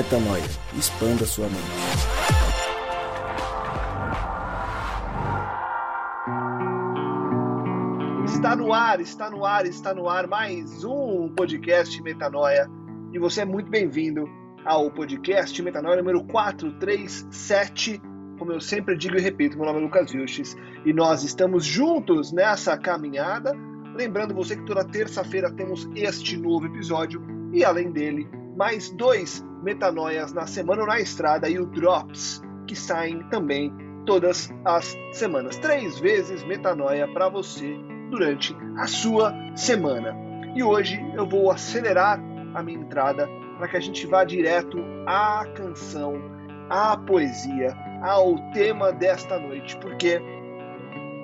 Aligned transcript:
Metanoia. 0.00 0.42
Expanda 0.78 1.26
sua 1.26 1.46
mente. 1.46 1.60
Está 8.24 8.56
no 8.56 8.72
ar, 8.72 8.98
está 9.02 9.30
no 9.30 9.44
ar, 9.44 9.66
está 9.66 9.94
no 9.94 10.08
ar 10.08 10.26
mais 10.26 10.84
um 10.84 11.28
podcast 11.36 12.02
Metanoia. 12.02 12.66
E 13.12 13.18
você 13.18 13.42
é 13.42 13.44
muito 13.44 13.70
bem-vindo 13.70 14.26
ao 14.64 14.90
podcast 14.90 15.62
Metanoia 15.62 15.98
número 15.98 16.24
437. 16.24 18.00
Como 18.38 18.52
eu 18.52 18.60
sempre 18.60 18.96
digo 18.96 19.18
e 19.18 19.20
repito, 19.20 19.58
meu 19.58 19.66
nome 19.66 19.80
é 19.80 19.82
Lucas 19.82 20.12
Vilches 20.12 20.56
e 20.86 20.94
nós 20.94 21.24
estamos 21.24 21.62
juntos 21.62 22.32
nessa 22.32 22.74
caminhada. 22.78 23.52
Lembrando 23.94 24.32
você 24.32 24.56
que 24.56 24.64
toda 24.64 24.82
terça-feira 24.82 25.52
temos 25.52 25.86
este 25.94 26.38
novo 26.38 26.64
episódio 26.64 27.22
e 27.52 27.62
além 27.62 27.90
dele, 27.90 28.39
mais 28.56 28.90
dois 28.90 29.44
metanoias 29.62 30.32
na 30.32 30.46
semana 30.46 30.86
na 30.86 31.00
estrada 31.00 31.48
e 31.48 31.58
o 31.58 31.66
Drops, 31.66 32.42
que 32.66 32.74
saem 32.74 33.22
também 33.28 33.72
todas 34.06 34.52
as 34.64 34.96
semanas. 35.12 35.58
Três 35.58 35.98
vezes 35.98 36.42
metanoia 36.44 37.06
para 37.08 37.28
você 37.28 37.76
durante 38.10 38.56
a 38.76 38.86
sua 38.86 39.34
semana. 39.54 40.16
E 40.54 40.62
hoje 40.62 41.00
eu 41.14 41.26
vou 41.26 41.50
acelerar 41.50 42.20
a 42.54 42.62
minha 42.62 42.80
entrada 42.80 43.28
para 43.58 43.68
que 43.68 43.76
a 43.76 43.80
gente 43.80 44.06
vá 44.06 44.24
direto 44.24 44.78
à 45.06 45.44
canção, 45.54 46.14
à 46.68 46.96
poesia, 46.96 47.76
ao 48.02 48.36
tema 48.52 48.92
desta 48.92 49.38
noite, 49.38 49.76
porque 49.76 50.20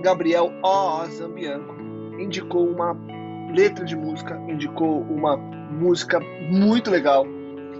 Gabriel 0.03 0.53
O. 0.63 1.07
Indicou 2.19 2.69
uma 2.69 2.97
letra 3.57 3.87
de 3.87 3.97
música, 3.97 4.39
indicou 4.47 5.01
uma 5.01 5.35
música 5.39 6.21
muito 6.21 6.91
legal 6.91 7.27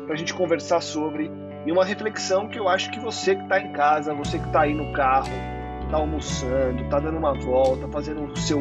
para 0.07 0.15
a 0.15 0.17
gente 0.17 0.33
conversar 0.33 0.81
sobre 0.81 1.31
e 1.67 1.73
uma 1.73 1.85
reflexão 1.85 2.49
que 2.49 2.59
eu 2.59 2.67
acho 2.67 2.91
que 2.91 2.99
você 2.99 3.37
que 3.37 3.43
está 3.43 3.61
em 3.61 3.73
casa, 3.73 4.15
você 4.15 4.39
que 4.39 4.47
está 4.47 4.63
aí 4.63 4.73
no 4.73 4.91
carro, 4.95 5.29
está 5.85 5.99
almoçando, 5.99 6.83
está 6.83 6.99
dando 6.99 7.19
uma 7.19 7.35
volta, 7.35 7.87
fazendo 7.89 8.25
o 8.25 8.37
seu, 8.39 8.61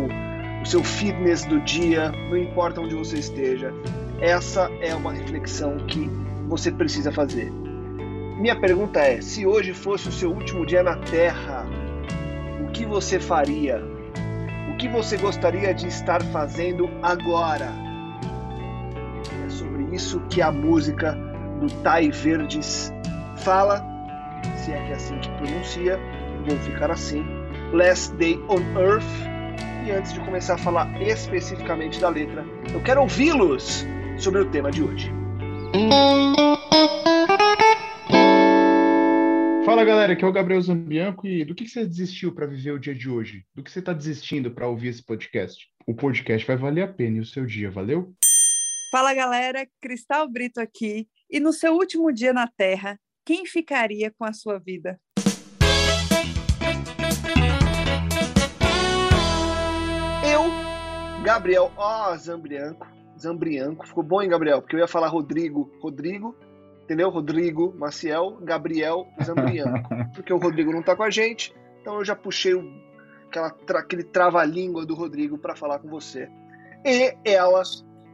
o 0.61 0.66
seu 0.66 0.83
fitness 0.83 1.45
do 1.45 1.61
dia, 1.61 2.11
não 2.30 2.35
importa 2.35 2.81
onde 2.81 2.95
você 2.95 3.17
esteja, 3.17 3.73
essa 4.19 4.69
é 4.81 4.94
uma 4.94 5.13
reflexão 5.13 5.77
que 5.88 6.09
você 6.50 6.69
precisa 6.69 7.13
fazer. 7.13 7.50
Minha 8.38 8.59
pergunta 8.59 9.00
é: 9.00 9.22
se 9.22 9.47
hoje 9.47 9.73
fosse 9.73 10.09
o 10.09 10.11
seu 10.11 10.31
último 10.31 10.66
dia 10.66 10.83
na 10.83 10.97
Terra, 10.97 11.66
o 12.61 12.72
que 12.72 12.85
você 12.85 13.19
faria? 13.22 13.94
O 14.69 14.77
que 14.77 14.88
você 14.88 15.17
gostaria 15.17 15.73
de 15.73 15.88
estar 15.88 16.21
fazendo 16.23 16.89
agora? 17.02 17.71
É 19.45 19.49
sobre 19.49 19.83
isso 19.95 20.19
que 20.30 20.41
a 20.41 20.52
música 20.52 21.17
do 21.59 21.67
Tai 21.81 22.09
Verdes 22.11 22.91
fala, 23.38 23.85
se 24.57 24.72
é 24.72 24.85
que 24.85 24.91
é 24.91 24.95
assim 24.95 25.17
que 25.19 25.30
pronuncia, 25.38 25.99
vou 26.47 26.57
ficar 26.59 26.91
assim. 26.91 27.25
Last 27.73 28.13
Day 28.16 28.39
on 28.49 28.61
Earth. 28.80 29.03
E 29.85 29.91
antes 29.91 30.13
de 30.13 30.19
começar 30.22 30.55
a 30.55 30.57
falar 30.57 30.89
especificamente 31.02 32.00
da 32.00 32.09
letra, 32.09 32.44
eu 32.73 32.81
quero 32.81 33.02
ouvi-los 33.02 33.85
sobre 34.17 34.41
o 34.41 34.45
tema 34.45 34.72
de 34.72 34.81
hoje. 34.81 35.13
Galera, 39.86 40.14
aqui 40.14 40.25
é 40.25 40.28
o 40.28 40.31
Gabriel 40.31 40.59
Zambianco 40.59 41.28
e 41.28 41.45
do 41.45 41.53
que 41.53 41.67
você 41.67 41.86
desistiu 41.86 42.33
para 42.33 42.47
viver 42.47 42.72
o 42.72 42.80
dia 42.80 42.95
de 42.95 43.08
hoje? 43.08 43.45
Do 43.53 43.61
que 43.61 43.72
você 43.72 43.78
está 43.78 43.94
desistindo 43.94 44.50
para 44.50 44.67
ouvir 44.67 44.88
esse 44.88 45.05
podcast? 45.05 45.69
O 45.86 45.94
podcast 45.94 46.47
vai 46.47 46.58
valer 46.58 46.81
a 46.81 46.88
pena 46.88 47.17
e 47.17 47.19
o 47.19 47.25
seu 47.25 47.45
dia, 47.45 47.69
valeu? 47.69 48.11
Fala 48.91 49.13
galera, 49.13 49.67
Cristal 49.80 50.28
Brito 50.28 50.59
aqui. 50.59 51.08
E 51.30 51.39
no 51.39 51.53
seu 51.53 51.75
último 51.75 52.11
dia 52.11 52.33
na 52.33 52.47
Terra, 52.47 53.00
quem 53.23 53.45
ficaria 53.45 54.12
com 54.18 54.25
a 54.25 54.34
sua 54.34 54.57
vida? 54.57 55.00
Eu, 60.28 61.24
Gabriel 61.24 61.72
O. 61.78 62.18
Zambrianco, 62.18 62.88
Zambrianco, 63.19 63.85
ficou 63.85 64.03
bom, 64.03 64.19
hein, 64.19 64.29
Gabriel? 64.29 64.62
Porque 64.62 64.75
eu 64.75 64.79
ia 64.79 64.88
falar 64.88 65.09
Rodrigo, 65.09 65.72
Rodrigo, 65.79 66.35
entendeu? 66.85 67.09
Rodrigo 67.09 67.73
Maciel, 67.78 68.38
Gabriel 68.41 69.07
Zambrianco. 69.22 69.90
Porque 70.16 70.31
o 70.31 70.38
Rodrigo 70.38 70.72
não 70.72 70.81
tá 70.81 70.96
com 70.96 71.03
a 71.03 71.09
gente, 71.09 71.53
então 71.81 71.96
eu 71.96 72.06
já 72.06 72.16
puxei 72.16 72.53
o, 72.53 72.72
aquela, 73.28 73.50
tra, 73.50 73.79
aquele 73.79 74.03
trava-língua 74.03 74.85
do 74.85 74.95
Rodrigo 74.95 75.38
para 75.38 75.56
falar 75.56 75.79
com 75.79 75.90
você. 75.90 76.29
E 76.85 77.16
ela, 77.25 77.63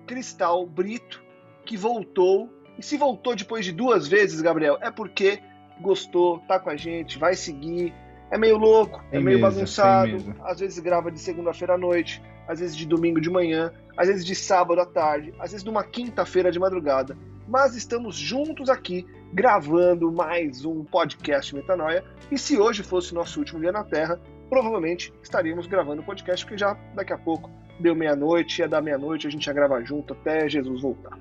Cristal 0.07 0.65
Brito, 0.65 1.21
que 1.65 1.77
voltou. 1.77 2.49
E 2.77 2.83
se 2.83 2.97
voltou 2.97 3.35
depois 3.35 3.65
de 3.65 3.71
duas 3.71 4.07
vezes, 4.07 4.41
Gabriel, 4.41 4.77
é 4.81 4.89
porque 4.89 5.39
gostou, 5.81 6.39
tá 6.47 6.59
com 6.59 6.69
a 6.69 6.77
gente, 6.77 7.19
vai 7.19 7.35
seguir. 7.35 7.93
É 8.31 8.37
meio 8.37 8.57
louco, 8.57 9.03
é, 9.07 9.11
Tem 9.11 9.23
meio 9.23 9.39
mesa, 9.39 9.55
bagunçado. 9.55 10.11
mesa. 10.13 10.35
Às 10.45 10.59
vezes 10.61 10.79
grava 10.79 11.11
de 11.11 11.19
segunda-feira 11.19 11.73
à 11.73 11.77
noite, 11.77 12.23
às 12.47 12.61
vezes 12.61 12.77
de 12.77 12.85
domingo 12.85 13.19
de 13.19 13.29
manhã, 13.29 13.73
às 13.97 14.07
vezes 14.07 14.25
de 14.25 14.33
sábado 14.33 14.79
à 14.79 14.85
tarde, 14.85 15.33
às 15.37 15.51
vezes 15.51 15.63
de 15.63 15.69
uma 15.69 15.83
quinta-feira 15.83 16.49
de 16.49 16.57
madrugada. 16.57 17.17
Mas 17.51 17.75
estamos 17.75 18.15
juntos 18.15 18.69
aqui 18.69 19.05
gravando 19.33 20.09
mais 20.09 20.63
um 20.63 20.85
podcast 20.85 21.53
Metanoia. 21.53 22.01
E 22.31 22.37
se 22.37 22.57
hoje 22.57 22.81
fosse 22.81 23.13
nosso 23.13 23.39
último 23.39 23.59
dia 23.59 23.73
na 23.73 23.83
Terra, 23.83 24.17
provavelmente 24.49 25.13
estaríamos 25.21 25.67
gravando 25.67 26.01
o 26.01 26.05
podcast, 26.05 26.45
porque 26.45 26.57
já 26.57 26.75
daqui 26.95 27.11
a 27.11 27.17
pouco 27.17 27.51
deu 27.77 27.93
meia-noite, 27.93 28.61
ia 28.61 28.69
dar 28.69 28.81
meia-noite, 28.81 29.27
a 29.27 29.29
gente 29.29 29.45
ia 29.47 29.51
gravar 29.51 29.83
junto 29.83 30.13
até 30.13 30.47
Jesus 30.47 30.81
voltar. 30.81 31.19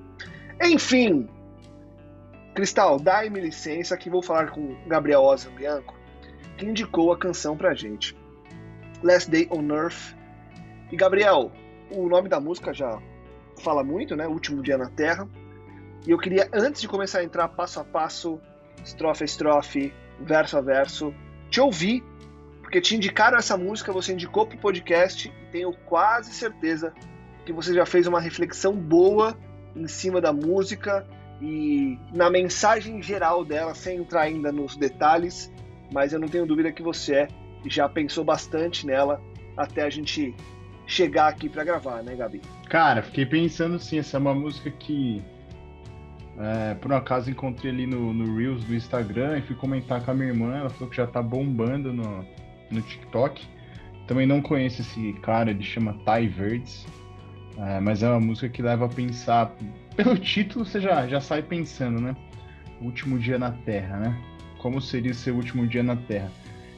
Enfim, 0.62 1.28
Cristal, 2.54 3.00
dai-me 3.00 3.40
licença 3.40 3.96
que 3.96 4.08
vou 4.08 4.22
falar 4.22 4.52
com 4.52 4.76
Gabriel 4.86 5.22
Oza 5.22 5.50
Bianco, 5.50 5.98
que 6.56 6.64
indicou 6.64 7.12
a 7.12 7.18
canção 7.18 7.56
pra 7.56 7.74
gente. 7.74 8.16
Last 9.02 9.28
Day 9.28 9.48
on 9.50 9.66
Earth. 9.74 10.14
E 10.92 10.96
Gabriel, 10.96 11.50
o 11.90 12.08
nome 12.08 12.28
da 12.28 12.38
música 12.38 12.72
já 12.72 13.02
fala 13.64 13.82
muito, 13.82 14.14
né? 14.14 14.28
Último 14.28 14.62
Dia 14.62 14.78
na 14.78 14.88
Terra. 14.90 15.28
E 16.06 16.10
eu 16.10 16.18
queria, 16.18 16.48
antes 16.52 16.80
de 16.80 16.88
começar 16.88 17.18
a 17.18 17.24
entrar 17.24 17.48
passo 17.48 17.80
a 17.80 17.84
passo, 17.84 18.40
estrofe 18.84 19.24
a 19.24 19.26
estrofe, 19.26 19.92
verso 20.20 20.56
a 20.56 20.60
verso, 20.60 21.14
te 21.50 21.60
ouvir, 21.60 22.02
porque 22.62 22.80
te 22.80 22.96
indicaram 22.96 23.36
essa 23.36 23.56
música, 23.56 23.92
você 23.92 24.12
indicou 24.12 24.46
pro 24.46 24.56
podcast, 24.58 25.28
e 25.28 25.52
tenho 25.52 25.72
quase 25.86 26.32
certeza 26.32 26.94
que 27.44 27.52
você 27.52 27.74
já 27.74 27.84
fez 27.84 28.06
uma 28.06 28.20
reflexão 28.20 28.74
boa 28.74 29.36
em 29.74 29.86
cima 29.86 30.20
da 30.20 30.32
música 30.32 31.06
e 31.40 31.98
na 32.12 32.30
mensagem 32.30 33.02
geral 33.02 33.44
dela, 33.44 33.74
sem 33.74 33.98
entrar 33.98 34.22
ainda 34.22 34.52
nos 34.52 34.76
detalhes, 34.76 35.52
mas 35.92 36.12
eu 36.12 36.20
não 36.20 36.28
tenho 36.28 36.46
dúvida 36.46 36.72
que 36.72 36.82
você 36.82 37.14
é, 37.14 37.28
e 37.64 37.70
já 37.70 37.88
pensou 37.88 38.24
bastante 38.24 38.86
nela 38.86 39.20
até 39.56 39.82
a 39.82 39.90
gente 39.90 40.34
chegar 40.86 41.28
aqui 41.28 41.48
para 41.48 41.64
gravar, 41.64 42.02
né, 42.02 42.14
Gabi? 42.14 42.40
Cara, 42.68 43.02
fiquei 43.02 43.26
pensando 43.26 43.76
assim, 43.76 43.98
essa 43.98 44.16
é 44.16 44.20
uma 44.20 44.34
música 44.34 44.70
que 44.70 45.22
é, 46.40 46.74
por 46.74 46.90
um 46.90 46.96
acaso 46.96 47.30
encontrei 47.30 47.70
ali 47.70 47.86
no, 47.86 48.14
no 48.14 48.36
Reels 48.36 48.64
do 48.64 48.74
Instagram 48.74 49.38
e 49.38 49.42
fui 49.42 49.54
comentar 49.54 50.02
com 50.02 50.10
a 50.10 50.14
minha 50.14 50.28
irmã, 50.28 50.56
ela 50.56 50.70
falou 50.70 50.88
que 50.88 50.96
já 50.96 51.06
tá 51.06 51.22
bombando 51.22 51.92
no, 51.92 52.24
no 52.70 52.80
TikTok. 52.80 53.46
Também 54.06 54.26
não 54.26 54.40
conheço 54.40 54.80
esse 54.80 55.12
cara, 55.22 55.50
ele 55.50 55.62
chama 55.62 55.94
Ty 56.04 56.26
Verdes, 56.26 56.86
é, 57.58 57.78
mas 57.80 58.02
é 58.02 58.08
uma 58.08 58.20
música 58.20 58.48
que 58.48 58.62
leva 58.62 58.86
a 58.86 58.88
pensar. 58.88 59.54
Pelo 59.94 60.16
título 60.16 60.64
você 60.64 60.80
já, 60.80 61.06
já 61.06 61.20
sai 61.20 61.42
pensando, 61.42 62.00
né? 62.00 62.16
Último 62.80 63.18
dia 63.18 63.38
na 63.38 63.52
Terra, 63.52 63.98
né? 63.98 64.18
Como 64.58 64.80
seria 64.80 65.12
seu 65.12 65.36
último 65.36 65.66
dia 65.66 65.82
na 65.82 65.94
Terra? 65.94 66.32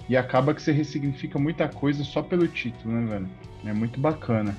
E 0.08 0.16
acaba 0.16 0.52
que 0.52 0.60
você 0.60 0.72
ressignifica 0.72 1.38
muita 1.38 1.68
coisa 1.68 2.02
só 2.02 2.20
pelo 2.20 2.48
título, 2.48 2.92
né, 2.94 3.06
velho? 3.06 3.28
É 3.64 3.72
muito 3.72 4.00
bacana. 4.00 4.56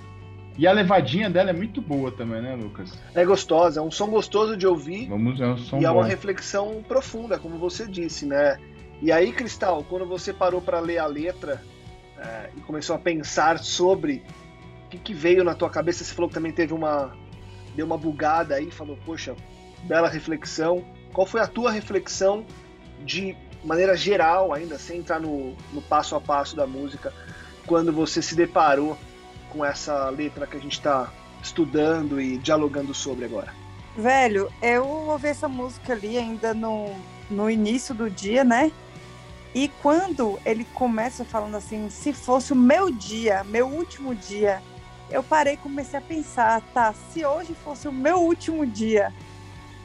E 0.57 0.67
a 0.67 0.71
levadinha 0.71 1.29
dela 1.29 1.49
é 1.49 1.53
muito 1.53 1.81
boa 1.81 2.11
também, 2.11 2.41
né, 2.41 2.55
Lucas? 2.55 2.93
É 3.15 3.25
gostosa, 3.25 3.79
é 3.79 3.83
um 3.83 3.89
som 3.89 4.07
gostoso 4.07 4.55
de 4.55 4.67
ouvir 4.67 5.07
Vamos, 5.07 5.41
é 5.41 5.47
um 5.47 5.57
som 5.57 5.79
e 5.79 5.85
é 5.85 5.87
bom. 5.87 5.95
uma 5.95 6.05
reflexão 6.05 6.83
profunda, 6.87 7.39
como 7.39 7.57
você 7.57 7.87
disse, 7.87 8.25
né? 8.25 8.59
E 9.01 9.11
aí, 9.11 9.31
Cristal, 9.31 9.83
quando 9.89 10.05
você 10.05 10.31
parou 10.31 10.61
para 10.61 10.79
ler 10.79 10.99
a 10.99 11.07
letra 11.07 11.61
é, 12.17 12.49
e 12.55 12.61
começou 12.61 12.95
a 12.95 12.99
pensar 12.99 13.57
sobre 13.59 14.23
o 14.85 14.89
que, 14.89 14.97
que 14.97 15.13
veio 15.13 15.43
na 15.43 15.55
tua 15.55 15.69
cabeça, 15.69 16.03
você 16.03 16.13
falou 16.13 16.29
que 16.29 16.35
também 16.35 16.51
teve 16.51 16.73
uma 16.73 17.11
deu 17.75 17.87
uma 17.87 17.97
bugada 17.97 18.53
aí, 18.53 18.69
falou, 18.69 18.97
poxa, 19.03 19.35
bela 19.83 20.07
reflexão. 20.07 20.85
Qual 21.11 21.25
foi 21.25 21.41
a 21.41 21.47
tua 21.47 21.71
reflexão 21.71 22.45
de 23.03 23.35
maneira 23.63 23.95
geral, 23.95 24.53
ainda 24.53 24.77
sem 24.77 24.99
entrar 24.99 25.19
no, 25.19 25.55
no 25.71 25.81
passo 25.81 26.15
a 26.15 26.21
passo 26.21 26.55
da 26.55 26.67
música, 26.67 27.11
quando 27.65 27.91
você 27.91 28.21
se 28.21 28.35
deparou 28.35 28.97
com 29.53 29.63
essa 29.63 30.09
letra 30.09 30.47
que 30.47 30.57
a 30.57 30.59
gente 30.59 30.73
está 30.73 31.13
estudando 31.41 32.19
e 32.19 32.37
dialogando 32.37 32.93
sobre 32.93 33.25
agora? 33.25 33.53
Velho, 33.95 34.51
eu 34.61 34.87
ouvi 34.87 35.27
essa 35.27 35.47
música 35.47 35.93
ali 35.93 36.17
ainda 36.17 36.53
no, 36.53 36.89
no 37.29 37.49
início 37.49 37.93
do 37.93 38.09
dia, 38.09 38.43
né? 38.43 38.71
E 39.53 39.67
quando 39.83 40.39
ele 40.43 40.65
começa 40.73 41.23
falando 41.23 41.55
assim, 41.55 41.87
se 41.91 42.11
fosse 42.11 42.51
o 42.53 42.55
meu 42.55 42.89
dia, 42.89 43.43
meu 43.43 43.67
último 43.67 44.15
dia, 44.15 44.63
eu 45.11 45.21
parei 45.21 45.53
e 45.53 45.57
comecei 45.57 45.99
a 45.99 46.01
pensar, 46.01 46.59
tá, 46.73 46.91
se 47.11 47.23
hoje 47.23 47.53
fosse 47.63 47.87
o 47.87 47.91
meu 47.91 48.17
último 48.17 48.65
dia, 48.65 49.13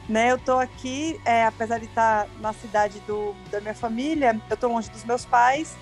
Né, 0.09 0.31
eu 0.31 0.39
tô 0.39 0.57
aqui, 0.57 1.21
é, 1.23 1.45
apesar 1.45 1.77
de 1.77 1.85
estar 1.85 2.27
na 2.41 2.51
cidade 2.51 2.99
do, 3.05 3.35
da 3.51 3.61
minha 3.61 3.75
família, 3.75 4.41
eu 4.49 4.57
tô 4.57 4.67
longe 4.67 4.89
dos 4.89 5.03
meus 5.05 5.23
pais, 5.23 5.77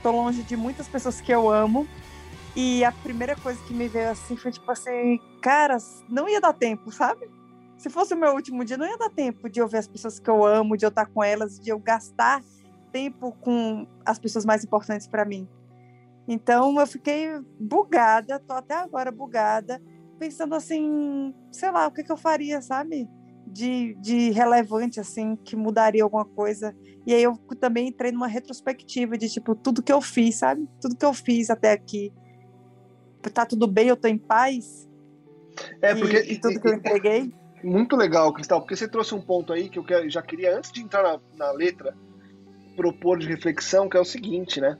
tô 0.00 0.12
longe 0.12 0.44
de 0.44 0.56
muitas 0.56 0.86
pessoas 0.86 1.20
que 1.20 1.32
eu 1.34 1.50
amo. 1.50 1.88
E 2.54 2.84
a 2.84 2.92
primeira 2.92 3.34
coisa 3.36 3.62
que 3.64 3.72
me 3.72 3.88
veio 3.88 4.10
assim 4.10 4.36
foi 4.36 4.52
tipo 4.52 4.70
assim, 4.70 5.18
cara, 5.40 5.78
não 6.08 6.28
ia 6.28 6.40
dar 6.40 6.52
tempo, 6.52 6.92
sabe? 6.92 7.28
Se 7.78 7.88
fosse 7.88 8.14
o 8.14 8.16
meu 8.16 8.32
último 8.34 8.64
dia, 8.64 8.76
não 8.76 8.86
ia 8.86 8.98
dar 8.98 9.10
tempo 9.10 9.48
de 9.48 9.58
eu 9.58 9.66
ver 9.66 9.78
as 9.78 9.88
pessoas 9.88 10.20
que 10.20 10.28
eu 10.28 10.44
amo, 10.44 10.76
de 10.76 10.84
eu 10.84 10.90
estar 10.90 11.06
com 11.06 11.24
elas, 11.24 11.58
de 11.58 11.70
eu 11.70 11.78
gastar 11.78 12.42
tempo 12.92 13.32
com 13.40 13.86
as 14.04 14.18
pessoas 14.18 14.44
mais 14.44 14.62
importantes 14.62 15.08
para 15.08 15.24
mim. 15.24 15.48
Então 16.28 16.78
eu 16.78 16.86
fiquei 16.86 17.40
bugada, 17.58 18.38
tô 18.38 18.52
até 18.52 18.74
agora 18.74 19.10
bugada, 19.10 19.82
pensando 20.18 20.54
assim, 20.54 21.34
sei 21.50 21.70
lá, 21.70 21.86
o 21.86 21.90
que, 21.90 22.04
que 22.04 22.12
eu 22.12 22.16
faria, 22.16 22.60
sabe? 22.62 23.08
De, 23.46 23.94
de 23.94 24.30
relevante, 24.30 25.00
assim, 25.00 25.36
que 25.36 25.56
mudaria 25.56 26.04
alguma 26.04 26.24
coisa. 26.24 26.74
E 27.04 27.12
aí 27.12 27.22
eu 27.22 27.36
também 27.58 27.88
entrei 27.88 28.12
numa 28.12 28.28
retrospectiva 28.28 29.18
de, 29.18 29.28
tipo, 29.28 29.54
tudo 29.56 29.82
que 29.82 29.92
eu 29.92 30.00
fiz, 30.00 30.36
sabe? 30.36 30.68
Tudo 30.80 30.96
que 30.96 31.04
eu 31.04 31.12
fiz 31.12 31.50
até 31.50 31.72
aqui. 31.72 32.12
Tá 33.30 33.46
tudo 33.46 33.66
bem, 33.66 33.88
eu 33.88 33.96
tô 33.96 34.08
em 34.08 34.18
paz. 34.18 34.88
É, 35.80 35.94
porque. 35.94 36.20
E, 36.20 36.32
e 36.32 36.40
tudo 36.40 36.60
que 36.60 36.68
eu 36.68 36.74
entreguei. 36.74 37.32
Muito 37.62 37.94
legal, 37.94 38.32
Cristal, 38.32 38.60
porque 38.60 38.74
você 38.74 38.88
trouxe 38.88 39.14
um 39.14 39.20
ponto 39.20 39.52
aí 39.52 39.68
que 39.68 39.78
eu 39.78 40.10
já 40.10 40.20
queria, 40.20 40.56
antes 40.56 40.72
de 40.72 40.82
entrar 40.82 41.02
na, 41.02 41.20
na 41.36 41.52
letra, 41.52 41.96
propor 42.74 43.18
de 43.18 43.28
reflexão, 43.28 43.88
que 43.88 43.96
é 43.96 44.00
o 44.00 44.04
seguinte, 44.04 44.60
né? 44.60 44.76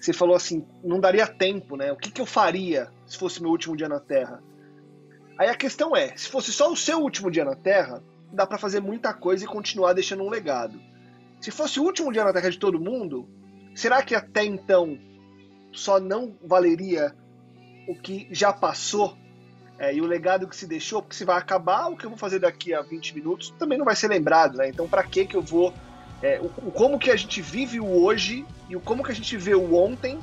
Você 0.00 0.12
falou 0.12 0.34
assim, 0.34 0.66
não 0.82 0.98
daria 0.98 1.26
tempo, 1.26 1.76
né? 1.76 1.92
O 1.92 1.96
que, 1.96 2.10
que 2.10 2.20
eu 2.20 2.26
faria 2.26 2.90
se 3.06 3.16
fosse 3.16 3.40
meu 3.40 3.50
último 3.50 3.76
dia 3.76 3.88
na 3.88 4.00
Terra? 4.00 4.42
Aí 5.38 5.48
a 5.48 5.54
questão 5.54 5.94
é, 5.94 6.16
se 6.16 6.28
fosse 6.28 6.52
só 6.52 6.72
o 6.72 6.76
seu 6.76 6.98
último 6.98 7.30
dia 7.30 7.44
na 7.44 7.54
Terra, 7.54 8.02
dá 8.32 8.46
para 8.46 8.58
fazer 8.58 8.80
muita 8.80 9.12
coisa 9.12 9.44
e 9.44 9.48
continuar 9.48 9.92
deixando 9.92 10.22
um 10.24 10.30
legado. 10.30 10.80
Se 11.40 11.50
fosse 11.50 11.78
o 11.78 11.84
último 11.84 12.12
dia 12.12 12.24
na 12.24 12.32
Terra 12.32 12.50
de 12.50 12.58
todo 12.58 12.80
mundo, 12.80 13.28
será 13.74 14.02
que 14.02 14.14
até 14.14 14.44
então 14.44 14.98
só 15.72 16.00
não 16.00 16.36
valeria 16.42 17.14
o 17.86 17.94
que 17.94 18.28
já 18.30 18.52
passou 18.52 19.16
é, 19.80 19.94
e 19.94 20.00
o 20.02 20.06
legado 20.06 20.46
que 20.46 20.54
se 20.54 20.66
deixou, 20.66 21.00
porque 21.00 21.16
se 21.16 21.24
vai 21.24 21.38
acabar, 21.38 21.88
o 21.88 21.96
que 21.96 22.04
eu 22.04 22.10
vou 22.10 22.18
fazer 22.18 22.38
daqui 22.38 22.74
a 22.74 22.82
20 22.82 23.14
minutos 23.14 23.54
também 23.58 23.78
não 23.78 23.84
vai 23.86 23.96
ser 23.96 24.08
lembrado, 24.08 24.58
né? 24.58 24.68
Então, 24.68 24.86
para 24.86 25.02
que 25.02 25.24
que 25.24 25.34
eu 25.34 25.40
vou. 25.40 25.72
É, 26.22 26.38
o, 26.38 26.68
o, 26.68 26.70
como 26.70 26.98
que 26.98 27.10
a 27.10 27.16
gente 27.16 27.40
vive 27.40 27.80
o 27.80 27.86
hoje 27.86 28.44
e 28.68 28.76
o 28.76 28.80
como 28.80 29.02
que 29.02 29.10
a 29.10 29.14
gente 29.14 29.34
vê 29.38 29.54
o 29.54 29.74
ontem, 29.74 30.20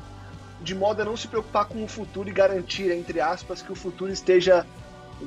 de 0.62 0.76
modo 0.76 1.02
a 1.02 1.06
não 1.06 1.18
se 1.18 1.28
preocupar 1.28 1.66
com 1.66 1.84
o 1.84 1.88
futuro 1.88 2.30
e 2.30 2.32
garantir, 2.32 2.92
entre 2.92 3.20
aspas, 3.20 3.64
que 3.64 3.72
o 3.72 3.76
futuro 3.76 4.12
esteja 4.12 4.64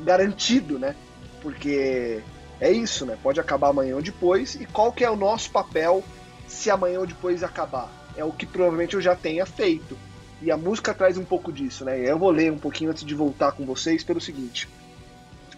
garantido, 0.05 0.79
né? 0.79 0.95
Porque 1.43 2.23
é 2.61 2.71
isso, 2.71 3.05
né? 3.05 3.19
Pode 3.21 3.41
acabar 3.41 3.71
amanhã 3.71 3.97
ou 3.97 4.03
depois, 4.03 4.55
e 4.55 4.65
qual 4.65 4.93
que 4.93 5.05
é 5.05 5.11
o 5.11 5.17
nosso 5.17 5.51
papel 5.51 6.05
se 6.47 6.71
amanhã 6.71 7.01
ou 7.01 7.07
depois 7.07 7.43
acabar? 7.43 7.91
É 8.17 8.25
o 8.25 8.31
que 8.31 8.47
provavelmente 8.47 8.95
eu 8.95 9.01
já 9.01 9.17
tenha 9.17 9.45
feito. 9.45 9.99
E 10.43 10.51
a 10.51 10.57
música 10.57 10.95
traz 10.95 11.19
um 11.19 11.25
pouco 11.25 11.53
disso, 11.53 11.85
né? 11.85 11.99
Eu 11.99 12.19
vou 12.19 12.31
ler 12.31 12.51
um 12.51 12.59
pouquinho 12.59 12.91
antes 12.91 13.05
de 13.05 13.15
voltar 13.15 13.53
com 13.53 13.67
vocês 13.67 14.03
pelo 14.03 14.21
seguinte. 14.21 14.69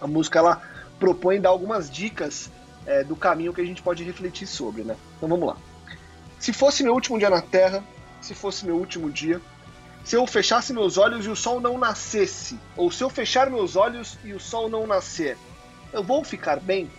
A 0.00 0.06
música 0.06 0.38
ela 0.38 0.61
propõe 0.99 1.40
dar 1.40 1.50
algumas 1.50 1.90
dicas 1.90 2.50
é, 2.84 3.05
do 3.05 3.14
caminho 3.14 3.52
que 3.52 3.61
a 3.61 3.64
gente 3.64 3.82
pode 3.82 4.02
refletir 4.02 4.46
sobre, 4.46 4.82
né? 4.82 4.96
Então 5.17 5.29
vamos 5.29 5.46
lá. 5.46 5.56
Se 6.38 6.52
fosse 6.52 6.82
meu 6.82 6.93
último 6.94 7.19
dia 7.19 7.31
na 7.31 7.40
Terra, 7.40 7.84
se 8.20 8.34
fosse 8.34 8.67
meu 8.67 8.76
último 8.76 9.08
dia, 9.11 9.40
se 10.05 10.17
eu 10.17 10.26
fechasse 10.26 10.73
meus 10.73 10.99
olhos 10.99 11.25
e 11.25 11.28
o 11.28 11.37
sol 11.37 11.61
não 11.61 11.78
nascesse, 11.78 12.58
ou 12.76 12.90
se 12.90 13.05
eu 13.05 13.08
fechar 13.08 13.49
meus 13.49 13.76
olhos 13.76 14.19
e 14.25 14.32
o 14.32 14.40
sol 14.40 14.69
não 14.69 14.87
nascer, 14.87 15.38
eu 15.93 16.02
vou 16.02 16.25
ficar 16.25 16.58
bem? 16.58 16.90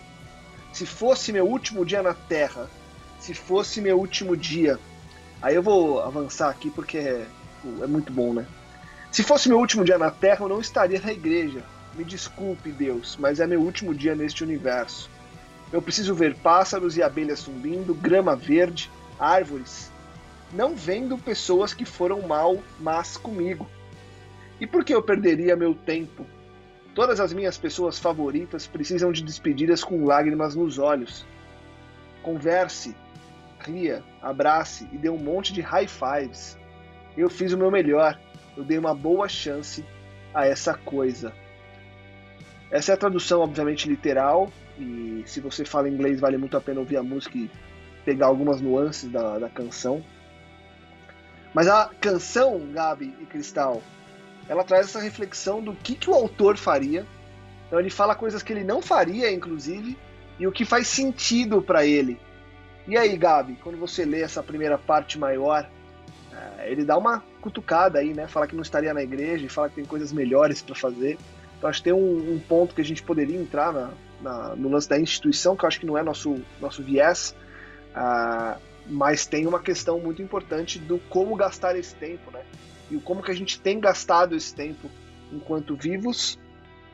Se 0.72 0.86
fosse 0.86 1.30
meu 1.30 1.46
último 1.46 1.84
dia 1.84 2.02
na 2.02 2.14
Terra, 2.14 2.68
se 3.20 3.34
fosse 3.34 3.80
meu 3.80 3.98
último 3.98 4.34
dia, 4.36 4.78
aí 5.42 5.54
eu 5.54 5.62
vou 5.62 6.00
avançar 6.00 6.48
aqui 6.48 6.70
porque 6.70 7.26
é 7.82 7.86
muito 7.86 8.12
bom, 8.12 8.32
né? 8.32 8.46
Se 9.10 9.22
fosse 9.22 9.48
meu 9.48 9.58
último 9.58 9.84
dia 9.84 9.98
na 9.98 10.10
Terra, 10.10 10.44
eu 10.44 10.48
não 10.48 10.60
estaria 10.60 11.00
na 11.00 11.12
igreja. 11.12 11.62
Me 11.94 12.04
desculpe, 12.04 12.70
Deus, 12.70 13.16
mas 13.20 13.38
é 13.38 13.46
meu 13.46 13.60
último 13.60 13.94
dia 13.94 14.14
neste 14.14 14.42
universo. 14.42 15.08
Eu 15.72 15.80
preciso 15.80 16.14
ver 16.14 16.34
pássaros 16.36 16.96
e 16.96 17.02
abelhas 17.02 17.38
subindo, 17.40 17.94
grama 17.94 18.34
verde, 18.34 18.90
árvores, 19.18 19.92
não 20.52 20.74
vendo 20.74 21.18
pessoas 21.18 21.74
que 21.74 21.84
foram 21.84 22.22
mal, 22.22 22.62
mas 22.78 23.16
comigo. 23.16 23.68
E 24.60 24.66
por 24.66 24.84
que 24.84 24.94
eu 24.94 25.02
perderia 25.02 25.56
meu 25.56 25.74
tempo? 25.74 26.24
Todas 26.94 27.18
as 27.18 27.32
minhas 27.32 27.58
pessoas 27.58 27.98
favoritas 27.98 28.66
precisam 28.66 29.10
de 29.10 29.24
despedidas 29.24 29.82
com 29.82 30.04
lágrimas 30.04 30.54
nos 30.54 30.78
olhos. 30.78 31.26
Converse, 32.22 32.94
ria, 33.58 34.04
abrace 34.22 34.88
e 34.92 34.96
dê 34.96 35.10
um 35.10 35.18
monte 35.18 35.52
de 35.52 35.60
high 35.60 35.88
fives. 35.88 36.56
Eu 37.16 37.30
fiz 37.30 37.52
o 37.52 37.58
meu 37.58 37.70
melhor. 37.70 38.18
Eu 38.56 38.64
dei 38.64 38.78
uma 38.78 38.94
boa 38.94 39.28
chance 39.28 39.84
a 40.32 40.46
essa 40.46 40.74
coisa. 40.74 41.32
Essa 42.70 42.92
é 42.92 42.94
a 42.94 42.98
tradução, 42.98 43.40
obviamente, 43.40 43.88
literal. 43.88 44.50
E 44.78 45.22
se 45.26 45.40
você 45.40 45.64
fala 45.64 45.88
inglês, 45.88 46.20
vale 46.20 46.36
muito 46.36 46.56
a 46.56 46.60
pena 46.60 46.80
ouvir 46.80 46.96
a 46.96 47.02
música 47.02 47.38
e 47.38 47.50
pegar 48.04 48.26
algumas 48.26 48.60
nuances 48.60 49.10
da, 49.10 49.38
da 49.38 49.48
canção. 49.48 50.04
Mas 51.52 51.68
a 51.68 51.88
canção, 52.00 52.60
Gabi 52.72 53.14
e 53.20 53.26
Cristal, 53.26 53.80
ela 54.48 54.64
traz 54.64 54.86
essa 54.86 55.00
reflexão 55.00 55.62
do 55.62 55.72
que, 55.72 55.94
que 55.94 56.10
o 56.10 56.14
autor 56.14 56.56
faria. 56.56 57.06
Então 57.66 57.78
ele 57.78 57.90
fala 57.90 58.14
coisas 58.14 58.42
que 58.42 58.52
ele 58.52 58.64
não 58.64 58.82
faria, 58.82 59.32
inclusive, 59.32 59.96
e 60.38 60.46
o 60.46 60.52
que 60.52 60.64
faz 60.64 60.88
sentido 60.88 61.62
para 61.62 61.86
ele. 61.86 62.18
E 62.86 62.96
aí, 62.96 63.16
Gabi, 63.16 63.56
quando 63.62 63.78
você 63.78 64.04
lê 64.04 64.20
essa 64.20 64.42
primeira 64.42 64.76
parte 64.76 65.18
maior, 65.18 65.68
ele 66.66 66.84
dá 66.84 66.96
uma 66.96 67.22
cutucada 67.40 67.98
aí, 67.98 68.14
né? 68.14 68.26
Fala 68.26 68.46
que 68.46 68.54
não 68.54 68.62
estaria 68.62 68.92
na 68.94 69.02
igreja 69.02 69.44
e 69.44 69.48
fala 69.48 69.68
que 69.68 69.76
tem 69.76 69.84
coisas 69.84 70.12
melhores 70.12 70.62
para 70.62 70.74
fazer. 70.74 71.18
Então 71.58 71.68
acho 71.68 71.80
que 71.80 71.84
tem 71.84 71.92
um, 71.92 72.34
um, 72.34 72.38
ponto 72.38 72.74
que 72.74 72.80
a 72.80 72.84
gente 72.84 73.02
poderia 73.02 73.38
entrar 73.38 73.72
na, 73.72 73.90
na, 74.20 74.56
no 74.56 74.68
lance 74.68 74.88
da 74.88 74.98
instituição, 74.98 75.56
que 75.56 75.64
eu 75.64 75.68
acho 75.68 75.80
que 75.80 75.86
não 75.86 75.96
é 75.96 76.02
nosso, 76.02 76.40
nosso 76.60 76.82
viés, 76.82 77.34
uh, 77.96 78.60
mas 78.86 79.26
tem 79.26 79.46
uma 79.46 79.60
questão 79.60 79.98
muito 79.98 80.20
importante 80.20 80.78
do 80.78 80.98
como 81.08 81.34
gastar 81.36 81.76
esse 81.76 81.94
tempo, 81.94 82.30
né? 82.30 82.40
E 82.90 82.98
como 82.98 83.22
que 83.22 83.30
a 83.30 83.34
gente 83.34 83.58
tem 83.60 83.80
gastado 83.80 84.34
esse 84.34 84.54
tempo 84.54 84.90
enquanto 85.32 85.74
vivos, 85.74 86.38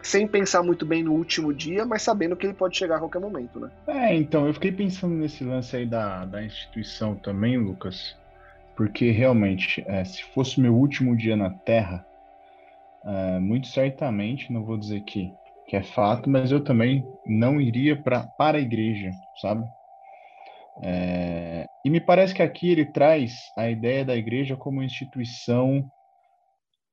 sem 0.02 0.26
pensar 0.26 0.62
muito 0.62 0.86
bem 0.86 1.02
no 1.02 1.12
último 1.12 1.52
dia, 1.52 1.84
mas 1.84 2.02
sabendo 2.02 2.36
que 2.36 2.46
ele 2.46 2.54
pode 2.54 2.76
chegar 2.76 2.96
a 2.96 2.98
qualquer 3.00 3.18
momento, 3.18 3.60
né? 3.60 3.70
É, 3.86 4.14
então, 4.14 4.46
eu 4.46 4.54
fiquei 4.54 4.72
pensando 4.72 5.14
nesse 5.14 5.44
lance 5.44 5.76
aí 5.76 5.86
da, 5.86 6.24
da 6.24 6.42
instituição 6.42 7.14
também, 7.14 7.58
Lucas, 7.58 8.16
porque 8.80 9.10
realmente, 9.10 9.84
é, 9.86 10.02
se 10.06 10.24
fosse 10.32 10.58
meu 10.58 10.74
último 10.74 11.14
dia 11.14 11.36
na 11.36 11.50
Terra, 11.50 12.02
é, 13.04 13.38
muito 13.38 13.66
certamente, 13.66 14.50
não 14.50 14.64
vou 14.64 14.78
dizer 14.78 15.02
que, 15.02 15.34
que 15.68 15.76
é 15.76 15.82
fato, 15.82 16.30
mas 16.30 16.50
eu 16.50 16.64
também 16.64 17.04
não 17.26 17.60
iria 17.60 18.02
pra, 18.02 18.26
para 18.38 18.56
a 18.56 18.60
igreja, 18.60 19.10
sabe? 19.38 19.68
É, 20.82 21.66
e 21.84 21.90
me 21.90 22.00
parece 22.00 22.32
que 22.32 22.40
aqui 22.40 22.70
ele 22.70 22.86
traz 22.86 23.34
a 23.54 23.68
ideia 23.68 24.02
da 24.02 24.16
igreja 24.16 24.56
como 24.56 24.82
instituição 24.82 25.86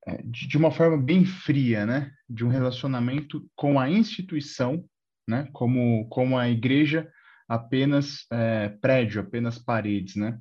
é, 0.05 0.21
de, 0.25 0.45
de, 0.45 0.57
uma 0.57 0.71
forma 0.71 0.97
bem 0.97 1.23
fria, 1.23 1.85
né? 1.85 2.11
De 2.29 2.43
um 2.43 2.49
relacionamento 2.49 3.49
com 3.55 3.79
a 3.79 3.89
instituição, 3.89 4.83
né? 5.25 5.47
Como, 5.53 6.05
como 6.09 6.37
a 6.37 6.49
igreja 6.49 7.09
apenas 7.47 8.25
é, 8.29 8.67
prédio, 8.81 9.21
apenas 9.21 9.57
paredes, 9.57 10.17
né? 10.17 10.37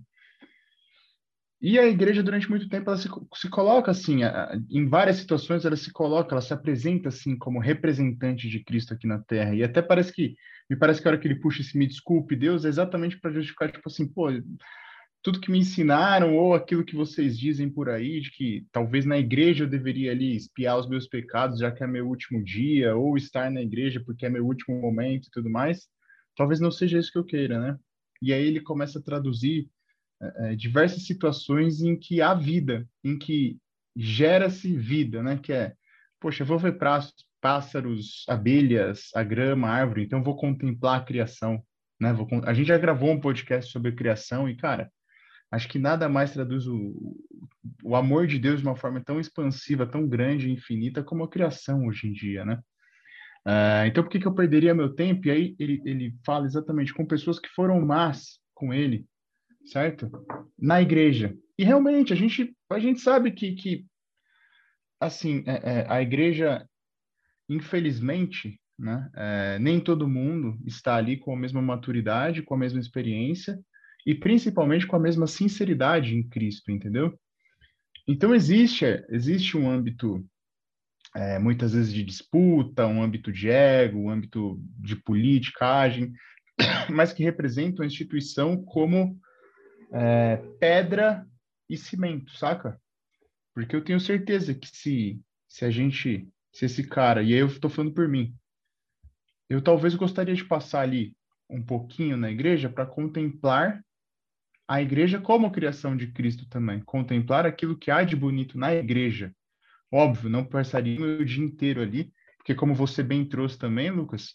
E 1.60 1.78
a 1.78 1.86
igreja, 1.86 2.22
durante 2.22 2.50
muito 2.50 2.68
tempo, 2.68 2.90
ela 2.90 2.98
se, 2.98 3.08
se 3.34 3.48
coloca 3.48 3.90
assim, 3.90 4.20
em 4.70 4.86
várias 4.86 5.16
situações, 5.16 5.64
ela 5.64 5.76
se 5.76 5.90
coloca, 5.90 6.34
ela 6.34 6.42
se 6.42 6.52
apresenta 6.52 7.08
assim 7.08 7.36
como 7.36 7.58
representante 7.58 8.48
de 8.48 8.62
Cristo 8.62 8.92
aqui 8.92 9.06
na 9.06 9.18
Terra. 9.20 9.54
E 9.54 9.62
até 9.62 9.80
parece 9.80 10.12
que, 10.12 10.34
me 10.68 10.76
parece 10.76 11.00
que 11.00 11.08
a 11.08 11.12
hora 11.12 11.18
que 11.18 11.26
ele 11.26 11.40
puxa 11.40 11.62
esse 11.62 11.76
me 11.76 11.86
desculpe, 11.86 12.36
Deus, 12.36 12.64
é 12.64 12.68
exatamente 12.68 13.18
para 13.18 13.32
justificar, 13.32 13.72
tipo 13.72 13.88
assim, 13.88 14.06
pô, 14.06 14.28
tudo 15.22 15.40
que 15.40 15.50
me 15.50 15.58
ensinaram, 15.58 16.36
ou 16.36 16.54
aquilo 16.54 16.84
que 16.84 16.94
vocês 16.94 17.38
dizem 17.38 17.70
por 17.70 17.88
aí, 17.88 18.20
de 18.20 18.30
que 18.30 18.66
talvez 18.70 19.06
na 19.06 19.18
igreja 19.18 19.64
eu 19.64 19.68
deveria 19.68 20.12
ali 20.12 20.36
espiar 20.36 20.78
os 20.78 20.88
meus 20.88 21.08
pecados, 21.08 21.58
já 21.58 21.72
que 21.72 21.82
é 21.82 21.86
meu 21.86 22.06
último 22.06 22.44
dia, 22.44 22.94
ou 22.94 23.16
estar 23.16 23.50
na 23.50 23.62
igreja 23.62 24.00
porque 24.04 24.26
é 24.26 24.28
meu 24.28 24.46
último 24.46 24.80
momento 24.80 25.26
e 25.26 25.30
tudo 25.32 25.50
mais, 25.50 25.88
talvez 26.36 26.60
não 26.60 26.70
seja 26.70 26.98
isso 26.98 27.10
que 27.10 27.18
eu 27.18 27.24
queira, 27.24 27.58
né? 27.58 27.78
E 28.22 28.32
aí 28.32 28.46
ele 28.46 28.60
começa 28.60 28.98
a 28.98 29.02
traduzir 29.02 29.68
é, 30.20 30.52
é, 30.52 30.56
diversas 30.56 31.06
situações 31.06 31.82
em 31.82 31.98
que 31.98 32.22
há 32.22 32.32
vida, 32.34 32.88
em 33.04 33.18
que 33.18 33.58
gera-se 33.94 34.76
vida, 34.76 35.22
né? 35.22 35.38
Que 35.42 35.52
é, 35.52 35.74
poxa, 36.20 36.44
vou 36.44 36.58
ver 36.58 36.78
pássaros, 37.40 38.24
abelhas, 38.28 39.10
a 39.14 39.22
grama, 39.22 39.68
a 39.68 39.72
árvore, 39.72 40.04
então 40.04 40.22
vou 40.22 40.36
contemplar 40.36 41.00
a 41.00 41.04
criação, 41.04 41.62
né? 42.00 42.12
Vou, 42.12 42.28
a 42.44 42.54
gente 42.54 42.68
já 42.68 42.78
gravou 42.78 43.10
um 43.10 43.20
podcast 43.20 43.70
sobre 43.70 43.92
criação 43.92 44.48
e, 44.48 44.56
cara, 44.56 44.90
acho 45.50 45.68
que 45.68 45.78
nada 45.78 46.08
mais 46.08 46.32
traduz 46.32 46.66
o, 46.66 47.16
o 47.84 47.94
amor 47.94 48.26
de 48.26 48.38
Deus 48.38 48.60
de 48.60 48.66
uma 48.66 48.76
forma 48.76 49.02
tão 49.02 49.20
expansiva, 49.20 49.86
tão 49.86 50.08
grande 50.08 50.48
e 50.48 50.52
infinita 50.52 51.02
como 51.02 51.24
a 51.24 51.30
criação 51.30 51.86
hoje 51.86 52.08
em 52.08 52.12
dia, 52.12 52.44
né? 52.44 52.60
Uh, 53.46 53.86
então, 53.86 54.02
por 54.02 54.10
que, 54.10 54.18
que 54.18 54.26
eu 54.26 54.34
perderia 54.34 54.74
meu 54.74 54.92
tempo? 54.92 55.28
E 55.28 55.30
aí 55.30 55.56
ele, 55.60 55.80
ele 55.84 56.14
fala 56.24 56.46
exatamente 56.46 56.92
com 56.92 57.06
pessoas 57.06 57.38
que 57.38 57.48
foram 57.50 57.80
más 57.80 58.40
com 58.52 58.74
ele, 58.74 59.06
certo? 59.66 60.10
Na 60.58 60.80
igreja. 60.80 61.36
E 61.58 61.64
realmente, 61.64 62.12
a 62.12 62.16
gente, 62.16 62.54
a 62.70 62.78
gente 62.78 63.00
sabe 63.00 63.32
que, 63.32 63.52
que 63.52 63.86
assim, 65.00 65.42
é, 65.46 65.80
é, 65.80 65.86
a 65.88 66.00
igreja, 66.00 66.66
infelizmente, 67.48 68.60
né, 68.78 69.10
é, 69.14 69.58
nem 69.58 69.80
todo 69.80 70.08
mundo 70.08 70.58
está 70.66 70.96
ali 70.96 71.16
com 71.16 71.32
a 71.34 71.38
mesma 71.38 71.62
maturidade, 71.62 72.42
com 72.42 72.54
a 72.54 72.58
mesma 72.58 72.80
experiência 72.80 73.58
e 74.06 74.14
principalmente 74.14 74.86
com 74.86 74.96
a 74.96 75.00
mesma 75.00 75.26
sinceridade 75.26 76.14
em 76.14 76.28
Cristo, 76.28 76.70
entendeu? 76.70 77.18
Então 78.06 78.34
existe 78.34 78.84
existe 79.08 79.56
um 79.56 79.68
âmbito 79.68 80.24
é, 81.14 81.38
muitas 81.38 81.72
vezes 81.72 81.92
de 81.92 82.04
disputa, 82.04 82.86
um 82.86 83.02
âmbito 83.02 83.32
de 83.32 83.48
ego, 83.48 83.98
um 83.98 84.10
âmbito 84.10 84.60
de 84.78 84.96
politicagem, 84.96 86.12
mas 86.92 87.12
que 87.12 87.24
representam 87.24 87.82
a 87.82 87.86
instituição 87.86 88.62
como 88.62 89.18
é, 89.92 90.36
pedra 90.58 91.26
e 91.68 91.76
cimento, 91.76 92.36
saca? 92.36 92.80
Porque 93.54 93.74
eu 93.74 93.84
tenho 93.84 94.00
certeza 94.00 94.54
que 94.54 94.68
se, 94.68 95.20
se 95.48 95.64
a 95.64 95.70
gente, 95.70 96.28
se 96.52 96.66
esse 96.66 96.86
cara, 96.86 97.22
e 97.22 97.32
aí 97.32 97.40
eu 97.40 97.46
estou 97.46 97.70
falando 97.70 97.94
por 97.94 98.08
mim, 98.08 98.34
eu 99.48 99.62
talvez 99.62 99.94
gostaria 99.94 100.34
de 100.34 100.44
passar 100.44 100.80
ali 100.80 101.16
um 101.48 101.62
pouquinho 101.62 102.16
na 102.16 102.30
igreja 102.30 102.68
para 102.68 102.86
contemplar 102.86 103.82
a 104.68 104.82
igreja 104.82 105.20
como 105.20 105.52
criação 105.52 105.96
de 105.96 106.08
Cristo 106.08 106.48
também, 106.48 106.80
contemplar 106.80 107.46
aquilo 107.46 107.78
que 107.78 107.90
há 107.90 108.02
de 108.02 108.16
bonito 108.16 108.58
na 108.58 108.74
igreja. 108.74 109.32
Óbvio, 109.92 110.28
não 110.28 110.44
passaria 110.44 111.00
o 111.00 111.24
dia 111.24 111.44
inteiro 111.44 111.80
ali, 111.80 112.12
porque 112.38 112.54
como 112.54 112.74
você 112.74 113.02
bem 113.02 113.24
trouxe 113.24 113.56
também, 113.56 113.90
Lucas, 113.90 114.34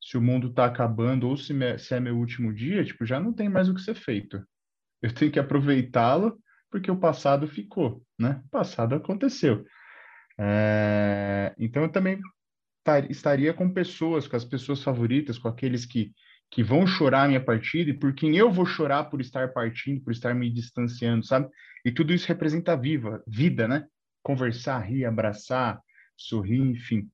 se 0.00 0.16
o 0.16 0.22
mundo 0.22 0.48
está 0.48 0.64
acabando 0.64 1.28
ou 1.28 1.36
se, 1.36 1.52
se 1.78 1.94
é 1.94 2.00
meu 2.00 2.16
último 2.16 2.52
dia, 2.52 2.84
tipo, 2.84 3.04
já 3.04 3.20
não 3.20 3.32
tem 3.32 3.48
mais 3.48 3.68
o 3.68 3.74
que 3.74 3.82
ser 3.82 3.94
feito. 3.94 4.42
Eu 5.02 5.12
tenho 5.12 5.30
que 5.30 5.38
aproveitá-lo 5.38 6.38
porque 6.70 6.90
o 6.90 6.98
passado 6.98 7.46
ficou, 7.48 8.04
né? 8.18 8.42
O 8.46 8.48
passado 8.50 8.94
aconteceu. 8.94 9.64
É... 10.38 11.54
Então 11.58 11.82
eu 11.82 11.88
também 11.88 12.20
estaria 13.10 13.52
com 13.52 13.70
pessoas, 13.70 14.26
com 14.26 14.36
as 14.36 14.44
pessoas 14.44 14.82
favoritas, 14.82 15.38
com 15.38 15.48
aqueles 15.48 15.84
que, 15.84 16.12
que 16.50 16.62
vão 16.62 16.86
chorar 16.86 17.24
a 17.24 17.28
minha 17.28 17.44
partida 17.44 17.90
e 17.90 17.98
por 17.98 18.14
quem 18.14 18.36
eu 18.36 18.50
vou 18.50 18.64
chorar 18.64 19.04
por 19.04 19.20
estar 19.20 19.52
partindo, 19.52 20.02
por 20.02 20.12
estar 20.12 20.34
me 20.34 20.50
distanciando, 20.50 21.24
sabe? 21.24 21.48
E 21.84 21.92
tudo 21.92 22.12
isso 22.12 22.28
representa 22.28 22.76
viva, 22.76 23.22
vida, 23.26 23.68
né? 23.68 23.86
Conversar, 24.22 24.78
rir, 24.80 25.04
abraçar, 25.04 25.80
sorrir, 26.16 26.60
enfim. 26.60 27.08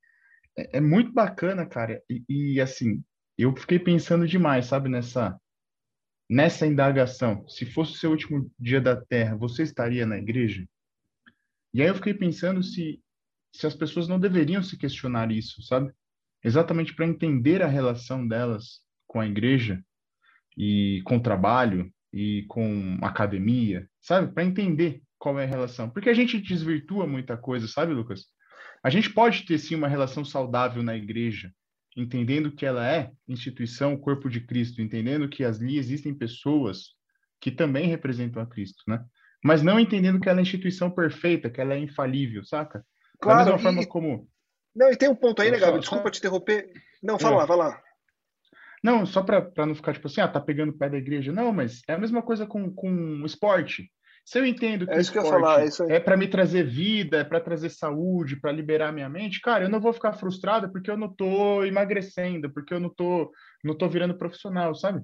É, 0.57 0.79
é 0.79 0.81
muito 0.81 1.13
bacana, 1.13 1.67
cara. 1.67 2.01
E, 2.09 2.25
e, 2.29 2.61
assim, 2.61 3.03
eu 3.37 3.55
fiquei 3.57 3.79
pensando 3.79 4.27
demais, 4.27 4.67
sabe, 4.67 4.89
nessa 4.89 5.39
nessa 6.35 6.67
indagação. 6.67 7.47
Se 7.49 7.65
fosse 7.65 7.93
o 7.93 7.97
seu 7.97 8.11
último 8.11 8.51
dia 8.59 8.81
da 8.81 8.97
Terra, 8.97 9.37
você 9.37 9.63
estaria 9.63 10.05
na 10.05 10.19
igreja? 10.19 10.67
E 11.73 11.81
aí 11.81 11.87
eu 11.87 11.95
fiquei 11.95 12.13
pensando 12.13 12.61
se 12.61 13.01
se 13.53 13.69
as 13.69 13.75
pessoas 13.75 14.09
não 14.09 14.19
deveriam 14.19 14.61
se 14.61 14.77
questionar 14.77 15.31
isso, 15.31 15.63
sabe? 15.63 15.93
Exatamente 16.43 16.93
para 16.93 17.07
entender 17.07 17.63
a 17.63 17.69
relação 17.69 18.27
delas 18.27 18.81
com 19.07 19.21
a 19.21 19.27
igreja 19.29 19.81
e 20.59 21.03
com 21.05 21.19
o 21.19 21.23
trabalho 21.23 21.89
e 22.13 22.45
com 22.49 22.99
academia, 23.01 23.89
sabe? 24.01 24.35
Para 24.35 24.43
entender 24.43 25.05
qual 25.17 25.39
é 25.39 25.45
a 25.45 25.49
relação. 25.49 25.89
Porque 25.89 26.11
a 26.11 26.15
gente 26.15 26.41
desvirtua 26.41 27.07
muita 27.07 27.37
coisa, 27.37 27.69
sabe, 27.69 27.95
Lucas? 27.95 28.27
A 28.83 28.91
gente 28.91 29.09
pode 29.09 29.47
ter 29.47 29.57
sim 29.57 29.77
uma 29.77 29.87
relação 29.87 30.25
saudável 30.25 30.83
na 30.83 30.97
igreja, 30.97 31.53
entendendo 31.97 32.53
que 32.53 32.67
ela 32.67 32.87
é 32.87 33.11
instituição, 33.29 33.95
o 33.95 33.99
corpo 33.99 34.29
de 34.29 34.41
Cristo, 34.41 34.83
entendendo 34.83 35.29
que 35.29 35.45
ali 35.45 35.79
existem 35.79 36.15
pessoas 36.15 36.95
que 37.41 37.51
também 37.51 37.87
representam 37.87 38.43
a 38.43 38.47
Cristo, 38.47 38.83
né? 38.89 39.05
Mas 39.43 39.63
não 39.63 39.79
entendendo 39.79 40.19
que 40.19 40.29
ela 40.29 40.41
é 40.41 40.43
instituição 40.43 40.91
perfeita, 40.91 41.51
que 41.51 41.61
ela 41.61 41.75
é 41.75 41.79
infalível, 41.79 42.45
saca? 42.45 42.85
Claro, 43.21 43.39
da 43.39 43.45
mesma 43.45 43.59
forma 43.59 43.83
e... 43.83 43.87
como. 43.87 44.29
Não, 44.75 44.91
e 44.91 44.97
tem 44.97 45.09
um 45.09 45.15
ponto 45.15 45.43
aí, 45.43 45.51
né, 45.51 45.59
Gabi? 45.59 45.81
Desculpa 45.81 46.05
só... 46.05 46.11
te 46.11 46.19
interromper. 46.19 46.71
Não, 47.03 47.19
fala 47.19 47.37
é. 47.37 47.39
lá, 47.39 47.45
vai 47.45 47.57
lá. 47.57 47.83
Não, 48.83 49.07
só 49.07 49.23
para 49.23 49.67
não 49.67 49.75
ficar 49.75 49.95
tipo 49.95 50.07
assim, 50.07 50.21
ah, 50.21 50.29
tá 50.29 50.41
pegando 50.41 50.77
pé 50.77 50.91
da 50.91 50.99
igreja. 50.99 51.33
Não, 51.33 51.53
mas 51.53 51.83
é 51.89 51.95
a 51.95 51.99
mesma 51.99 52.23
coisa 52.23 52.47
com, 52.47 52.71
com 52.71 53.25
esporte. 53.25 53.91
Se 54.25 54.39
eu 54.39 54.47
entendo 54.47 54.87
que 54.87 54.93
é 54.93 55.01
isso 55.01 55.13
que 55.13 55.19
eu 55.19 55.27
falar, 55.27 55.65
é, 55.65 55.69
é 55.91 56.01
para 56.01 56.17
me 56.17 56.27
trazer 56.27 56.65
vida, 56.65 57.19
é 57.19 57.25
para 57.25 57.41
trazer 57.41 57.69
saúde, 57.69 58.41
para 58.41 58.51
liberar 58.51 58.91
minha 58.91 59.09
mente, 59.09 59.41
cara, 59.41 59.65
eu 59.65 59.69
não 59.69 59.81
vou 59.81 59.93
ficar 59.93 60.15
frustrado 60.15 60.73
porque 60.73 60.91
eu 60.91 60.97
não 60.97 61.15
tô 61.15 61.63
emagrecendo, 61.63 62.51
porque 62.51 62.73
eu 62.73 62.81
não 62.81 62.89
tô, 62.89 63.31
não 63.63 63.77
tô 63.77 63.87
virando 63.87 64.17
profissional, 64.17 64.75
sabe? 64.75 65.03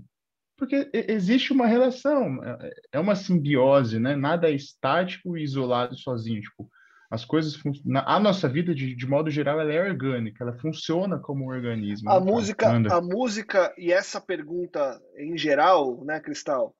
Porque 0.56 0.90
existe 0.92 1.52
uma 1.52 1.66
relação, 1.66 2.42
é, 2.42 2.70
é 2.92 2.98
uma 2.98 3.14
simbiose, 3.14 3.98
né? 3.98 4.16
Nada 4.16 4.48
é 4.48 4.54
estático 4.54 5.36
e 5.36 5.42
isolado 5.42 5.96
sozinho. 5.98 6.40
Tipo, 6.40 6.70
as 7.10 7.24
coisas 7.24 7.60
a 8.06 8.20
nossa 8.20 8.48
vida 8.48 8.74
de, 8.74 8.94
de 8.94 9.06
modo 9.06 9.30
geral 9.30 9.60
ela 9.60 9.72
é 9.72 9.80
orgânica 9.80 10.44
ela 10.44 10.56
funciona 10.58 11.18
como 11.18 11.44
um 11.44 11.48
organismo 11.48 12.08
a 12.08 12.20
né, 12.20 12.24
música 12.24 12.68
a 12.68 13.00
música 13.00 13.74
e 13.76 13.90
essa 13.90 14.20
pergunta 14.20 15.02
em 15.16 15.36
geral 15.36 16.04
né 16.04 16.20
Cristal 16.20 16.72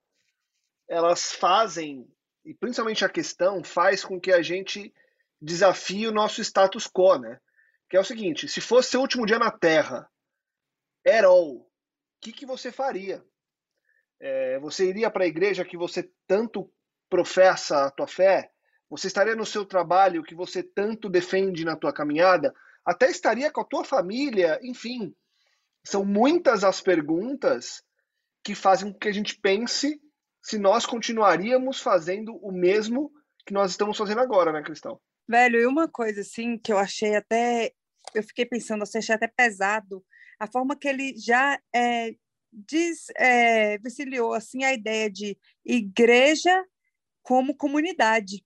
elas 0.87 1.33
fazem 1.33 2.07
e 2.45 2.53
principalmente 2.53 3.05
a 3.05 3.09
questão 3.09 3.63
faz 3.63 4.03
com 4.03 4.19
que 4.19 4.31
a 4.31 4.41
gente 4.41 4.93
desafie 5.41 6.07
o 6.07 6.11
nosso 6.11 6.41
status 6.41 6.87
quo 6.87 7.17
né 7.17 7.39
que 7.89 7.97
é 7.97 7.99
o 7.99 8.05
seguinte 8.05 8.47
se 8.47 8.61
fosse 8.61 8.91
seu 8.91 9.01
último 9.01 9.25
dia 9.25 9.39
na 9.39 9.51
Terra 9.51 10.09
Herol 11.05 11.57
o 11.57 11.67
que 12.19 12.31
que 12.31 12.45
você 12.45 12.71
faria 12.71 13.23
é, 14.19 14.59
você 14.59 14.87
iria 14.87 15.09
para 15.09 15.23
a 15.23 15.27
igreja 15.27 15.65
que 15.65 15.77
você 15.77 16.09
tanto 16.27 16.71
professa 17.09 17.85
a 17.85 17.91
tua 17.91 18.07
fé 18.07 18.51
você 18.91 19.07
estaria 19.07 19.37
no 19.37 19.45
seu 19.45 19.65
trabalho 19.65 20.21
que 20.21 20.35
você 20.35 20.61
tanto 20.61 21.09
defende 21.09 21.63
na 21.63 21.77
tua 21.77 21.93
caminhada? 21.93 22.53
Até 22.85 23.09
estaria 23.09 23.49
com 23.49 23.61
a 23.61 23.65
tua 23.65 23.85
família? 23.85 24.59
Enfim, 24.61 25.15
são 25.81 26.03
muitas 26.03 26.65
as 26.65 26.81
perguntas 26.81 27.81
que 28.43 28.53
fazem 28.53 28.91
com 28.91 28.99
que 28.99 29.07
a 29.07 29.13
gente 29.13 29.39
pense 29.39 29.97
se 30.41 30.57
nós 30.57 30.85
continuaríamos 30.85 31.81
fazendo 31.81 32.35
o 32.37 32.51
mesmo 32.51 33.11
que 33.45 33.53
nós 33.53 33.71
estamos 33.71 33.97
fazendo 33.97 34.21
agora, 34.21 34.51
né, 34.51 34.61
Cristão? 34.61 34.99
Velho, 35.27 35.59
e 35.59 35.65
uma 35.65 35.87
coisa 35.87 36.21
assim 36.21 36.57
que 36.57 36.71
eu 36.71 36.77
achei 36.77 37.15
até, 37.15 37.71
eu 38.13 38.23
fiquei 38.23 38.45
pensando, 38.45 38.83
eu 38.83 38.99
achei 38.99 39.15
até 39.15 39.27
pesado, 39.27 40.03
a 40.39 40.47
forma 40.47 40.75
que 40.75 40.87
ele 40.87 41.15
já 41.17 41.59
é, 41.73 42.13
diz, 42.51 43.05
é, 43.17 43.77
assim 44.35 44.63
a 44.63 44.73
ideia 44.73 45.09
de 45.09 45.37
igreja 45.65 46.65
como 47.21 47.55
comunidade 47.55 48.43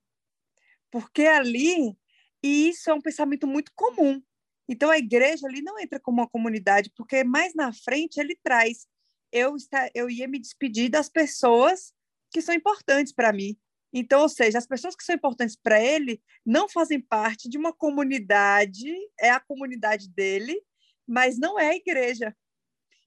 porque 0.95 1.23
ali, 1.23 1.93
e 2.41 2.69
isso 2.69 2.89
é 2.89 2.93
um 2.93 3.01
pensamento 3.01 3.45
muito 3.45 3.69
comum. 3.75 4.23
Então 4.65 4.89
a 4.89 4.97
igreja 4.97 5.45
ali 5.45 5.61
não 5.61 5.77
entra 5.77 5.99
como 5.99 6.21
uma 6.21 6.29
comunidade, 6.29 6.89
porque 6.95 7.21
mais 7.21 7.53
na 7.53 7.73
frente 7.73 8.17
ele 8.17 8.39
traz 8.41 8.87
eu 9.35 9.57
está, 9.57 9.89
eu 9.93 10.09
ia 10.09 10.27
me 10.29 10.39
despedir 10.39 10.89
das 10.89 11.09
pessoas 11.09 11.93
que 12.31 12.41
são 12.41 12.55
importantes 12.55 13.13
para 13.13 13.33
mim. 13.33 13.57
Então, 13.93 14.21
ou 14.21 14.29
seja, 14.29 14.57
as 14.57 14.65
pessoas 14.65 14.95
que 14.95 15.03
são 15.03 15.13
importantes 15.13 15.55
para 15.55 15.81
ele 15.81 16.21
não 16.45 16.69
fazem 16.69 17.01
parte 17.01 17.49
de 17.49 17.57
uma 17.57 17.73
comunidade, 17.73 18.93
é 19.19 19.29
a 19.29 19.39
comunidade 19.39 20.09
dele, 20.09 20.57
mas 21.05 21.37
não 21.37 21.59
é 21.59 21.71
a 21.71 21.75
igreja. 21.75 22.35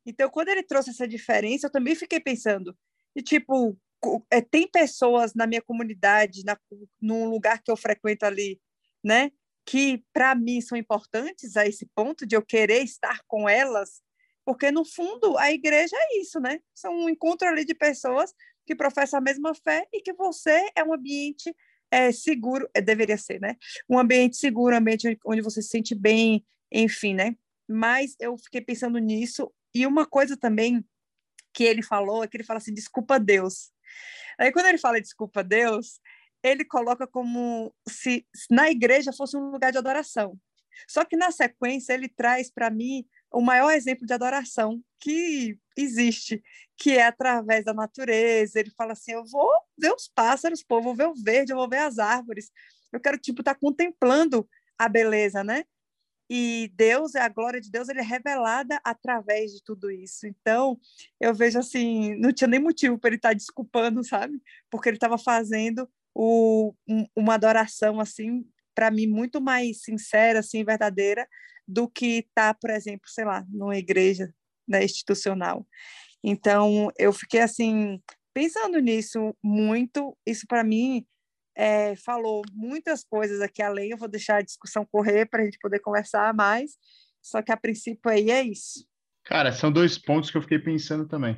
Então, 0.04 0.30
quando 0.30 0.48
ele 0.48 0.62
trouxe 0.62 0.90
essa 0.90 1.08
diferença, 1.08 1.66
eu 1.66 1.72
também 1.72 1.94
fiquei 1.94 2.20
pensando, 2.20 2.76
e 3.16 3.22
tipo, 3.22 3.78
é, 4.30 4.40
tem 4.40 4.66
pessoas 4.66 5.34
na 5.34 5.46
minha 5.46 5.62
comunidade, 5.62 6.44
na, 6.44 6.58
num 7.00 7.28
lugar 7.28 7.62
que 7.62 7.70
eu 7.70 7.76
frequento 7.76 8.24
ali, 8.24 8.60
né, 9.02 9.30
que 9.66 10.02
para 10.12 10.34
mim 10.34 10.60
são 10.60 10.78
importantes 10.78 11.56
a 11.56 11.66
esse 11.66 11.86
ponto 11.94 12.26
de 12.26 12.34
eu 12.34 12.42
querer 12.42 12.82
estar 12.82 13.20
com 13.26 13.48
elas, 13.48 14.02
porque 14.48 14.70
no 14.70 14.82
fundo 14.82 15.36
a 15.36 15.52
igreja 15.52 15.94
é 15.94 16.20
isso, 16.20 16.40
né? 16.40 16.58
São 16.74 16.90
um 16.90 17.10
encontro 17.10 17.46
ali 17.46 17.66
de 17.66 17.74
pessoas 17.74 18.32
que 18.64 18.74
professam 18.74 19.18
a 19.18 19.20
mesma 19.20 19.54
fé 19.54 19.86
e 19.92 20.00
que 20.00 20.14
você 20.14 20.70
é 20.74 20.82
um 20.82 20.94
ambiente 20.94 21.54
é, 21.90 22.10
seguro, 22.12 22.66
é, 22.72 22.80
deveria 22.80 23.18
ser, 23.18 23.38
né? 23.42 23.58
Um 23.86 23.98
ambiente 23.98 24.38
seguro, 24.38 24.74
um 24.74 24.78
ambiente 24.78 25.18
onde 25.26 25.42
você 25.42 25.60
se 25.60 25.68
sente 25.68 25.94
bem, 25.94 26.46
enfim, 26.72 27.12
né? 27.12 27.36
Mas 27.68 28.16
eu 28.18 28.38
fiquei 28.38 28.62
pensando 28.62 28.98
nisso 28.98 29.52
e 29.74 29.86
uma 29.86 30.06
coisa 30.06 30.34
também 30.34 30.82
que 31.52 31.64
ele 31.64 31.82
falou 31.82 32.24
é 32.24 32.26
que 32.26 32.38
ele 32.38 32.44
fala 32.44 32.56
assim, 32.56 32.72
desculpa 32.72 33.20
Deus. 33.20 33.70
Aí 34.38 34.50
quando 34.50 34.64
ele 34.64 34.78
fala 34.78 34.98
desculpa 34.98 35.44
Deus, 35.44 36.00
ele 36.42 36.64
coloca 36.64 37.06
como 37.06 37.70
se 37.86 38.26
na 38.50 38.70
igreja 38.70 39.12
fosse 39.12 39.36
um 39.36 39.50
lugar 39.50 39.72
de 39.72 39.76
adoração. 39.76 40.40
Só 40.88 41.04
que 41.04 41.18
na 41.18 41.30
sequência 41.30 41.92
ele 41.92 42.08
traz 42.08 42.50
para 42.50 42.70
mim 42.70 43.04
o 43.32 43.40
maior 43.40 43.70
exemplo 43.70 44.06
de 44.06 44.12
adoração 44.12 44.82
que 45.00 45.58
existe, 45.76 46.42
que 46.76 46.92
é 46.92 47.06
através 47.06 47.64
da 47.64 47.74
natureza. 47.74 48.58
Ele 48.58 48.70
fala 48.70 48.92
assim: 48.92 49.12
eu 49.12 49.24
vou 49.24 49.50
ver 49.78 49.92
os 49.92 50.08
pássaros, 50.08 50.62
pô, 50.62 50.78
eu 50.78 50.82
vou 50.82 50.94
ver 50.94 51.08
o 51.08 51.14
verde, 51.14 51.52
eu 51.52 51.56
vou 51.56 51.68
ver 51.68 51.78
as 51.78 51.98
árvores. 51.98 52.50
Eu 52.92 53.00
quero 53.00 53.18
tipo 53.18 53.42
estar 53.42 53.54
tá 53.54 53.60
contemplando 53.60 54.48
a 54.78 54.88
beleza, 54.88 55.44
né? 55.44 55.64
e 56.30 56.70
Deus, 56.74 57.14
a 57.16 57.28
glória 57.28 57.60
de 57.60 57.70
Deus, 57.70 57.88
ele 57.88 58.00
é 58.00 58.02
revelada 58.02 58.78
através 58.84 59.52
de 59.52 59.62
tudo 59.62 59.90
isso. 59.90 60.26
Então, 60.26 60.78
eu 61.18 61.34
vejo 61.34 61.58
assim, 61.58 62.14
não 62.16 62.32
tinha 62.32 62.48
nem 62.48 62.60
motivo 62.60 62.98
para 62.98 63.08
ele 63.08 63.16
estar 63.16 63.30
tá 63.30 63.34
desculpando, 63.34 64.04
sabe? 64.04 64.40
Porque 64.70 64.90
ele 64.90 64.96
estava 64.96 65.16
fazendo 65.16 65.88
o, 66.14 66.74
um, 66.86 67.06
uma 67.16 67.34
adoração 67.34 67.98
assim, 67.98 68.46
para 68.78 68.92
mim 68.92 69.08
muito 69.08 69.40
mais 69.40 69.82
sincera, 69.82 70.38
assim, 70.38 70.62
verdadeira 70.62 71.26
do 71.66 71.88
que 71.88 72.18
estar, 72.18 72.54
tá, 72.54 72.54
por 72.54 72.70
exemplo, 72.70 73.08
sei 73.08 73.24
lá, 73.24 73.44
numa 73.48 73.76
igreja 73.76 74.32
né, 74.68 74.84
institucional. 74.84 75.66
Então, 76.22 76.88
eu 76.96 77.12
fiquei 77.12 77.40
assim 77.40 78.00
pensando 78.32 78.78
nisso 78.78 79.36
muito. 79.42 80.16
Isso 80.24 80.46
para 80.46 80.62
mim 80.62 81.04
é, 81.56 81.96
falou 81.96 82.44
muitas 82.52 83.02
coisas 83.02 83.40
aqui 83.40 83.60
além. 83.60 83.90
Eu 83.90 83.98
vou 83.98 84.06
deixar 84.06 84.36
a 84.36 84.42
discussão 84.42 84.86
correr 84.86 85.26
para 85.26 85.42
a 85.42 85.44
gente 85.44 85.58
poder 85.58 85.80
conversar 85.80 86.32
mais. 86.32 86.76
Só 87.20 87.42
que 87.42 87.50
a 87.50 87.56
princípio 87.56 88.08
aí 88.08 88.30
é 88.30 88.44
isso. 88.44 88.86
Cara, 89.24 89.50
são 89.50 89.72
dois 89.72 89.98
pontos 89.98 90.30
que 90.30 90.36
eu 90.36 90.42
fiquei 90.42 90.60
pensando 90.60 91.04
também. 91.08 91.36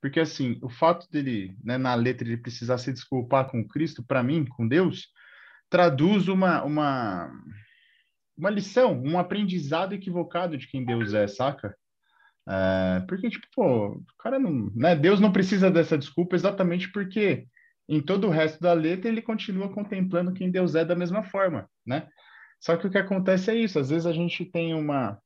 Porque, 0.00 0.20
assim, 0.20 0.60
o 0.62 0.70
fato 0.70 1.10
dele, 1.10 1.58
né, 1.64 1.76
na 1.76 1.96
letra, 1.96 2.24
ele 2.24 2.36
precisar 2.36 2.78
se 2.78 2.92
desculpar 2.92 3.50
com 3.50 3.66
Cristo, 3.66 4.00
para 4.00 4.22
mim, 4.22 4.46
com 4.46 4.68
Deus, 4.68 5.08
traduz 5.70 6.28
uma, 6.28 6.62
uma, 6.64 7.30
uma 8.36 8.50
lição, 8.50 9.02
um 9.04 9.18
aprendizado 9.18 9.94
equivocado 9.94 10.56
de 10.56 10.66
quem 10.68 10.84
Deus 10.84 11.14
é, 11.14 11.26
saca? 11.26 11.76
É, 12.48 13.00
porque, 13.06 13.28
tipo, 13.28 13.46
pô, 13.54 13.88
o 13.88 14.04
cara 14.18 14.38
não. 14.38 14.70
Né, 14.74 14.96
Deus 14.96 15.20
não 15.20 15.32
precisa 15.32 15.70
dessa 15.70 15.98
desculpa 15.98 16.34
exatamente 16.34 16.90
porque 16.90 17.46
em 17.88 18.00
todo 18.00 18.26
o 18.26 18.30
resto 18.30 18.60
da 18.60 18.72
letra 18.72 19.08
ele 19.08 19.22
continua 19.22 19.72
contemplando 19.72 20.32
quem 20.32 20.50
Deus 20.50 20.74
é 20.74 20.84
da 20.84 20.96
mesma 20.96 21.22
forma, 21.22 21.68
né? 21.86 22.08
Só 22.60 22.76
que 22.76 22.86
o 22.86 22.90
que 22.90 22.98
acontece 22.98 23.50
é 23.50 23.54
isso, 23.54 23.78
às 23.78 23.90
vezes 23.90 24.06
a 24.06 24.12
gente 24.12 24.44
tem 24.44 24.74
uma 24.74 25.18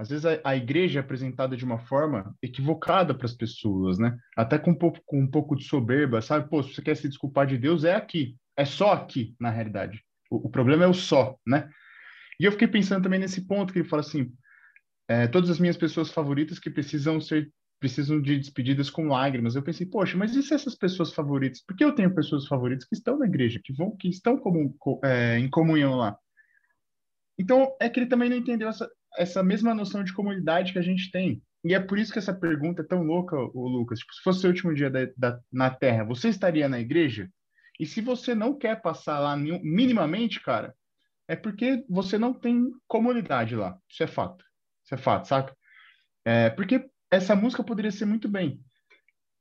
às 0.00 0.08
vezes 0.08 0.24
a, 0.24 0.40
a 0.42 0.56
igreja 0.56 0.98
é 0.98 1.02
apresentada 1.02 1.54
de 1.54 1.62
uma 1.62 1.78
forma 1.78 2.34
equivocada 2.42 3.14
para 3.14 3.26
as 3.26 3.34
pessoas, 3.34 3.98
né? 3.98 4.16
Até 4.34 4.58
com 4.58 4.70
um, 4.70 4.74
pouco, 4.74 4.98
com 5.04 5.20
um 5.20 5.30
pouco 5.30 5.54
de 5.54 5.64
soberba, 5.64 6.22
sabe? 6.22 6.48
Pô, 6.48 6.62
se 6.62 6.74
você 6.74 6.80
quer 6.80 6.96
se 6.96 7.06
desculpar 7.06 7.46
de 7.46 7.58
Deus, 7.58 7.84
é 7.84 7.94
aqui. 7.94 8.34
É 8.60 8.64
só 8.66 8.92
aqui, 8.92 9.34
na 9.40 9.48
realidade. 9.48 10.04
O, 10.30 10.48
o 10.48 10.50
problema 10.50 10.84
é 10.84 10.86
o 10.86 10.92
só, 10.92 11.34
né? 11.46 11.70
E 12.38 12.44
eu 12.44 12.52
fiquei 12.52 12.68
pensando 12.68 13.02
também 13.02 13.18
nesse 13.18 13.46
ponto 13.46 13.72
que 13.72 13.78
ele 13.78 13.88
fala 13.88 14.02
assim, 14.02 14.30
é, 15.08 15.26
todas 15.26 15.48
as 15.48 15.58
minhas 15.58 15.78
pessoas 15.78 16.10
favoritas 16.10 16.58
que 16.58 16.68
precisam 16.68 17.20
ser 17.20 17.50
precisam 17.80 18.20
de 18.20 18.36
despedidas 18.36 18.90
com 18.90 19.08
lágrimas. 19.08 19.56
Eu 19.56 19.62
pensei, 19.62 19.86
poxa, 19.86 20.14
mas 20.14 20.36
e 20.36 20.42
se 20.42 20.52
essas 20.52 20.74
pessoas 20.74 21.14
favoritas? 21.14 21.64
Porque 21.66 21.82
eu 21.82 21.94
tenho 21.94 22.14
pessoas 22.14 22.46
favoritas 22.46 22.86
que 22.86 22.94
estão 22.94 23.18
na 23.18 23.24
igreja, 23.24 23.58
que 23.64 23.72
vão, 23.72 23.96
que 23.96 24.08
estão 24.08 24.38
é, 25.02 25.38
em 25.38 25.48
comunhão 25.48 25.96
lá. 25.96 26.14
Então, 27.38 27.74
é 27.80 27.88
que 27.88 27.98
ele 27.98 28.10
também 28.10 28.28
não 28.28 28.36
entendeu 28.36 28.68
essa, 28.68 28.86
essa 29.16 29.42
mesma 29.42 29.74
noção 29.74 30.04
de 30.04 30.12
comunidade 30.12 30.74
que 30.74 30.78
a 30.78 30.82
gente 30.82 31.10
tem. 31.10 31.42
E 31.64 31.72
é 31.72 31.80
por 31.80 31.98
isso 31.98 32.12
que 32.12 32.18
essa 32.18 32.34
pergunta 32.34 32.82
é 32.82 32.84
tão 32.84 33.02
louca, 33.02 33.34
o 33.34 33.66
Lucas. 33.66 34.00
Tipo, 34.00 34.12
se 34.12 34.22
fosse 34.22 34.46
o 34.46 34.50
último 34.50 34.74
dia 34.74 34.90
da, 34.90 35.08
da, 35.16 35.40
na 35.50 35.70
Terra, 35.70 36.04
você 36.04 36.28
estaria 36.28 36.68
na 36.68 36.78
igreja? 36.78 37.30
E 37.80 37.86
se 37.86 38.02
você 38.02 38.34
não 38.34 38.58
quer 38.58 38.82
passar 38.82 39.18
lá 39.20 39.34
minimamente, 39.34 40.38
cara, 40.38 40.74
é 41.26 41.34
porque 41.34 41.82
você 41.88 42.18
não 42.18 42.34
tem 42.34 42.70
comunidade 42.86 43.56
lá. 43.56 43.78
Isso 43.88 44.02
é 44.02 44.06
fato. 44.06 44.44
Isso 44.84 44.94
é 44.94 44.98
fato, 44.98 45.26
saca? 45.26 45.56
É, 46.22 46.50
porque 46.50 46.84
essa 47.10 47.34
música 47.34 47.64
poderia 47.64 47.90
ser 47.90 48.04
muito 48.04 48.28
bem. 48.28 48.60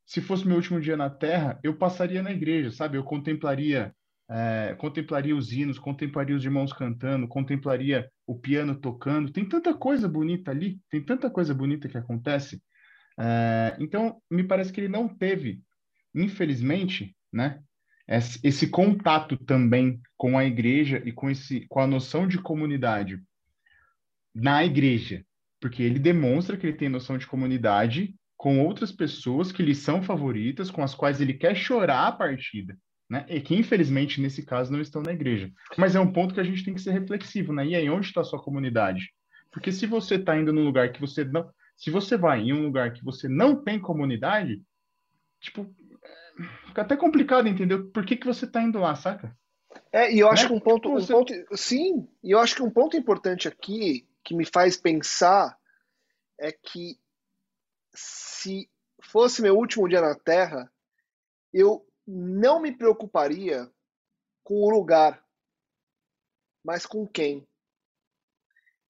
Se 0.05 0.21
fosse 0.21 0.47
meu 0.47 0.55
último 0.55 0.79
dia 0.79 0.95
na 0.95 1.09
Terra, 1.09 1.59
eu 1.61 1.75
passaria 1.77 2.23
na 2.23 2.31
igreja, 2.31 2.71
sabe? 2.71 2.97
Eu 2.97 3.03
contemplaria, 3.03 3.93
é, 4.29 4.73
contemplaria 4.79 5.35
os 5.35 5.51
hinos, 5.51 5.77
contemplaria 5.77 6.33
os 6.33 6.45
irmãos 6.45 6.71
cantando, 6.71 7.27
contemplaria 7.27 8.09
o 8.25 8.39
piano 8.39 8.73
tocando. 8.73 9.33
Tem 9.33 9.43
tanta 9.43 9.73
coisa 9.73 10.07
bonita 10.07 10.49
ali, 10.49 10.79
tem 10.89 11.03
tanta 11.03 11.29
coisa 11.29 11.53
bonita 11.53 11.89
que 11.89 11.97
acontece. 11.97 12.63
É, 13.19 13.75
então, 13.81 14.21
me 14.31 14.45
parece 14.45 14.71
que 14.71 14.79
ele 14.79 14.87
não 14.87 15.09
teve, 15.09 15.61
infelizmente, 16.15 17.13
né? 17.33 17.61
Esse, 18.09 18.67
contato 18.67 19.37
também 19.37 20.01
com 20.17 20.35
a 20.35 20.43
igreja 20.43 20.99
e 21.05 21.11
com, 21.11 21.29
esse, 21.29 21.67
com 21.67 21.79
a 21.79 21.85
noção 21.85 22.27
de 22.27 22.39
comunidade 22.39 23.21
na 24.33 24.65
igreja, 24.65 25.23
porque 25.59 25.83
ele 25.83 25.99
demonstra 25.99 26.57
que 26.57 26.65
ele 26.65 26.77
tem 26.77 26.89
noção 26.89 27.19
de 27.19 27.27
comunidade 27.27 28.15
com 28.35 28.65
outras 28.65 28.91
pessoas 28.91 29.51
que 29.51 29.61
lhe 29.61 29.75
são 29.75 30.01
favoritas, 30.01 30.71
com 30.71 30.81
as 30.81 30.95
quais 30.95 31.21
ele 31.21 31.33
quer 31.33 31.55
chorar 31.55 32.07
a 32.07 32.11
partida, 32.11 32.75
né? 33.07 33.25
E 33.29 33.39
que 33.41 33.53
infelizmente 33.53 34.19
nesse 34.19 34.43
caso 34.43 34.71
não 34.71 34.81
estão 34.81 35.03
na 35.03 35.11
igreja. 35.11 35.51
Mas 35.77 35.95
é 35.95 35.99
um 35.99 36.11
ponto 36.11 36.33
que 36.33 36.39
a 36.39 36.43
gente 36.43 36.63
tem 36.63 36.73
que 36.73 36.81
ser 36.81 36.91
reflexivo, 36.91 37.53
né? 37.53 37.67
E 37.67 37.75
aí 37.75 37.89
onde 37.89 38.07
está 38.07 38.21
a 38.21 38.23
sua 38.23 38.41
comunidade? 38.41 39.11
Porque 39.51 39.71
se 39.71 39.85
você 39.85 40.15
está 40.15 40.35
indo 40.35 40.53
num 40.53 40.63
lugar 40.63 40.91
que 40.91 41.01
você 41.01 41.23
não, 41.25 41.47
se 41.77 41.91
você 41.91 42.17
vai 42.17 42.41
em 42.41 42.53
um 42.53 42.63
lugar 42.63 42.91
que 42.93 43.03
você 43.03 43.27
não 43.27 43.61
tem 43.61 43.79
comunidade, 43.79 44.61
tipo, 45.41 45.69
fica 46.67 46.81
até 46.81 46.95
complicado 46.95 47.47
entender 47.47 47.77
por 47.91 48.05
que 48.05 48.15
que 48.15 48.27
você 48.27 48.45
está 48.45 48.61
indo 48.61 48.79
lá, 48.79 48.95
saca? 48.95 49.35
É, 49.91 50.11
e 50.11 50.19
eu 50.19 50.29
acho 50.29 50.43
né? 50.43 50.49
que 50.49 50.55
um 50.55 50.59
ponto, 50.59 50.81
tipo, 50.81 50.95
um 50.95 50.99
você... 50.99 51.13
ponto, 51.13 51.57
sim, 51.57 52.07
e 52.23 52.31
eu 52.31 52.39
acho 52.39 52.55
que 52.55 52.63
um 52.63 52.71
ponto 52.71 52.97
importante 52.97 53.47
aqui 53.47 54.07
que 54.23 54.35
me 54.35 54.45
faz 54.45 54.77
pensar 54.77 55.57
é 56.37 56.51
que 56.51 56.99
se 57.93 58.69
fosse 59.01 59.41
meu 59.41 59.55
último 59.55 59.87
dia 59.87 60.01
na 60.01 60.15
Terra, 60.15 60.71
eu 61.53 61.85
não 62.05 62.61
me 62.61 62.71
preocuparia 62.71 63.69
com 64.43 64.55
o 64.55 64.69
lugar, 64.69 65.23
mas 66.63 66.85
com 66.85 67.07
quem. 67.07 67.47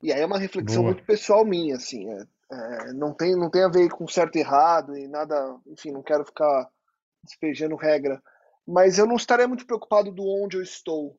E 0.02 0.14
aí 0.14 0.22
é 0.22 0.26
uma 0.26 0.40
reflexão 0.40 0.84
Boa. 0.84 0.94
muito 0.94 1.06
pessoal 1.06 1.44
minha, 1.44 1.76
assim. 1.76 2.10
É, 2.10 2.28
é, 2.52 2.94
não, 2.94 3.14
tem, 3.14 3.36
não 3.36 3.50
tem 3.50 3.64
a 3.64 3.70
ver 3.70 3.90
com 3.90 4.08
certo 4.08 4.38
e 4.38 4.40
errado 4.40 4.98
e 4.98 5.08
nada. 5.08 5.60
Enfim, 5.68 5.92
não 5.92 6.02
quero 6.02 6.26
ficar 6.26 6.70
despejando 7.30 7.76
regra. 7.76 8.22
Mas 8.68 8.98
eu 8.98 9.06
não 9.06 9.15
estaria 9.15 9.48
muito 9.48 9.65
preocupado 9.65 10.12
do 10.12 10.28
onde 10.28 10.58
eu 10.58 10.62
estou, 10.62 11.18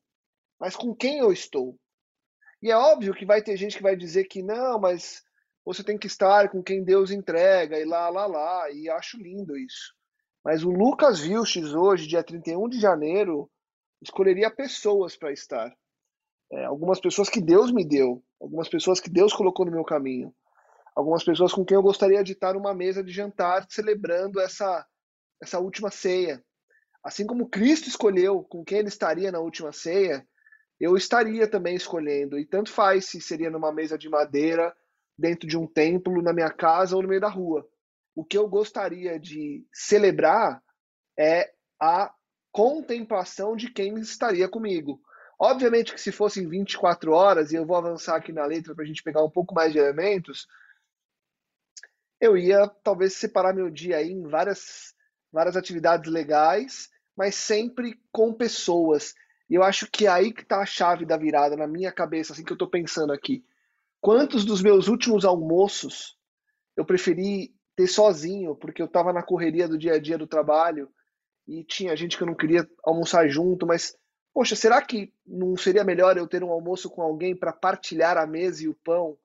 mas 0.59 0.77
com 0.77 0.95
quem 0.95 1.19
eu 1.19 1.33
estou. 1.33 1.79
E 2.63 2.71
é 2.71 2.77
óbvio 2.77 3.15
que 3.15 3.25
vai 3.25 3.43
ter 3.43 3.57
gente 3.57 3.77
que 3.77 3.83
vai 3.83 3.97
dizer 3.97 4.25
que 4.25 4.43
não, 4.43 4.79
mas 4.79 5.23
você 5.65 5.83
tem 5.83 5.97
que 5.97 6.07
estar 6.07 6.51
com 6.51 6.63
quem 6.63 6.85
Deus 6.85 7.11
entrega 7.11 7.79
e 7.79 7.85
lá, 7.85 8.09
lá, 8.09 8.27
lá. 8.27 8.71
E 8.71 8.89
acho 8.91 9.17
lindo 9.17 9.57
isso. 9.57 9.95
Mas 10.45 10.65
o 10.65 10.71
Lucas 10.71 11.21
Vilches, 11.21 11.75
hoje, 11.75 12.07
dia 12.07 12.23
31 12.23 12.69
de 12.69 12.81
janeiro, 12.81 13.51
escolheria 14.03 14.51
pessoas 14.51 15.17
para 15.17 15.33
estar. 15.33 15.75
É, 16.53 16.65
algumas 16.65 17.01
pessoas 17.01 17.29
que 17.29 17.41
Deus 17.41 17.71
me 17.71 17.87
deu, 17.87 18.23
algumas 18.41 18.69
pessoas 18.69 18.99
que 18.99 19.09
Deus 19.09 19.33
colocou 19.33 19.65
no 19.65 19.73
meu 19.73 19.85
caminho, 19.85 20.35
algumas 20.97 21.23
pessoas 21.23 21.53
com 21.53 21.65
quem 21.65 21.77
eu 21.77 21.83
gostaria 21.83 22.25
de 22.25 22.33
estar 22.33 22.55
numa 22.55 22.75
mesa 22.75 23.05
de 23.05 23.13
jantar 23.13 23.67
celebrando 23.69 24.41
essa, 24.41 24.85
essa 25.41 25.59
última 25.59 25.91
ceia. 25.91 26.43
Assim 27.03 27.27
como 27.27 27.49
Cristo 27.49 27.89
escolheu 27.89 28.43
com 28.43 28.65
quem 28.65 28.79
ele 28.79 28.89
estaria 28.89 29.33
na 29.33 29.41
última 29.41 29.73
ceia, 29.73 30.27
eu 30.79 30.97
estaria 30.97 31.49
também 31.49 31.75
escolhendo. 31.75 32.39
E 32.39 32.45
tanto 32.45 32.71
faz 32.71 33.07
se 33.07 33.21
seria 33.21 33.51
numa 33.51 33.73
mesa 33.73 33.97
de 33.97 34.09
madeira, 34.09 34.75
dentro 35.19 35.49
de 35.49 35.57
um 35.57 35.67
templo, 35.67 36.23
na 36.23 36.33
minha 36.33 36.51
casa 36.51 36.97
ou 36.97 37.03
no 37.03 37.09
meio 37.09 37.21
da 37.21 37.29
rua. 37.29 37.69
O 38.15 38.25
que 38.25 38.37
eu 38.37 38.49
gostaria 38.49 39.19
de 39.19 39.67
celebrar 39.73 40.63
é 41.19 41.53
a 41.81 42.13
contemplação 42.53 43.55
de 43.55 43.71
quem 43.71 43.95
estaria 43.99 44.49
comigo. 44.49 45.01
Obviamente 45.39 45.95
que 45.95 46.01
se 46.01 46.13
fossem 46.13 46.47
24 46.47 47.13
horas, 47.13 47.51
e 47.51 47.57
eu 47.57 47.65
vou 47.65 47.77
avançar 47.77 48.17
aqui 48.17 48.33
na 48.33 48.45
letra 48.45 48.75
para 48.75 48.85
a 48.85 48.87
gente 48.87 49.03
pegar 49.03 49.25
um 49.25 49.31
pouco 49.31 49.55
mais 49.55 49.73
de 49.73 49.79
elementos, 49.79 50.47
eu 52.21 52.37
ia 52.37 52.69
talvez 52.83 53.15
separar 53.15 53.55
meu 53.55 53.71
dia 53.71 53.97
aí 53.97 54.11
em 54.11 54.27
várias, 54.29 54.95
várias 55.33 55.57
atividades 55.57 56.11
legais, 56.11 56.89
mas 57.17 57.35
sempre 57.35 57.99
com 58.13 58.33
pessoas. 58.33 59.15
E 59.49 59.55
eu 59.55 59.63
acho 59.63 59.89
que 59.91 60.07
é 60.07 60.09
aí 60.09 60.33
que 60.33 60.43
está 60.43 60.61
a 60.61 60.67
chave 60.67 61.05
da 61.05 61.17
virada 61.17 61.57
na 61.57 61.67
minha 61.67 61.93
cabeça, 61.93 62.33
assim 62.33 62.45
que 62.45 62.53
eu 62.53 62.57
estou 62.57 62.69
pensando 62.69 63.13
aqui. 63.13 63.45
Quantos 64.01 64.45
dos 64.45 64.63
meus 64.63 64.89
últimos 64.89 65.25
almoços 65.25 66.17
eu 66.77 66.85
preferi 66.85 67.55
ter 67.77 67.87
sozinho, 67.87 68.55
porque 68.55 68.81
eu 68.81 68.87
estava 68.87 69.13
na 69.13 69.23
correria 69.23 69.69
do 69.69 69.79
dia 69.79 69.95
a 69.95 70.01
dia 70.01 70.17
do 70.17 70.27
trabalho 70.27 70.89
e 71.47 71.65
tinha 71.65 71.97
gente 71.97 72.17
que 72.17 72.23
eu 72.23 72.27
não 72.27 72.35
queria 72.35 72.69
almoçar 72.85 73.29
junto, 73.29 73.67
mas 73.67 73.95
poxa, 74.33 74.55
será 74.55 74.81
que 74.81 75.13
não 75.27 75.57
seria 75.57 75.85
melhor 75.85 76.17
eu 76.17 76.27
ter 76.27 76.45
um 76.45 76.51
almoço 76.51 76.89
com 76.89 77.03
alguém 77.03 77.37
para 77.37 77.53
partilhar 77.53 78.17
a 78.17 78.27
mesa 78.27 78.65
e 78.65 78.69
o 78.69 78.75
pão? 78.75 79.19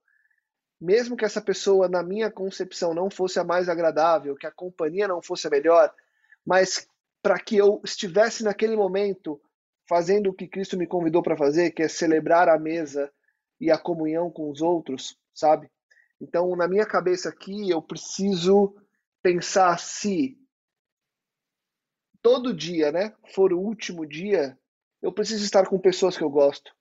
Mesmo 0.85 1.17
que 1.17 1.25
essa 1.25 1.41
pessoa, 1.41 1.89
na 1.89 2.03
minha 2.03 2.29
concepção, 2.29 2.93
não 2.93 3.09
fosse 3.09 3.39
a 3.39 3.43
mais 3.43 3.67
agradável, 3.67 4.35
que 4.35 4.45
a 4.45 4.51
companhia 4.51 5.07
não 5.07 5.19
fosse 5.19 5.47
a 5.47 5.49
melhor, 5.49 5.91
mas 6.45 6.87
para 7.23 7.39
que 7.39 7.57
eu 7.57 7.81
estivesse 7.83 8.43
naquele 8.43 8.75
momento 8.75 9.41
fazendo 9.89 10.29
o 10.29 10.33
que 10.33 10.47
Cristo 10.47 10.77
me 10.77 10.85
convidou 10.85 11.23
para 11.23 11.35
fazer, 11.35 11.71
que 11.71 11.81
é 11.81 11.87
celebrar 11.87 12.47
a 12.47 12.59
mesa 12.59 13.11
e 13.59 13.71
a 13.71 13.79
comunhão 13.79 14.29
com 14.29 14.51
os 14.51 14.61
outros, 14.61 15.17
sabe? 15.33 15.71
Então, 16.21 16.55
na 16.55 16.67
minha 16.67 16.85
cabeça 16.85 17.29
aqui, 17.29 17.67
eu 17.67 17.81
preciso 17.81 18.75
pensar 19.23 19.79
se 19.79 20.37
todo 22.21 22.53
dia, 22.53 22.91
né, 22.91 23.11
for 23.33 23.51
o 23.51 23.59
último 23.59 24.05
dia, 24.05 24.55
eu 25.01 25.11
preciso 25.11 25.43
estar 25.43 25.67
com 25.67 25.79
pessoas 25.79 26.15
que 26.15 26.23
eu 26.23 26.29
gosto. 26.29 26.71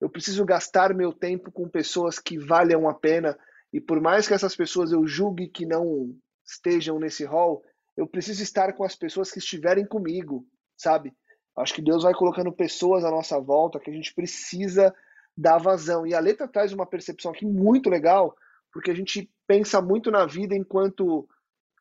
Eu 0.00 0.10
preciso 0.10 0.44
gastar 0.44 0.92
meu 0.92 1.14
tempo 1.14 1.50
com 1.50 1.66
pessoas 1.66 2.18
que 2.18 2.38
valham 2.38 2.86
a 2.86 2.92
pena. 2.92 3.38
E 3.74 3.80
por 3.80 4.00
mais 4.00 4.28
que 4.28 4.32
essas 4.32 4.54
pessoas 4.54 4.92
eu 4.92 5.04
julgue 5.04 5.48
que 5.48 5.66
não 5.66 6.16
estejam 6.46 6.96
nesse 6.96 7.24
hall, 7.24 7.60
eu 7.96 8.06
preciso 8.06 8.40
estar 8.40 8.72
com 8.72 8.84
as 8.84 8.94
pessoas 8.94 9.32
que 9.32 9.40
estiverem 9.40 9.84
comigo, 9.84 10.46
sabe? 10.76 11.12
Acho 11.56 11.74
que 11.74 11.82
Deus 11.82 12.04
vai 12.04 12.14
colocando 12.14 12.52
pessoas 12.52 13.04
à 13.04 13.10
nossa 13.10 13.40
volta 13.40 13.80
que 13.80 13.90
a 13.90 13.92
gente 13.92 14.14
precisa 14.14 14.94
dar 15.36 15.58
vazão. 15.58 16.06
E 16.06 16.14
a 16.14 16.20
letra 16.20 16.46
traz 16.46 16.72
uma 16.72 16.86
percepção 16.86 17.32
aqui 17.32 17.44
muito 17.44 17.90
legal, 17.90 18.36
porque 18.72 18.92
a 18.92 18.94
gente 18.94 19.28
pensa 19.44 19.82
muito 19.82 20.08
na 20.08 20.24
vida 20.24 20.54
enquanto 20.54 21.28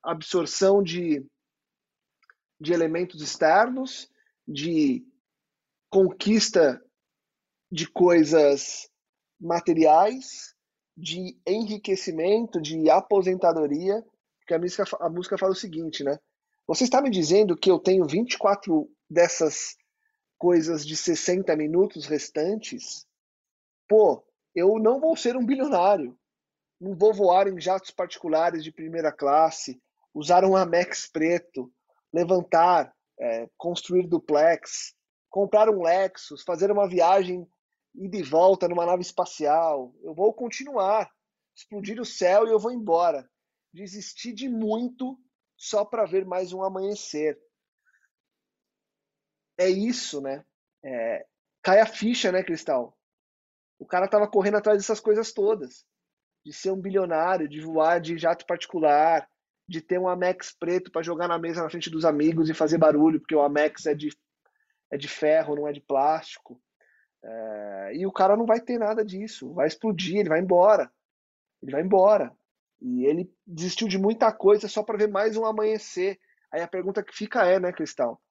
absorção 0.02 0.82
de, 0.82 1.24
de 2.60 2.74
elementos 2.74 3.22
externos, 3.22 4.10
de 4.48 5.06
conquista 5.92 6.84
de 7.72 7.88
coisas 7.88 8.90
materiais, 9.40 10.53
de 10.96 11.38
enriquecimento, 11.46 12.62
de 12.62 12.90
aposentadoria, 12.90 14.04
porque 14.40 14.54
a 14.54 14.60
música, 14.60 14.84
a 15.00 15.10
música 15.10 15.38
fala 15.38 15.54
o 15.54 15.56
seguinte, 15.56 16.04
né? 16.04 16.18
Você 16.68 16.84
está 16.84 17.02
me 17.02 17.10
dizendo 17.10 17.58
que 17.58 17.70
eu 17.70 17.80
tenho 17.80 18.06
24 18.06 18.90
dessas 19.10 19.76
coisas 20.38 20.86
de 20.86 20.96
60 20.96 21.56
minutos 21.56 22.06
restantes? 22.06 23.06
Pô, 23.88 24.24
eu 24.56 24.80
não 24.80 25.00
vou 25.00 25.16
ser 25.16 25.36
um 25.36 25.46
bilionário. 25.46 26.18
Não 26.80 26.96
vou 26.96 27.14
voar 27.14 27.48
em 27.48 27.60
jatos 27.60 27.92
particulares 27.92 28.64
de 28.64 28.72
primeira 28.72 29.12
classe, 29.12 29.82
usar 30.14 30.44
um 30.44 30.56
Amex 30.56 31.08
preto, 31.08 31.72
levantar, 32.14 32.94
é, 33.20 33.50
construir 33.58 34.08
duplex, 34.08 34.94
comprar 35.30 35.70
um 35.70 35.82
Lexus, 35.82 36.44
fazer 36.44 36.72
uma 36.72 36.88
viagem 36.88 37.48
e 37.96 38.08
de 38.08 38.24
volta 38.24 38.68
numa 38.68 38.86
nave 38.86 39.02
espacial. 39.02 39.94
Eu 40.02 40.14
vou 40.14 40.34
continuar, 40.34 41.12
explodir 41.56 42.00
o 42.00 42.06
céu 42.06 42.48
e 42.48 42.52
eu 42.52 42.60
vou 42.60 42.72
embora. 42.72 43.30
Desistir 43.72 44.34
de 44.34 44.50
muito 44.50 45.18
só 45.58 45.86
para 45.86 46.06
ver 46.06 46.26
mais 46.26 46.54
um 46.54 46.64
amanhecer. 46.64 47.40
É 49.58 49.70
isso, 49.70 50.22
né? 50.22 50.44
É, 50.84 51.26
cai 51.62 51.80
a 51.80 51.86
ficha, 51.86 52.32
né, 52.32 52.44
Cristal? 52.44 52.98
O 53.80 53.86
cara 53.86 54.08
tava 54.08 54.28
correndo 54.28 54.58
atrás 54.58 54.78
dessas 54.78 55.00
coisas 55.00 55.32
todas. 55.32 55.86
De 56.46 56.52
ser 56.52 56.72
um 56.72 56.82
bilionário, 56.82 57.48
de 57.48 57.62
voar 57.62 58.00
de 58.02 58.18
jato 58.18 58.46
particular, 58.46 59.28
de 59.68 59.82
ter 59.82 60.00
um 60.00 60.08
Amex 60.08 60.52
preto 60.52 60.92
para 60.92 61.04
jogar 61.04 61.28
na 61.28 61.40
mesa 61.40 61.64
na 61.64 61.70
frente 61.70 61.90
dos 61.90 62.04
amigos 62.04 62.50
e 62.50 62.54
fazer 62.54 62.78
barulho, 62.78 63.20
porque 63.20 63.36
o 63.36 63.42
Amex 63.42 63.86
é 63.86 63.96
de, 63.96 64.10
é 64.92 64.98
de 64.98 65.08
ferro, 65.08 65.56
não 65.56 65.68
é 65.68 65.72
de 65.72 65.82
plástico. 65.82 66.62
É, 67.24 67.92
e 67.96 68.06
o 68.06 68.12
cara 68.12 68.36
não 68.36 68.46
vai 68.46 68.60
ter 68.60 68.78
nada 68.78 69.04
disso. 69.04 69.54
Vai 69.54 69.68
explodir, 69.68 70.18
ele 70.18 70.30
vai 70.30 70.40
embora. 70.40 70.92
Ele 71.62 71.72
vai 71.72 71.82
embora. 71.82 72.36
E 72.82 73.06
ele 73.06 73.32
desistiu 73.48 73.88
de 73.88 73.98
muita 73.98 74.32
coisa 74.32 74.68
só 74.68 74.84
para 74.84 74.98
ver 74.98 75.08
mais 75.08 75.38
um 75.38 75.46
amanhecer. 75.46 76.20
Aí 76.52 76.62
a 76.62 76.68
pergunta 76.68 77.02
que 77.02 77.16
fica 77.16 77.46
é, 77.46 77.60
né, 77.60 77.72
Cristal? 77.72 78.22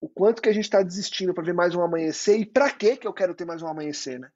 O 0.00 0.08
quanto 0.08 0.42
que 0.42 0.48
a 0.48 0.52
gente 0.52 0.64
está 0.64 0.82
desistindo 0.82 1.32
para 1.32 1.44
ver 1.44 1.54
mais 1.54 1.74
um 1.74 1.80
amanhecer 1.80 2.38
e 2.38 2.44
para 2.44 2.70
que 2.70 2.96
que 2.96 3.06
eu 3.06 3.12
quero 3.12 3.34
ter 3.34 3.44
mais 3.44 3.62
um 3.62 3.68
amanhecer, 3.68 4.18
né? 4.18 4.30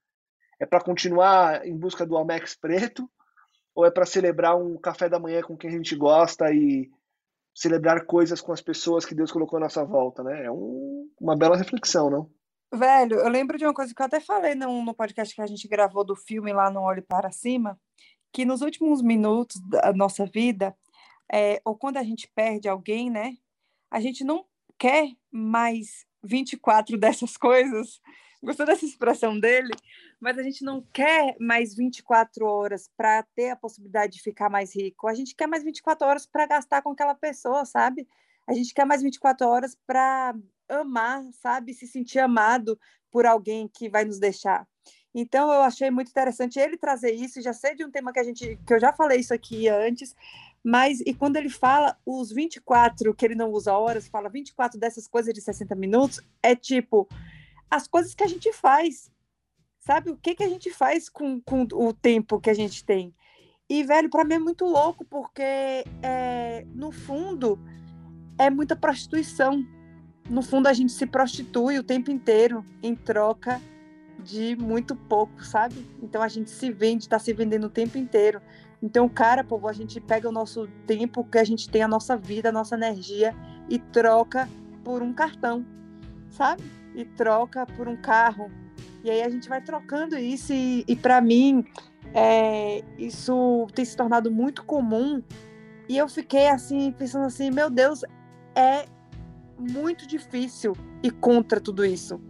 É 0.61 0.65
para 0.65 0.81
continuar 0.81 1.67
em 1.67 1.77
busca 1.77 2.07
do 2.07 2.17
Amex 2.17 2.55
preto 2.55 3.11
ou 3.75 3.85
é 3.85 3.91
para 3.91 4.07
celebrar 4.07 4.57
um 4.57 4.79
café 4.79 5.09
da 5.09 5.19
manhã 5.19 5.43
com 5.43 5.57
quem 5.57 5.71
a 5.71 5.73
gente 5.73 5.95
gosta 5.95 6.51
e 6.53 6.91
celebrar 7.55 8.07
coisas 8.07 8.41
com 8.41 8.53
as 8.53 8.63
pessoas 8.63 9.05
que 9.05 9.15
Deus 9.15 9.33
colocou 9.33 9.57
à 9.57 9.61
nossa 9.61 9.85
volta, 9.85 10.23
né? 10.23 10.45
É 10.45 10.51
um, 10.51 11.11
uma 11.21 11.37
bela 11.37 11.57
reflexão, 11.57 12.09
não? 12.09 12.31
Velho, 12.73 13.17
eu 13.17 13.29
lembro 13.29 13.57
de 13.57 13.65
uma 13.65 13.73
coisa 13.73 13.95
que 13.95 14.01
eu 14.01 14.07
até 14.07 14.21
falei 14.21 14.55
no, 14.55 14.85
no 14.85 14.95
podcast 14.95 15.35
que 15.35 15.41
a 15.41 15.47
gente 15.47 15.67
gravou 15.67 16.05
do 16.05 16.15
filme 16.15 16.53
lá 16.53 16.71
no 16.71 16.83
Olho 16.83 17.03
para 17.03 17.31
Cima, 17.31 17.81
que 18.31 18.45
nos 18.45 18.61
últimos 18.61 19.01
minutos 19.01 19.59
da 19.63 19.91
nossa 19.95 20.27
vida, 20.27 20.77
é, 21.33 21.63
ou 21.65 21.77
quando 21.77 21.97
a 21.97 22.03
gente 22.03 22.31
perde 22.35 22.69
alguém, 22.69 23.11
né? 23.11 23.37
A 23.91 24.01
gente 24.01 24.23
não 24.23 24.45
quer 24.79 25.11
mais 25.31 26.07
24 26.23 26.97
dessas 26.99 27.39
coisas. 27.39 28.03
Gostou 28.43 28.67
dessa 28.67 28.85
expressão 28.85 29.41
dele? 29.41 29.73
Mas 30.21 30.39
a 30.39 30.43
gente 30.43 30.63
não 30.63 30.83
quer 30.93 31.37
mais 31.41 31.75
24 31.75 32.45
horas 32.45 32.91
para 32.97 33.23
ter 33.35 33.51
a 33.51 33.57
possibilidade 33.57 34.13
de 34.13 34.23
ficar 34.23 34.51
mais 34.51 34.77
rico. 34.77 35.09
A 35.09 35.15
gente 35.15 35.35
quer 35.35 35.47
mais 35.47 35.65
24 35.65 36.07
horas 36.07 36.27
para 36.27 36.47
gastar 36.47 36.83
com 36.83 36.91
aquela 36.91 37.15
pessoa, 37.15 37.65
sabe? 37.65 38.07
A 38.49 38.55
gente 38.55 38.73
quer 38.73 38.87
mais 38.87 39.03
24 39.03 39.47
horas 39.47 39.77
para 39.87 40.35
amar, 40.69 41.23
sabe? 41.33 41.75
Se 41.75 41.87
sentir 41.87 42.19
amado 42.19 42.79
por 43.11 43.27
alguém 43.27 43.69
que 43.69 43.89
vai 43.89 44.05
nos 44.05 44.19
deixar. 44.19 44.67
Então 45.15 45.53
eu 45.53 45.63
achei 45.63 45.91
muito 45.91 46.11
interessante 46.11 46.59
ele 46.59 46.77
trazer 46.77 47.13
isso, 47.13 47.43
já 47.43 47.53
sei 47.53 47.75
de 47.75 47.85
um 47.85 47.91
tema 47.91 48.13
que 48.13 48.21
a 48.21 48.25
gente 48.25 48.59
que 48.67 48.75
eu 48.75 48.81
já 48.81 48.93
falei 48.93 49.19
isso 49.19 49.35
aqui 49.35 49.69
antes, 49.69 50.15
mas 50.63 51.01
e 51.01 51.15
quando 51.15 51.37
ele 51.37 51.49
fala 51.49 51.97
os 52.05 52.31
24 52.31 53.15
que 53.15 53.25
ele 53.25 53.35
não 53.35 53.51
usa 53.51 53.77
horas, 53.77 54.07
fala 54.09 54.29
24 54.29 54.79
dessas 54.79 55.09
coisas 55.09 55.33
de 55.35 55.41
60 55.41 55.75
minutos, 55.75 56.21
é 56.43 56.55
tipo 56.55 57.09
as 57.71 57.87
coisas 57.87 58.15
que 58.15 58.23
a 58.23 58.29
gente 58.29 58.53
faz. 58.53 59.11
Sabe 59.81 60.11
o 60.11 60.17
que 60.17 60.35
que 60.35 60.45
a 60.45 60.49
gente 60.49 60.71
faz 60.71 61.09
com, 61.09 61.41
com 61.41 61.67
o 61.73 61.93
tempo 61.93 62.41
que 62.41 62.51
a 62.51 62.55
gente 62.55 62.85
tem? 62.85 63.15
E 63.69 63.83
velho, 63.83 64.11
para 64.11 64.25
mim 64.25 64.35
é 64.35 64.39
muito 64.39 64.65
louco 64.67 65.05
porque 65.05 65.85
é, 66.03 66.65
no 66.75 66.93
fundo 66.93 67.59
é 68.39 68.49
muita 68.49 68.77
prostituição. 68.77 69.67
No 70.29 70.43
fundo 70.43 70.67
a 70.67 70.73
gente 70.73 70.93
se 70.93 71.07
prostitui 71.07 71.79
o 71.79 71.83
tempo 71.83 72.11
inteiro 72.11 72.65
em 72.83 72.95
troca 72.95 73.61
de 74.19 74.57
muito 74.57 74.95
pouco, 74.95 75.45
sabe? 75.45 75.87
Então 76.03 76.23
a 76.23 76.29
gente 76.29 76.51
se 76.51 76.71
vende, 76.71 77.05
está 77.05 77.19
se 77.19 77.33
vendendo 77.33 77.67
o 77.67 77.71
tempo 77.71 77.99
inteiro. 77.99 78.41
Então, 78.83 79.09
cara, 79.09 79.43
povo, 79.43 79.69
a 79.69 79.73
gente 79.73 80.01
pega 80.01 80.29
o 80.29 80.33
nosso 80.33 80.69
tempo, 80.87 81.25
que 81.25 81.39
a 81.39 81.45
gente 81.45 81.69
tem 81.69 81.83
a 81.83 81.89
nossa 81.89 82.17
vida, 82.17 82.51
a 82.51 82.53
nossa 82.53 82.77
energia 82.77 83.35
e 83.69 83.79
troca 83.79 84.49
por 84.85 85.03
um 85.03 85.13
cartão, 85.13 85.67
sabe? 86.31 86.63
E 86.95 87.05
troca 87.05 87.67
por 87.67 87.89
um 87.89 87.97
carro. 87.97 88.51
E 89.03 89.11
aí 89.11 89.23
a 89.23 89.29
gente 89.29 89.49
vai 89.49 89.61
trocando 89.61 90.17
isso 90.17 90.53
e, 90.53 90.85
e 90.87 90.95
para 90.95 91.21
mim 91.21 91.65
é, 92.15 92.83
isso 92.99 93.67
tem 93.75 93.85
se 93.85 93.97
tornado 93.97 94.31
muito 94.31 94.65
comum. 94.65 95.23
E 95.89 95.97
eu 95.97 96.09
fiquei 96.09 96.49
assim 96.49 96.93
pensando 96.93 97.25
assim, 97.25 97.51
meu 97.51 97.71
Deus, 97.71 98.05
é 98.59 98.87
muito 99.57 100.07
difícil 100.07 100.77
ir 101.03 101.13
contra 101.13 101.61
tudo 101.61 101.85
isso. 101.85 102.21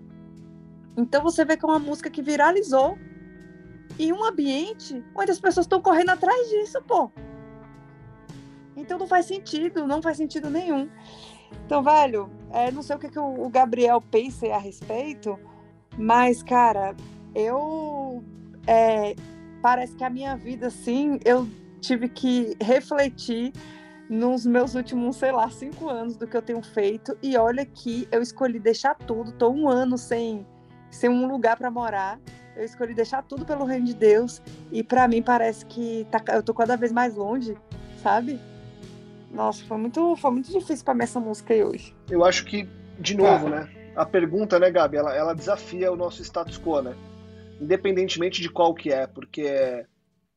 Então 0.96 1.22
você 1.22 1.44
vê 1.44 1.56
que 1.56 1.64
é 1.64 1.68
uma 1.68 1.78
música 1.78 2.10
que 2.10 2.22
viralizou 2.22 2.98
em 3.98 4.12
um 4.12 4.22
ambiente 4.22 5.02
onde 5.14 5.30
as 5.30 5.40
pessoas 5.40 5.64
estão 5.64 5.80
correndo 5.80 6.10
atrás 6.10 6.48
disso, 6.50 6.82
pô. 6.82 7.10
Então 8.76 8.98
não 8.98 9.06
faz 9.06 9.26
sentido, 9.26 9.86
não 9.86 10.02
faz 10.02 10.18
sentido 10.18 10.50
nenhum. 10.50 10.88
Então, 11.64 11.82
velho, 11.82 12.30
é, 12.50 12.70
não 12.70 12.82
sei 12.82 12.96
o 12.96 12.98
que, 12.98 13.08
que 13.08 13.18
o 13.18 13.48
Gabriel 13.48 14.00
pensa 14.00 14.46
a 14.48 14.58
respeito, 14.58 15.38
mas, 15.96 16.42
cara, 16.42 16.94
eu. 17.34 18.22
É, 18.66 19.16
parece 19.62 19.96
que 19.96 20.04
a 20.04 20.10
minha 20.10 20.36
vida, 20.36 20.66
assim, 20.66 21.18
eu 21.24 21.48
tive 21.80 22.08
que 22.08 22.54
refletir 22.60 23.52
nos 24.08 24.46
meus 24.46 24.74
últimos, 24.74 25.16
sei 25.16 25.32
lá, 25.32 25.50
cinco 25.50 25.88
anos 25.88 26.16
do 26.16 26.26
que 26.26 26.36
eu 26.36 26.42
tenho 26.42 26.62
feito. 26.62 27.16
E 27.22 27.36
olha 27.36 27.64
que 27.66 28.08
eu 28.10 28.22
escolhi 28.22 28.58
deixar 28.58 28.94
tudo, 28.94 29.32
tô 29.32 29.50
um 29.50 29.68
ano 29.68 29.98
sem 29.98 30.46
sem 30.90 31.10
um 31.10 31.26
lugar 31.26 31.56
para 31.56 31.70
morar. 31.70 32.18
Eu 32.56 32.64
escolhi 32.64 32.94
deixar 32.94 33.22
tudo 33.22 33.44
pelo 33.44 33.64
reino 33.64 33.86
de 33.86 33.94
Deus 33.94 34.42
e 34.72 34.82
para 34.82 35.06
mim 35.06 35.22
parece 35.22 35.64
que 35.66 36.06
tá, 36.10 36.22
eu 36.34 36.42
tô 36.42 36.52
cada 36.52 36.76
vez 36.76 36.90
mais 36.90 37.14
longe, 37.14 37.56
sabe? 38.02 38.40
Nossa, 39.30 39.64
foi 39.64 39.76
muito, 39.76 40.16
foi 40.16 40.30
muito 40.30 40.50
difícil 40.50 40.84
para 40.84 40.94
mim 40.94 41.04
essa 41.04 41.20
música 41.20 41.54
aí 41.54 41.62
hoje. 41.62 41.94
Eu 42.10 42.24
acho 42.24 42.44
que, 42.46 42.68
de 42.98 43.16
novo, 43.16 43.46
ah. 43.48 43.50
né? 43.50 43.68
A 43.94 44.04
pergunta, 44.06 44.58
né, 44.58 44.70
Gabi, 44.70 44.96
ela, 44.96 45.14
ela 45.14 45.34
desafia 45.34 45.92
o 45.92 45.96
nosso 45.96 46.22
status 46.22 46.58
quo, 46.58 46.80
né? 46.80 46.96
Independentemente 47.60 48.40
de 48.40 48.48
qual 48.48 48.74
que 48.74 48.90
é, 48.92 49.06
porque 49.06 49.42
é, 49.42 49.86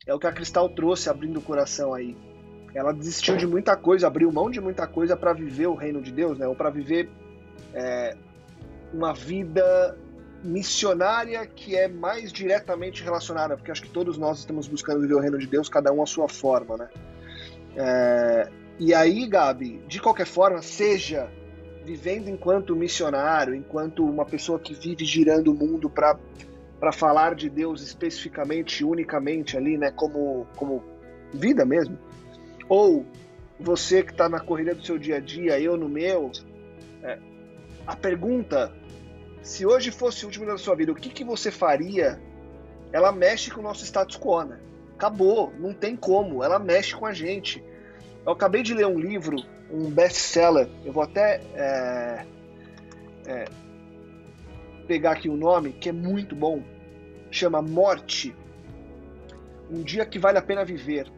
é 0.06 0.14
o 0.14 0.20
que 0.20 0.28
a 0.28 0.32
Cristal 0.32 0.70
trouxe 0.70 1.10
abrindo 1.10 1.38
o 1.38 1.42
coração 1.42 1.94
aí. 1.94 2.18
Ela 2.74 2.94
desistiu 2.94 3.36
de 3.36 3.46
muita 3.46 3.76
coisa, 3.76 4.08
abriu 4.08 4.32
mão 4.32 4.50
de 4.50 4.62
muita 4.62 4.88
coisa 4.88 5.16
para 5.18 5.34
viver 5.34 5.68
o 5.68 5.76
reino 5.76 6.02
de 6.02 6.12
Deus, 6.12 6.38
né? 6.38 6.48
Ou 6.48 6.56
para 6.56 6.70
viver 6.70 7.10
é, 7.74 8.16
uma 8.94 9.14
vida 9.14 9.98
missionária 10.44 11.46
que 11.46 11.76
é 11.76 11.88
mais 11.88 12.32
diretamente 12.32 13.04
relacionada, 13.04 13.56
porque 13.56 13.72
acho 13.72 13.82
que 13.82 13.90
todos 13.90 14.18
nós 14.18 14.40
estamos 14.40 14.68
buscando 14.68 15.02
viver 15.02 15.14
o 15.14 15.20
reino 15.20 15.38
de 15.38 15.48
Deus, 15.48 15.70
cada 15.70 15.92
um 15.92 16.02
à 16.02 16.06
sua 16.06 16.28
forma, 16.28 16.78
né? 16.78 16.90
É, 17.76 18.50
e 18.80 18.94
aí, 18.94 19.28
Gabi, 19.28 19.82
de 19.88 20.00
qualquer 20.00 20.26
forma, 20.26 20.62
seja 20.62 21.30
vivendo 21.86 22.30
enquanto 22.30 22.76
missionário, 22.76 23.54
enquanto 23.54 24.04
uma 24.04 24.26
pessoa 24.26 24.60
que 24.60 24.74
vive 24.74 25.06
girando 25.06 25.52
o 25.52 25.54
mundo 25.54 25.90
para 25.90 26.18
para 26.80 26.92
falar 26.92 27.36
de 27.36 27.48
Deus 27.48 27.84
especificamente, 27.84 28.84
unicamente 28.84 29.56
ali, 29.56 29.78
né, 29.78 29.92
como 29.92 30.48
como 30.56 30.84
vida 31.32 31.64
mesmo, 31.64 31.96
ou 32.72 33.06
você 33.60 34.02
que 34.02 34.14
está 34.14 34.30
na 34.30 34.40
corrida 34.40 34.74
do 34.74 34.82
seu 34.82 34.98
dia 34.98 35.18
a 35.18 35.20
dia, 35.20 35.60
eu 35.60 35.76
no 35.76 35.90
meu, 35.90 36.32
é, 37.04 37.20
a 37.86 37.98
pergunta 37.98 38.74
se 39.44 39.66
hoje 39.66 39.92
fosse 39.92 40.24
o 40.24 40.28
último 40.28 40.46
dia 40.46 40.54
da 40.54 40.58
sua 40.58 40.74
vida, 40.74 40.90
o 40.90 40.96
que, 40.96 41.10
que 41.10 41.26
você 41.26 41.52
faria? 41.52 42.18
Ela 42.94 43.12
mexe 43.12 43.52
com 43.52 43.60
o 43.60 43.64
nosso 43.64 43.84
status 43.84 44.16
quo, 44.18 44.44
né? 44.44 44.58
Acabou, 44.96 45.52
não 45.60 45.74
tem 45.74 45.98
como, 45.98 46.46
ela 46.46 46.60
mexe 46.60 46.96
com 46.96 47.06
a 47.06 47.12
gente. 47.12 47.62
Eu 48.26 48.32
acabei 48.32 48.64
de 48.64 48.74
ler 48.74 48.88
um 48.88 48.98
livro, 48.98 49.36
um 49.70 49.92
best-seller, 49.92 50.70
eu 50.86 50.94
vou 50.94 51.04
até 51.04 51.42
é, 51.54 52.26
é, 53.26 53.46
pegar 54.88 55.12
aqui 55.12 55.28
o 55.28 55.36
nome, 55.36 55.74
que 55.74 55.90
é 55.90 55.92
muito 55.92 56.38
bom, 56.38 56.64
chama 57.30 57.62
Morte, 57.62 58.34
um 59.70 59.84
dia 59.84 60.06
que 60.06 60.18
vale 60.18 60.38
a 60.38 60.42
pena 60.42 60.64
viver, 60.64 61.12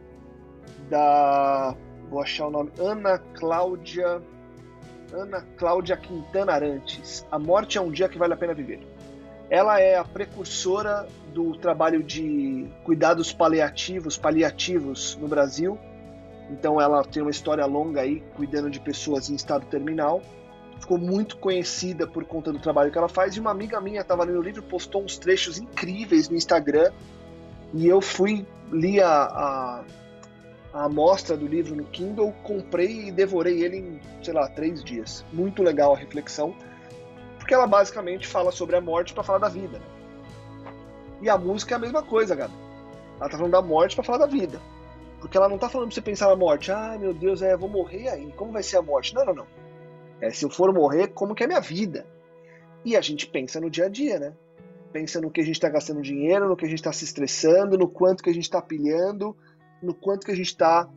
da, 0.88 1.74
vou 2.08 2.20
achar 2.20 2.46
o 2.46 2.50
nome, 2.50 2.70
Ana 2.78 3.18
Cláudia, 3.18 4.22
Ana 5.12 5.42
Cláudia 5.56 5.96
Quintana 5.96 6.52
Arantes, 6.52 7.26
A 7.30 7.38
Morte 7.38 7.78
é 7.78 7.80
um 7.80 7.90
dia 7.90 8.08
que 8.08 8.18
vale 8.18 8.34
a 8.34 8.36
pena 8.36 8.54
viver. 8.54 8.86
Ela 9.50 9.80
é 9.80 9.96
a 9.96 10.04
precursora 10.04 11.06
do 11.32 11.56
trabalho 11.58 12.02
de 12.02 12.66
cuidados 12.82 13.32
paliativos, 13.32 14.16
paliativos 14.16 15.16
no 15.20 15.28
Brasil. 15.28 15.78
Então 16.50 16.80
ela 16.80 17.04
tem 17.04 17.22
uma 17.22 17.30
história 17.30 17.64
longa 17.66 18.00
aí 18.00 18.22
cuidando 18.34 18.70
de 18.70 18.80
pessoas 18.80 19.28
em 19.28 19.34
estado 19.34 19.66
terminal 19.66 20.22
ficou 20.84 20.98
muito 20.98 21.36
conhecida 21.38 22.06
por 22.06 22.24
conta 22.24 22.52
do 22.52 22.58
trabalho 22.58 22.90
que 22.90 22.98
ela 22.98 23.08
faz. 23.08 23.36
E 23.36 23.40
uma 23.40 23.50
amiga 23.50 23.80
minha 23.80 24.00
estava 24.00 24.24
lendo 24.24 24.38
o 24.38 24.42
livro, 24.42 24.62
postou 24.62 25.02
uns 25.02 25.18
trechos 25.18 25.58
incríveis 25.58 26.28
no 26.28 26.36
Instagram. 26.36 26.92
E 27.72 27.86
eu 27.86 28.00
fui, 28.00 28.46
li 28.70 29.00
a, 29.00 29.08
a, 29.08 29.84
a 30.74 30.84
amostra 30.84 31.36
do 31.36 31.46
livro 31.46 31.74
no 31.74 31.84
Kindle, 31.84 32.34
comprei 32.42 33.08
e 33.08 33.12
devorei 33.12 33.62
ele 33.62 33.78
em, 33.78 34.00
sei 34.22 34.34
lá, 34.34 34.48
três 34.48 34.84
dias. 34.84 35.24
Muito 35.32 35.62
legal 35.62 35.94
a 35.94 35.96
reflexão, 35.96 36.54
porque 37.38 37.54
ela 37.54 37.66
basicamente 37.66 38.26
fala 38.26 38.52
sobre 38.52 38.76
a 38.76 38.80
morte 38.80 39.14
para 39.14 39.22
falar 39.22 39.38
da 39.38 39.48
vida. 39.48 39.78
Né? 39.78 39.86
E 41.22 41.30
a 41.30 41.38
música 41.38 41.74
é 41.74 41.76
a 41.76 41.80
mesma 41.80 42.02
coisa, 42.02 42.36
cara. 42.36 42.50
Ela 43.20 43.30
tá 43.30 43.36
falando 43.38 43.52
da 43.52 43.62
morte 43.62 43.94
para 43.94 44.04
falar 44.04 44.18
da 44.18 44.26
vida. 44.26 44.60
Porque 45.20 45.38
ela 45.38 45.48
não 45.48 45.56
tá 45.56 45.70
falando 45.70 45.88
pra 45.88 45.94
você 45.94 46.02
pensar 46.02 46.28
na 46.28 46.36
morte. 46.36 46.70
Ah, 46.70 46.98
meu 47.00 47.14
Deus, 47.14 47.40
é, 47.40 47.56
vou 47.56 47.68
morrer 47.68 48.08
aí. 48.08 48.30
Como 48.32 48.52
vai 48.52 48.62
ser 48.62 48.76
a 48.76 48.82
morte? 48.82 49.14
Não, 49.14 49.24
não, 49.24 49.34
não 49.34 49.46
é, 50.20 50.30
se 50.30 50.44
eu 50.44 50.50
for 50.50 50.72
morrer, 50.72 51.08
como 51.08 51.34
que 51.34 51.42
é 51.42 51.46
a 51.46 51.48
minha 51.48 51.60
vida? 51.60 52.06
E 52.84 52.96
a 52.96 53.00
gente 53.00 53.26
pensa 53.26 53.60
no 53.60 53.70
dia 53.70 53.86
a 53.86 53.88
dia, 53.88 54.18
né? 54.18 54.32
Pensa 54.92 55.20
no 55.20 55.30
que 55.30 55.40
a 55.40 55.44
gente 55.44 55.56
está 55.56 55.68
gastando 55.68 56.00
dinheiro, 56.00 56.48
no 56.48 56.56
que 56.56 56.64
a 56.64 56.68
gente 56.68 56.78
está 56.78 56.92
se 56.92 57.04
estressando, 57.04 57.76
no 57.76 57.88
quanto 57.88 58.22
que 58.22 58.30
a 58.30 58.32
gente 58.32 58.44
está 58.44 58.62
pilhando, 58.62 59.36
no 59.84 59.94
quanto 59.94 60.26
que 60.26 60.32
a 60.32 60.36
gente 60.36 60.46
está 60.46 60.88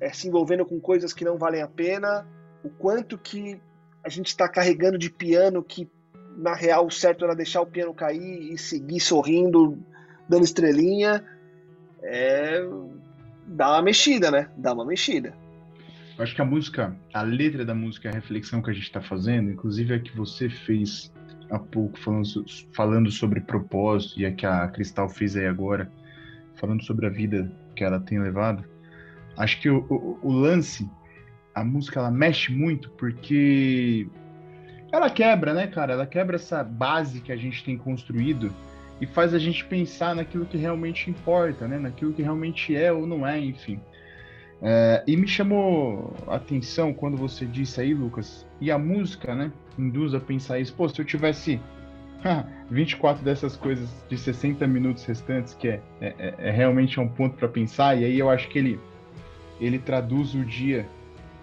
é, 0.00 0.10
se 0.12 0.26
envolvendo 0.26 0.64
com 0.64 0.80
coisas 0.80 1.12
que 1.12 1.24
não 1.24 1.38
valem 1.38 1.62
a 1.62 1.68
pena, 1.68 2.26
o 2.64 2.70
quanto 2.70 3.18
que 3.18 3.60
a 4.02 4.08
gente 4.08 4.28
está 4.28 4.48
carregando 4.48 4.98
de 4.98 5.10
piano 5.10 5.62
que 5.62 5.88
na 6.36 6.54
real 6.54 6.86
o 6.86 6.90
certo 6.90 7.24
era 7.24 7.34
deixar 7.34 7.60
o 7.60 7.66
piano 7.66 7.92
cair 7.92 8.52
e 8.52 8.56
seguir 8.56 9.00
sorrindo, 9.00 9.78
dando 10.28 10.44
estrelinha. 10.44 11.24
É... 12.02 12.62
Dá 13.46 13.70
uma 13.72 13.82
mexida, 13.82 14.30
né? 14.30 14.48
Dá 14.56 14.72
uma 14.72 14.86
mexida. 14.86 15.34
Acho 16.18 16.34
que 16.34 16.42
a 16.42 16.44
música, 16.44 16.94
a 17.12 17.22
letra 17.22 17.64
da 17.64 17.74
música, 17.74 18.08
a 18.08 18.12
reflexão 18.12 18.62
que 18.62 18.70
a 18.70 18.72
gente 18.72 18.84
está 18.84 19.00
fazendo, 19.00 19.50
inclusive 19.50 19.94
a 19.94 19.98
que 19.98 20.14
você 20.14 20.48
fez 20.48 21.10
há 21.50 21.58
pouco, 21.58 21.98
falando, 21.98 22.44
falando 22.74 23.10
sobre 23.10 23.40
propósito, 23.40 24.20
e 24.20 24.26
a 24.26 24.32
que 24.32 24.46
a 24.46 24.68
Cristal 24.68 25.08
fez 25.08 25.34
aí 25.34 25.46
agora, 25.46 25.90
falando 26.56 26.84
sobre 26.84 27.06
a 27.06 27.10
vida 27.10 27.50
que 27.74 27.84
ela 27.84 28.00
tem 28.00 28.18
levado, 28.18 28.64
acho 29.36 29.60
que 29.60 29.68
o, 29.68 29.84
o, 29.88 30.18
o 30.22 30.32
lance, 30.32 30.88
a 31.54 31.64
música, 31.64 32.00
ela 32.00 32.10
mexe 32.10 32.52
muito 32.52 32.90
porque 32.90 34.06
ela 34.92 35.08
quebra, 35.08 35.54
né, 35.54 35.66
cara? 35.66 35.92
Ela 35.92 36.06
quebra 36.06 36.36
essa 36.36 36.64
base 36.64 37.20
que 37.20 37.32
a 37.32 37.36
gente 37.36 37.64
tem 37.64 37.76
construído 37.76 38.52
e 39.00 39.06
faz 39.06 39.32
a 39.32 39.38
gente 39.38 39.64
pensar 39.64 40.14
naquilo 40.14 40.44
que 40.44 40.56
realmente 40.56 41.10
importa, 41.10 41.66
né? 41.66 41.78
Naquilo 41.78 42.12
que 42.12 42.22
realmente 42.22 42.76
é 42.76 42.92
ou 42.92 43.06
não 43.06 43.26
é, 43.26 43.38
enfim. 43.38 43.80
É, 44.62 45.02
e 45.06 45.16
me 45.16 45.26
chamou 45.26 46.14
a 46.26 46.36
atenção 46.36 46.92
quando 46.92 47.16
você 47.16 47.46
disse 47.46 47.80
aí, 47.80 47.94
Lucas, 47.94 48.46
e 48.60 48.70
a 48.70 48.78
música, 48.78 49.34
né, 49.34 49.50
induz 49.78 50.12
a 50.14 50.20
pensar 50.20 50.58
isso. 50.58 50.74
Pô, 50.74 50.86
se 50.88 51.00
eu 51.00 51.04
tivesse 51.04 51.58
24 52.70 53.24
dessas 53.24 53.56
coisas 53.56 53.88
de 54.08 54.16
60 54.16 54.66
minutos 54.66 55.04
restantes, 55.04 55.54
que 55.54 55.68
é, 55.68 55.82
é, 56.00 56.14
é, 56.18 56.34
é 56.38 56.50
realmente 56.50 56.98
um 57.00 57.08
ponto 57.08 57.36
para 57.36 57.48
pensar, 57.48 57.98
e 57.98 58.04
aí 58.04 58.18
eu 58.18 58.30
acho 58.30 58.48
que 58.48 58.58
ele, 58.58 58.80
ele 59.60 59.78
traduz 59.78 60.34
o 60.34 60.44
dia 60.44 60.88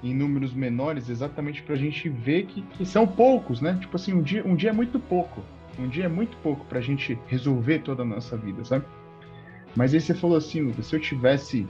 em 0.04 0.14
números 0.14 0.54
menores 0.54 1.10
exatamente 1.10 1.64
para 1.64 1.74
a 1.74 1.78
gente 1.78 2.08
ver 2.08 2.46
que, 2.46 2.62
que, 2.62 2.86
são 2.86 3.08
poucos, 3.08 3.62
né? 3.62 3.78
Tipo 3.82 3.96
assim, 3.96 4.14
um 4.14 4.22
dia, 4.22 4.46
um 4.46 4.56
dia 4.56 4.70
é 4.70 4.74
muito 4.74 5.00
pouco. 5.00 5.42
Um 5.80 5.88
dia 5.88 6.06
é 6.06 6.08
muito 6.08 6.38
pouco 6.38 6.66
para 6.66 6.80
a 6.80 6.82
gente 6.82 7.18
resolver 7.28 7.80
toda 7.80 8.04
a 8.04 8.06
nossa 8.06 8.38
vida, 8.38 8.64
sabe? 8.64 8.86
Mas 9.76 9.94
aí 9.94 10.02
você 10.02 10.14
falou 10.14 10.38
assim, 10.38 10.62
Lucas, 10.62 10.88
se 10.88 10.96
eu 10.96 11.00
tivesse 11.00 11.68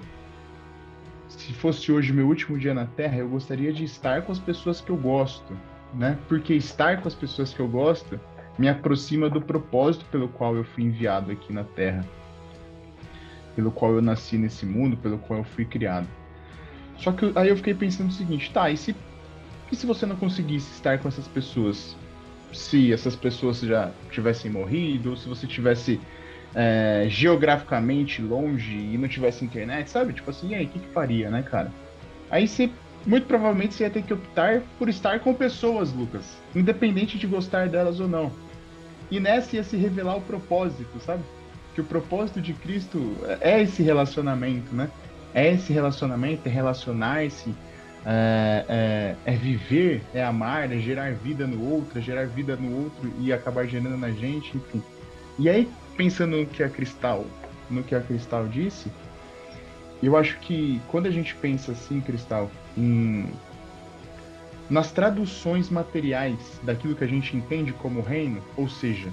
se 1.27 1.53
fosse 1.53 1.91
hoje 1.91 2.13
meu 2.13 2.27
último 2.27 2.57
dia 2.57 2.73
na 2.73 2.85
Terra, 2.85 3.17
eu 3.17 3.27
gostaria 3.27 3.73
de 3.73 3.83
estar 3.83 4.21
com 4.21 4.31
as 4.31 4.39
pessoas 4.39 4.79
que 4.79 4.89
eu 4.89 4.97
gosto, 4.97 5.57
né? 5.93 6.17
Porque 6.27 6.53
estar 6.53 7.01
com 7.01 7.07
as 7.07 7.15
pessoas 7.15 7.53
que 7.53 7.59
eu 7.59 7.67
gosto 7.67 8.19
me 8.57 8.67
aproxima 8.67 9.29
do 9.29 9.41
propósito 9.41 10.05
pelo 10.05 10.27
qual 10.27 10.55
eu 10.55 10.63
fui 10.63 10.83
enviado 10.83 11.31
aqui 11.31 11.53
na 11.53 11.63
Terra, 11.63 12.05
pelo 13.55 13.71
qual 13.71 13.93
eu 13.93 14.01
nasci 14.01 14.37
nesse 14.37 14.65
mundo, 14.65 14.97
pelo 14.97 15.17
qual 15.19 15.39
eu 15.39 15.45
fui 15.45 15.65
criado. 15.65 16.07
Só 16.97 17.11
que 17.11 17.31
aí 17.35 17.49
eu 17.49 17.57
fiquei 17.57 17.73
pensando 17.73 18.09
o 18.09 18.13
seguinte, 18.13 18.51
tá, 18.51 18.69
e 18.69 18.77
se, 18.77 18.95
e 19.71 19.75
se 19.75 19.85
você 19.85 20.05
não 20.05 20.15
conseguisse 20.15 20.71
estar 20.71 20.97
com 20.97 21.07
essas 21.07 21.27
pessoas? 21.27 21.95
Se 22.53 22.91
essas 22.91 23.15
pessoas 23.15 23.59
já 23.59 23.91
tivessem 24.09 24.49
morrido, 24.49 25.15
se 25.15 25.27
você 25.27 25.45
tivesse 25.45 25.99
é, 26.55 27.05
geograficamente 27.09 28.21
longe 28.21 28.75
e 28.75 28.97
não 28.97 29.07
tivesse 29.07 29.45
internet, 29.45 29.89
sabe? 29.89 30.13
Tipo 30.13 30.31
assim, 30.31 30.49
e 30.49 30.55
aí, 30.55 30.65
o 30.65 30.69
que, 30.69 30.79
que 30.79 30.87
faria, 30.87 31.29
né, 31.29 31.43
cara? 31.43 31.71
Aí 32.31 32.47
você, 32.47 32.69
muito 33.05 33.27
provavelmente, 33.27 33.75
você 33.75 33.83
ia 33.83 33.89
ter 33.89 34.01
que 34.01 34.13
optar 34.13 34.61
por 34.79 34.89
estar 34.89 35.19
com 35.19 35.33
pessoas, 35.33 35.93
Lucas, 35.93 36.37
independente 36.55 37.17
de 37.17 37.27
gostar 37.27 37.67
delas 37.67 37.99
ou 37.99 38.07
não. 38.07 38.31
E 39.09 39.19
nessa 39.19 39.55
ia 39.55 39.63
se 39.63 39.77
revelar 39.77 40.17
o 40.17 40.21
propósito, 40.21 40.99
sabe? 41.05 41.23
Que 41.73 41.81
o 41.81 41.83
propósito 41.83 42.41
de 42.41 42.53
Cristo 42.53 43.15
é 43.39 43.61
esse 43.61 43.81
relacionamento, 43.81 44.75
né? 44.75 44.89
É 45.33 45.53
esse 45.53 45.71
relacionamento, 45.71 46.47
é 46.47 46.51
relacionar-se, 46.51 47.53
é, 48.05 48.65
é, 48.69 49.33
é, 49.33 49.35
viver, 49.35 50.01
é 50.13 50.23
amar, 50.23 50.71
é 50.71 50.77
gerar 50.77 51.13
vida 51.13 51.45
no 51.45 51.61
outro, 51.69 51.99
é 51.99 52.01
gerar 52.01 52.25
vida 52.25 52.55
no 52.55 52.83
outro 52.83 53.11
e 53.19 53.31
acabar 53.31 53.65
gerando 53.65 53.97
na 53.97 54.11
gente, 54.11 54.55
enfim. 54.55 54.81
E 55.37 55.49
aí, 55.49 55.69
pensando 55.95 56.37
no 56.37 56.45
que 56.45 56.63
a 56.63 56.69
Cristal, 56.69 57.25
no 57.69 57.83
que 57.83 57.93
a 57.93 58.01
Cristal 58.01 58.47
disse, 58.47 58.91
eu 60.01 60.15
acho 60.15 60.37
que 60.39 60.81
quando 60.87 61.07
a 61.07 61.11
gente 61.11 61.35
pensa 61.35 61.71
assim, 61.71 61.99
Cristal, 62.01 62.49
em 62.77 63.29
nas 64.69 64.91
traduções 64.91 65.69
materiais 65.69 66.59
daquilo 66.63 66.95
que 66.95 67.03
a 67.03 67.07
gente 67.07 67.35
entende 67.35 67.71
como 67.73 68.01
reino, 68.01 68.41
ou 68.55 68.67
seja, 68.67 69.09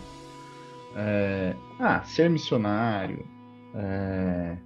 é, 0.97 1.55
ah, 1.79 2.03
ser 2.05 2.29
missionário, 2.29 3.27
é, 3.75 4.57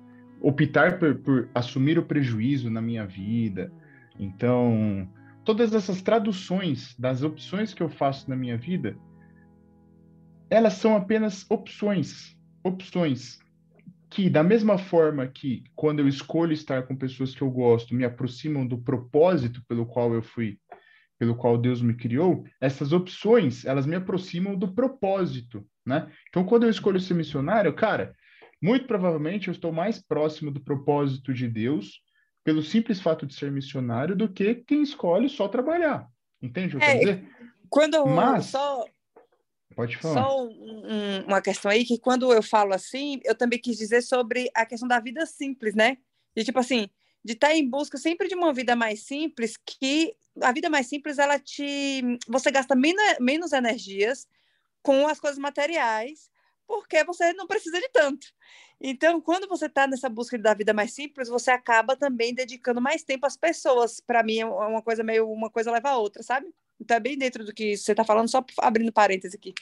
optar 0.40 0.98
por, 0.98 1.14
por 1.16 1.48
assumir 1.54 1.98
o 1.98 2.02
prejuízo 2.02 2.70
na 2.70 2.80
minha 2.80 3.06
vida, 3.06 3.72
então 4.18 5.08
todas 5.44 5.74
essas 5.74 6.02
traduções 6.02 6.94
das 6.98 7.22
opções 7.22 7.72
que 7.72 7.82
eu 7.82 7.88
faço 7.88 8.28
na 8.28 8.36
minha 8.36 8.56
vida 8.56 8.96
elas 10.50 10.74
são 10.74 10.96
apenas 10.96 11.44
opções, 11.50 12.36
opções 12.64 13.38
que 14.10 14.30
da 14.30 14.42
mesma 14.42 14.78
forma 14.78 15.26
que 15.26 15.62
quando 15.76 16.00
eu 16.00 16.08
escolho 16.08 16.52
estar 16.52 16.84
com 16.84 16.96
pessoas 16.96 17.34
que 17.34 17.42
eu 17.42 17.50
gosto, 17.50 17.94
me 17.94 18.04
aproximam 18.04 18.66
do 18.66 18.78
propósito 18.78 19.62
pelo 19.68 19.84
qual 19.84 20.14
eu 20.14 20.22
fui, 20.22 20.58
pelo 21.18 21.34
qual 21.34 21.58
Deus 21.58 21.82
me 21.82 21.94
criou, 21.94 22.44
essas 22.60 22.92
opções, 22.92 23.64
elas 23.64 23.86
me 23.86 23.96
aproximam 23.96 24.56
do 24.56 24.72
propósito, 24.72 25.66
né? 25.84 26.10
Então 26.28 26.44
quando 26.44 26.64
eu 26.64 26.70
escolho 26.70 27.00
ser 27.00 27.14
missionário, 27.14 27.74
cara, 27.74 28.14
muito 28.62 28.86
provavelmente 28.86 29.48
eu 29.48 29.52
estou 29.52 29.72
mais 29.72 30.00
próximo 30.00 30.50
do 30.50 30.60
propósito 30.60 31.34
de 31.34 31.48
Deus 31.48 32.00
pelo 32.44 32.62
simples 32.62 33.00
fato 33.00 33.26
de 33.26 33.34
ser 33.34 33.50
missionário 33.50 34.16
do 34.16 34.28
que 34.28 34.54
quem 34.54 34.82
escolhe 34.82 35.28
só 35.28 35.48
trabalhar. 35.48 36.06
Entende 36.40 36.76
o 36.76 36.80
que 36.80 36.86
eu 36.86 36.90
é, 36.90 36.98
dizer? 36.98 37.28
Quando 37.68 38.06
Mas... 38.06 38.46
só 38.46 38.84
Pode 39.78 39.96
falar. 39.96 40.24
Só 40.24 40.44
um, 40.44 41.24
uma 41.24 41.40
questão 41.40 41.70
aí, 41.70 41.84
que 41.84 42.00
quando 42.00 42.32
eu 42.32 42.42
falo 42.42 42.74
assim, 42.74 43.20
eu 43.24 43.32
também 43.32 43.60
quis 43.60 43.76
dizer 43.76 44.02
sobre 44.02 44.50
a 44.52 44.66
questão 44.66 44.88
da 44.88 44.98
vida 44.98 45.24
simples, 45.24 45.72
né? 45.72 45.98
De 46.36 46.42
tipo 46.42 46.58
assim, 46.58 46.90
de 47.24 47.32
estar 47.34 47.48
tá 47.48 47.54
em 47.54 47.68
busca 47.68 47.98
sempre 47.98 48.28
de 48.28 48.34
uma 48.34 48.52
vida 48.52 48.74
mais 48.76 49.02
simples, 49.02 49.56
que 49.56 50.14
a 50.42 50.52
vida 50.52 50.70
mais 50.70 50.86
simples, 50.86 51.18
ela 51.18 51.38
te. 51.38 52.02
Você 52.28 52.50
gasta 52.50 52.74
menos, 52.74 53.02
menos 53.20 53.52
energias 53.52 54.26
com 54.82 55.06
as 55.06 55.20
coisas 55.20 55.38
materiais, 55.38 56.30
porque 56.66 57.02
você 57.04 57.32
não 57.32 57.46
precisa 57.46 57.80
de 57.80 57.88
tanto. 57.90 58.28
Então, 58.80 59.20
quando 59.20 59.48
você 59.48 59.66
está 59.66 59.86
nessa 59.86 60.08
busca 60.08 60.38
da 60.38 60.54
vida 60.54 60.72
mais 60.72 60.92
simples, 60.94 61.28
você 61.28 61.50
acaba 61.50 61.96
também 61.96 62.32
dedicando 62.32 62.80
mais 62.80 63.02
tempo 63.02 63.26
às 63.26 63.36
pessoas. 63.36 64.00
Para 64.00 64.22
mim, 64.22 64.40
é 64.40 64.46
uma 64.46 64.82
coisa 64.82 65.02
meio 65.02 65.30
uma 65.30 65.50
coisa 65.50 65.72
leva 65.72 65.90
a 65.90 65.98
outra, 65.98 66.22
sabe? 66.22 66.46
Então, 66.80 66.96
é 66.96 67.00
bem 67.00 67.18
dentro 67.18 67.44
do 67.44 67.52
que 67.52 67.76
você 67.76 67.92
está 67.92 68.04
falando, 68.04 68.28
só 68.28 68.44
abrindo 68.58 68.92
parênteses 68.92 69.34
aqui. 69.34 69.52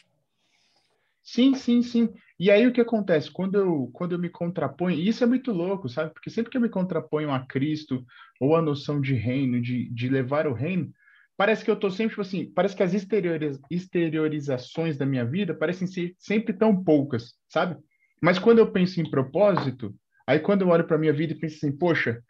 Sim, 1.28 1.54
sim, 1.56 1.82
sim. 1.82 2.08
E 2.38 2.50
aí 2.52 2.66
o 2.68 2.72
que 2.72 2.80
acontece? 2.80 3.30
Quando 3.32 3.56
eu, 3.58 3.90
quando 3.92 4.12
eu 4.12 4.18
me 4.18 4.28
contraponho, 4.30 4.96
e 4.96 5.08
isso 5.08 5.24
é 5.24 5.26
muito 5.26 5.50
louco, 5.52 5.88
sabe? 5.88 6.12
Porque 6.14 6.30
sempre 6.30 6.50
que 6.52 6.56
eu 6.56 6.60
me 6.60 6.68
contraponho 6.68 7.32
a 7.32 7.44
Cristo, 7.44 8.06
ou 8.40 8.54
a 8.54 8.62
noção 8.62 9.00
de 9.00 9.12
reino, 9.14 9.60
de, 9.60 9.90
de 9.92 10.08
levar 10.08 10.46
o 10.46 10.52
reino, 10.54 10.88
parece 11.36 11.64
que 11.64 11.70
eu 11.70 11.74
tô 11.78 11.90
sempre, 11.90 12.10
tipo 12.10 12.20
assim, 12.22 12.52
parece 12.54 12.76
que 12.76 12.82
as 12.84 12.94
exterioriz, 12.94 13.58
exteriorizações 13.68 14.96
da 14.96 15.04
minha 15.04 15.24
vida 15.24 15.52
parecem 15.52 15.88
ser 15.88 16.14
sempre 16.16 16.52
tão 16.54 16.82
poucas, 16.84 17.34
sabe? 17.48 17.76
Mas 18.22 18.38
quando 18.38 18.60
eu 18.60 18.70
penso 18.70 19.00
em 19.00 19.10
propósito, 19.10 19.92
aí 20.28 20.38
quando 20.38 20.62
eu 20.62 20.68
olho 20.68 20.86
para 20.86 20.96
minha 20.98 21.12
vida 21.12 21.32
e 21.32 21.38
penso 21.38 21.56
assim, 21.56 21.76
poxa, 21.76 22.22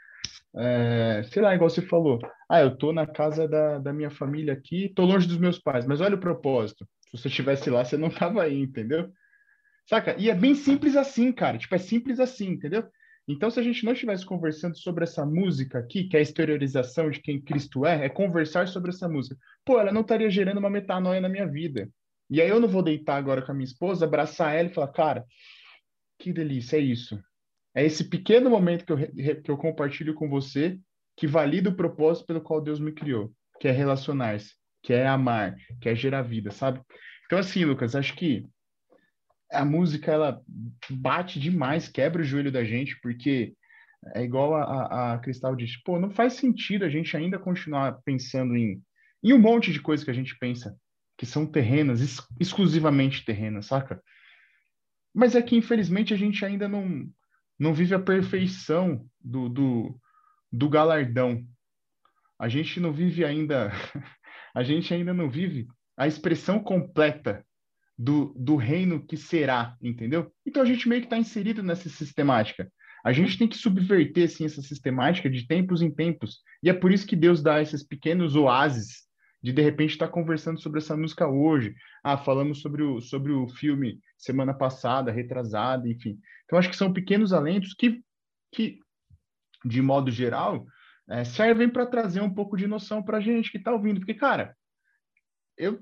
é, 0.57 1.23
sei 1.31 1.42
lá, 1.42 1.55
igual 1.55 1.69
você 1.69 1.83
falou, 1.83 2.19
ah, 2.49 2.61
eu 2.61 2.77
tô 2.77 2.92
na 2.92 3.07
casa 3.07 3.47
da, 3.47 3.79
da 3.79 3.92
minha 3.92 4.11
família 4.11 4.55
aqui, 4.55 4.92
tô 4.95 5.05
longe 5.05 5.27
dos 5.27 5.38
meus 5.38 5.59
pais, 5.59 5.87
mas 5.87 6.01
olha 6.01 6.14
o 6.14 6.21
propósito. 6.21 6.87
Se 7.11 7.19
você 7.19 7.29
estivesse 7.29 7.69
lá, 7.71 7.85
você 7.85 7.97
não 7.97 8.11
tava 8.11 8.42
aí, 8.42 8.61
entendeu? 8.61 9.11
Saca? 9.88 10.16
E 10.19 10.31
é 10.31 10.35
bem 10.35 10.55
simples 10.55 10.97
assim, 10.97 11.31
cara. 11.33 11.59
Tipo, 11.59 11.75
é 11.75 11.79
simples 11.79 12.19
assim, 12.19 12.51
entendeu? 12.51 12.85
Então, 13.29 13.51
se 13.51 13.59
a 13.59 13.62
gente 13.62 13.85
não 13.85 13.92
estivesse 13.92 14.25
conversando 14.25 14.77
sobre 14.79 15.05
essa 15.05 15.27
música 15.27 15.79
aqui, 15.79 16.05
que 16.05 16.16
é 16.16 16.21
a 16.21 16.23
exteriorização 16.23 17.11
de 17.11 17.21
quem 17.21 17.40
Cristo 17.40 17.85
é, 17.85 18.07
é 18.07 18.09
conversar 18.09 18.69
sobre 18.69 18.90
essa 18.90 19.09
música. 19.09 19.37
Pô, 19.64 19.81
ela 19.81 19.92
não 19.92 20.03
estaria 20.03 20.31
gerando 20.31 20.59
uma 20.59 20.71
metanoia 20.71 21.21
na 21.21 21.29
minha 21.29 21.47
vida. 21.47 21.88
E 22.31 22.40
aí 22.40 22.49
eu 22.49 22.61
não 22.61 22.69
vou 22.69 22.83
deitar 22.83 23.16
agora 23.16 23.42
com 23.42 23.53
a 23.53 23.55
minha 23.55 23.64
esposa, 23.64 24.05
abraçar 24.05 24.55
ela 24.55 24.69
e 24.69 24.73
falar, 24.73 24.88
cara, 24.88 25.25
que 26.19 26.33
delícia, 26.33 26.77
é 26.77 26.81
isso. 26.81 27.21
É 27.77 27.85
esse 27.85 28.05
pequeno 28.05 28.49
momento 28.49 28.87
que 28.87 28.93
eu, 28.93 29.43
que 29.43 29.51
eu 29.51 29.57
compartilho 29.59 30.15
com 30.15 30.31
você 30.31 30.81
que 31.15 31.27
valida 31.27 31.69
o 31.69 31.77
propósito 31.77 32.27
pelo 32.27 32.41
qual 32.41 32.59
Deus 32.59 32.81
me 32.81 32.91
criou, 32.91 33.31
que 33.61 33.69
é 33.69 33.71
relacionar-se, 33.71 34.55
que 34.83 34.95
é 34.95 35.07
amar, 35.07 35.55
que 35.79 35.91
é 35.91 35.95
gerar 35.95 36.23
vida, 36.23 36.51
sabe? 36.51 36.81
Então, 37.27 37.39
assim, 37.39 37.67
Lucas, 37.67 37.95
acho 37.95 38.15
que 38.15 38.47
a 39.53 39.62
música 39.62 40.11
ela 40.11 40.41
bate 40.91 41.39
demais, 41.39 41.87
quebra 41.87 42.23
o 42.23 42.25
joelho 42.25 42.51
da 42.51 42.65
gente, 42.65 42.99
porque 43.03 43.55
é 44.15 44.23
igual 44.23 44.55
a, 44.55 45.15
a, 45.15 45.19
Cristal 45.19 45.55
disse, 45.55 45.79
pô, 45.85 45.99
não 45.99 46.11
faz 46.11 46.35
sentido 46.35 46.85
a 46.85 46.89
gente 46.89 47.15
ainda 47.15 47.39
continuar 47.39 48.01
pensando 48.05 48.57
em, 48.57 48.81
em 49.23 49.35
um 49.35 49.39
monte 49.39 49.71
de 49.71 49.81
coisas 49.81 50.03
que 50.03 50.11
a 50.11 50.15
gente 50.15 50.39
pensa, 50.39 50.75
que 51.19 51.27
são 51.27 51.45
terrenas, 51.45 52.01
ex 52.01 52.27
exclusivamente 52.41 53.25
terrenas, 53.25 53.67
saca? 53.67 54.03
Mas 55.15 55.35
é 55.35 55.43
que, 55.43 55.57
infelizmente, 55.57 56.15
a 56.15 56.17
gente 56.17 56.45
ainda 56.45 56.69
não, 56.69 57.09
não 57.59 57.75
vive 57.75 57.95
a 57.95 57.99
perfeição 57.99 59.05
do, 59.21 59.49
do, 59.49 60.01
do 60.53 60.69
galardão. 60.69 61.45
A 62.38 62.49
gente 62.49 62.79
não 62.81 62.92
vive 62.92 63.25
ainda, 63.25 63.73
a 64.55 64.62
gente 64.62 64.92
ainda 64.92 65.14
não 65.14 65.31
vive 65.31 65.66
a 65.97 66.07
expressão 66.07 66.59
completa 66.59 67.45
do, 67.99 68.35
do 68.37 68.57
reino 68.57 69.05
que 69.05 69.16
será, 69.16 69.75
entendeu? 69.81 70.31
Então 70.45 70.62
a 70.62 70.66
gente 70.66 70.88
meio 70.88 71.01
que 71.01 71.07
está 71.07 71.16
inserido 71.16 71.62
nessa 71.62 71.88
sistemática. 71.88 72.71
A 73.03 73.12
gente 73.12 73.38
tem 73.38 73.49
que 73.49 73.57
subverter 73.57 74.25
assim, 74.25 74.45
essa 74.45 74.61
sistemática 74.61 75.31
de 75.31 75.47
tempos 75.47 75.81
em 75.81 75.90
tempos. 75.90 76.40
E 76.62 76.69
é 76.69 76.75
por 76.75 76.92
isso 76.92 77.07
que 77.07 77.16
Deus 77.16 77.42
dá 77.42 77.62
esses 77.62 77.83
pequenos 77.83 78.35
oásis 78.35 79.06
de 79.42 79.53
de 79.53 79.62
repente 79.62 79.92
estar 79.92 80.07
tá 80.07 80.12
conversando 80.12 80.61
sobre 80.61 80.79
essa 80.79 80.96
música 80.96 81.29
hoje. 81.29 81.75
Ah, 82.03 82.16
falamos 82.16 82.61
sobre 82.61 82.83
o, 82.83 83.01
sobre 83.01 83.33
o 83.33 83.49
filme 83.49 83.99
semana 84.16 84.55
passada, 84.55 85.12
retrasada, 85.12 85.88
enfim. 85.88 86.18
Então 86.44 86.59
acho 86.59 86.70
que 86.70 86.77
são 86.77 86.92
pequenos 86.92 87.33
alentos 87.33 87.75
que, 87.75 88.03
que 88.53 88.79
de 89.64 89.83
modo 89.83 90.11
geral, 90.11 90.66
é, 91.09 91.25
servem 91.25 91.68
para 91.68 91.87
trazer 91.87 92.20
um 92.20 92.33
pouco 92.33 92.57
de 92.57 92.66
noção 92.66 93.03
para 93.03 93.18
a 93.18 93.20
gente 93.20 93.51
que 93.51 93.59
está 93.59 93.72
ouvindo. 93.72 94.01
Porque, 94.01 94.14
cara, 94.14 94.57
eu 95.57 95.81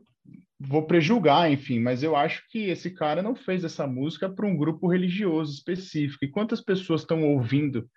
vou 0.58 0.86
prejulgar, 0.86 1.50
enfim, 1.50 1.80
mas 1.80 2.02
eu 2.02 2.16
acho 2.16 2.42
que 2.48 2.70
esse 2.70 2.90
cara 2.90 3.22
não 3.22 3.34
fez 3.34 3.64
essa 3.64 3.86
música 3.86 4.28
para 4.28 4.46
um 4.46 4.56
grupo 4.56 4.88
religioso 4.88 5.52
específico. 5.52 6.24
E 6.24 6.30
quantas 6.30 6.60
pessoas 6.60 7.02
estão 7.02 7.24
ouvindo 7.24 7.88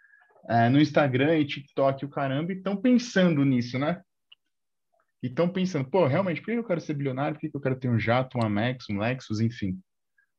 é, 0.49 0.69
no 0.69 0.79
Instagram 0.79 1.37
e 1.39 1.45
TikTok 1.45 2.05
o 2.05 2.09
caramba 2.09 2.51
e 2.51 2.57
estão 2.57 2.75
pensando 2.75 3.43
nisso, 3.43 3.77
né? 3.77 4.01
E 5.21 5.27
estão 5.27 5.49
pensando, 5.49 5.89
pô, 5.89 6.05
realmente, 6.05 6.41
por 6.41 6.51
que 6.51 6.59
eu 6.59 6.63
quero 6.63 6.81
ser 6.81 6.93
bilionário? 6.93 7.39
Por 7.39 7.49
que 7.49 7.55
eu 7.55 7.61
quero 7.61 7.79
ter 7.79 7.89
um 7.89 7.99
jato, 7.99 8.37
um 8.37 8.45
Amex, 8.45 8.85
um 8.89 8.99
Lexus, 8.99 9.39
enfim. 9.39 9.79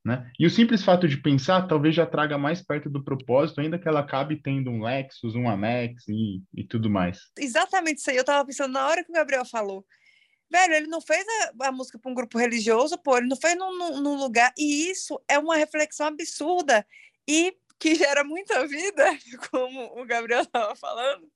Né? 0.05 0.31
E 0.39 0.47
o 0.47 0.51
simples 0.51 0.83
fato 0.83 1.09
de 1.09 1.21
pensar 1.21 1.67
talvez 1.67 1.95
já 1.95 2.07
traga 2.07 2.39
mais 2.39 2.63
perto 2.63 2.89
do 2.89 3.05
propósito, 3.05 3.61
ainda 3.61 3.79
que 3.79 3.89
ela 3.89 4.01
acabe 4.01 4.41
tendo 4.41 4.71
um 4.71 4.83
Lexus, 4.83 5.35
um 5.35 5.49
Amex 5.49 6.07
e, 6.09 6.41
e 6.55 6.65
tudo 6.65 6.89
mais. 6.89 7.19
Exatamente 7.37 7.99
isso 7.99 8.11
aí. 8.11 8.17
Eu 8.17 8.23
estava 8.23 8.47
pensando 8.47 8.73
na 8.73 8.87
hora 8.87 9.05
que 9.05 9.11
o 9.11 9.15
Gabriel 9.15 9.45
falou. 9.45 9.85
Velho, 10.51 10.75
ele 10.75 10.87
não 10.87 11.01
fez 11.01 11.27
a, 11.29 11.69
a 11.69 11.73
música 11.73 11.99
para 11.99 12.11
um 12.11 12.15
grupo 12.15 12.39
religioso, 12.39 12.97
pô, 13.03 13.19
ele 13.19 13.27
não 13.27 13.37
fez 13.37 13.57
num, 13.57 13.77
num, 13.77 14.01
num 14.01 14.17
lugar. 14.17 14.53
E 14.57 14.91
isso 14.91 15.21
é 15.29 15.39
uma 15.39 15.57
reflexão 15.57 16.07
absurda 16.07 16.87
e 17.29 17.55
que 17.79 17.95
gera 17.95 18.25
muita 18.25 18.67
vida, 18.67 19.05
como 19.51 20.01
o 20.01 20.07
Gabriel 20.07 20.43
estava 20.43 20.75
falando. 20.75 21.31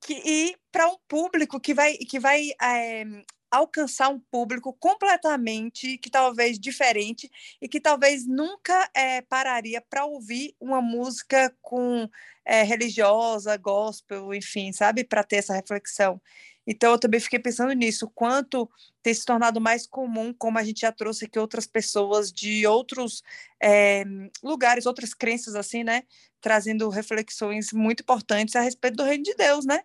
Que, 0.00 0.14
e 0.24 0.56
para 0.70 0.88
um 0.88 0.96
público 1.08 1.60
que 1.60 1.74
vai, 1.74 1.96
que 1.96 2.18
vai 2.18 2.50
é, 2.60 3.04
alcançar 3.52 4.08
um 4.08 4.18
público 4.18 4.72
completamente 4.72 5.98
que 5.98 6.10
talvez 6.10 6.58
diferente 6.58 7.30
e 7.60 7.68
que 7.68 7.78
talvez 7.80 8.26
nunca 8.26 8.90
é, 8.94 9.20
pararia 9.20 9.80
para 9.82 10.06
ouvir 10.06 10.56
uma 10.58 10.80
música 10.80 11.54
com 11.60 12.08
é, 12.44 12.62
religiosa, 12.62 13.56
gospel, 13.58 14.32
enfim, 14.32 14.72
sabe, 14.72 15.04
para 15.04 15.22
ter 15.22 15.36
essa 15.36 15.54
reflexão. 15.54 16.20
Então, 16.66 16.92
eu 16.92 16.98
também 16.98 17.18
fiquei 17.18 17.38
pensando 17.38 17.72
nisso, 17.72 18.10
quanto 18.14 18.70
tem 19.02 19.12
se 19.12 19.24
tornado 19.24 19.60
mais 19.60 19.86
comum, 19.86 20.32
como 20.32 20.58
a 20.58 20.62
gente 20.62 20.80
já 20.82 20.92
trouxe 20.92 21.24
aqui 21.24 21.38
outras 21.38 21.66
pessoas 21.66 22.32
de 22.32 22.66
outros 22.66 23.22
é, 23.60 24.04
lugares, 24.42 24.86
outras 24.86 25.12
crenças, 25.12 25.54
assim, 25.56 25.82
né? 25.82 26.04
Trazendo 26.40 26.88
reflexões 26.88 27.72
muito 27.72 28.02
importantes 28.02 28.54
a 28.54 28.60
respeito 28.60 28.96
do 28.96 29.04
reino 29.04 29.24
de 29.24 29.34
Deus, 29.34 29.64
né? 29.64 29.80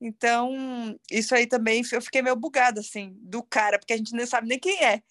Então, 0.00 0.98
isso 1.10 1.34
aí 1.34 1.46
também 1.46 1.82
eu 1.92 2.02
fiquei 2.02 2.22
meio 2.22 2.36
bugada, 2.36 2.80
assim, 2.80 3.16
do 3.20 3.42
cara, 3.42 3.78
porque 3.78 3.92
a 3.92 3.96
gente 3.96 4.12
não 4.12 4.26
sabe 4.26 4.48
nem 4.48 4.58
quem 4.58 4.82
é, 4.82 5.02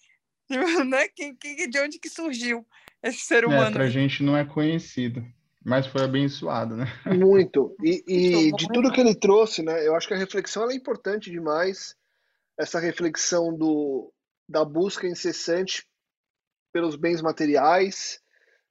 né? 0.84 1.08
Quem, 1.08 1.34
quem, 1.36 1.68
de 1.68 1.78
onde 1.78 1.98
que 1.98 2.08
surgiu 2.08 2.66
esse 3.02 3.20
ser 3.20 3.44
é, 3.44 3.46
humano. 3.46 3.70
É, 3.70 3.72
pra 3.72 3.88
gente 3.88 4.22
não 4.22 4.36
é 4.36 4.44
conhecido. 4.44 5.24
Mas 5.64 5.86
foi 5.86 6.02
abençoado, 6.02 6.76
né? 6.76 6.84
Muito. 7.18 7.74
E, 7.82 8.04
e 8.06 8.52
de 8.52 8.68
tudo 8.68 8.92
que 8.92 9.00
ele 9.00 9.14
trouxe, 9.14 9.62
né? 9.62 9.86
Eu 9.86 9.96
acho 9.96 10.06
que 10.06 10.12
a 10.12 10.18
reflexão 10.18 10.70
é 10.70 10.74
importante 10.74 11.30
demais. 11.30 11.96
Essa 12.58 12.78
reflexão 12.78 13.56
do, 13.56 14.12
da 14.46 14.62
busca 14.62 15.08
incessante 15.08 15.86
pelos 16.70 16.96
bens 16.96 17.22
materiais, 17.22 18.20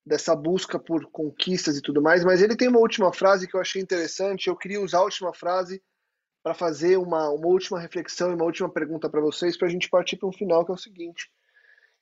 dessa 0.06 0.36
busca 0.36 0.78
por 0.78 1.10
conquistas 1.10 1.78
e 1.78 1.82
tudo 1.82 2.02
mais. 2.02 2.24
Mas 2.24 2.42
ele 2.44 2.56
tem 2.56 2.68
uma 2.68 2.80
última 2.80 3.12
frase 3.12 3.48
que 3.48 3.56
eu 3.56 3.62
achei 3.62 3.82
interessante. 3.82 4.48
Eu 4.48 4.56
queria 4.56 4.80
usar 4.80 5.00
a 5.00 5.04
última 5.04 5.34
frase 5.34 5.82
para 6.44 6.54
fazer 6.54 6.98
uma, 6.98 7.30
uma 7.30 7.48
última 7.48 7.80
reflexão 7.80 8.30
e 8.30 8.36
uma 8.36 8.46
última 8.46 8.70
pergunta 8.70 9.10
para 9.10 9.22
vocês, 9.22 9.58
para 9.58 9.68
a 9.68 9.72
gente 9.72 9.90
partir 9.90 10.18
para 10.18 10.30
um 10.30 10.34
final, 10.34 10.64
que 10.64 10.72
é 10.72 10.76
o 10.76 10.78
seguinte. 10.78 11.32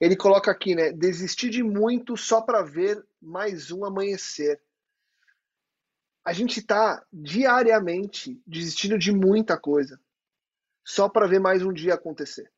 Ele 0.01 0.17
coloca 0.17 0.51
aqui, 0.51 0.75
né? 0.75 0.91
Desistir 0.91 1.49
de 1.49 1.63
muito 1.63 2.17
só 2.17 2.41
para 2.41 2.63
ver 2.63 3.01
mais 3.21 3.71
um 3.71 3.85
amanhecer 3.85 4.59
a 6.23 6.33
gente 6.33 6.59
está 6.59 7.03
diariamente 7.11 8.41
desistindo 8.45 8.97
de 8.97 9.11
muita 9.11 9.57
coisa 9.57 9.99
só 10.85 11.09
para 11.09 11.27
ver 11.27 11.39
mais 11.39 11.63
um 11.63 11.73
dia 11.73 11.95
acontecer. 11.95 12.51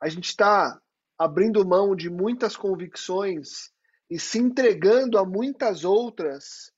A 0.00 0.08
gente 0.08 0.28
está 0.28 0.80
abrindo 1.18 1.66
mão 1.66 1.96
de 1.96 2.08
muitas 2.08 2.56
convicções 2.56 3.72
e 4.08 4.18
se 4.18 4.38
entregando 4.38 5.18
a 5.18 5.24
muitas 5.24 5.84
outras 5.84 6.72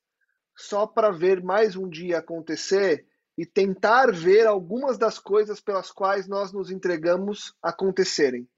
só 0.56 0.86
para 0.86 1.10
ver 1.10 1.42
mais 1.42 1.76
um 1.76 1.88
dia 1.88 2.18
acontecer 2.18 3.06
e 3.36 3.46
tentar 3.46 4.12
ver 4.12 4.46
algumas 4.46 4.98
das 4.98 5.18
coisas 5.18 5.60
pelas 5.60 5.90
quais 5.90 6.26
nós 6.26 6.52
nos 6.52 6.70
entregamos 6.70 7.54
acontecerem. 7.62 8.48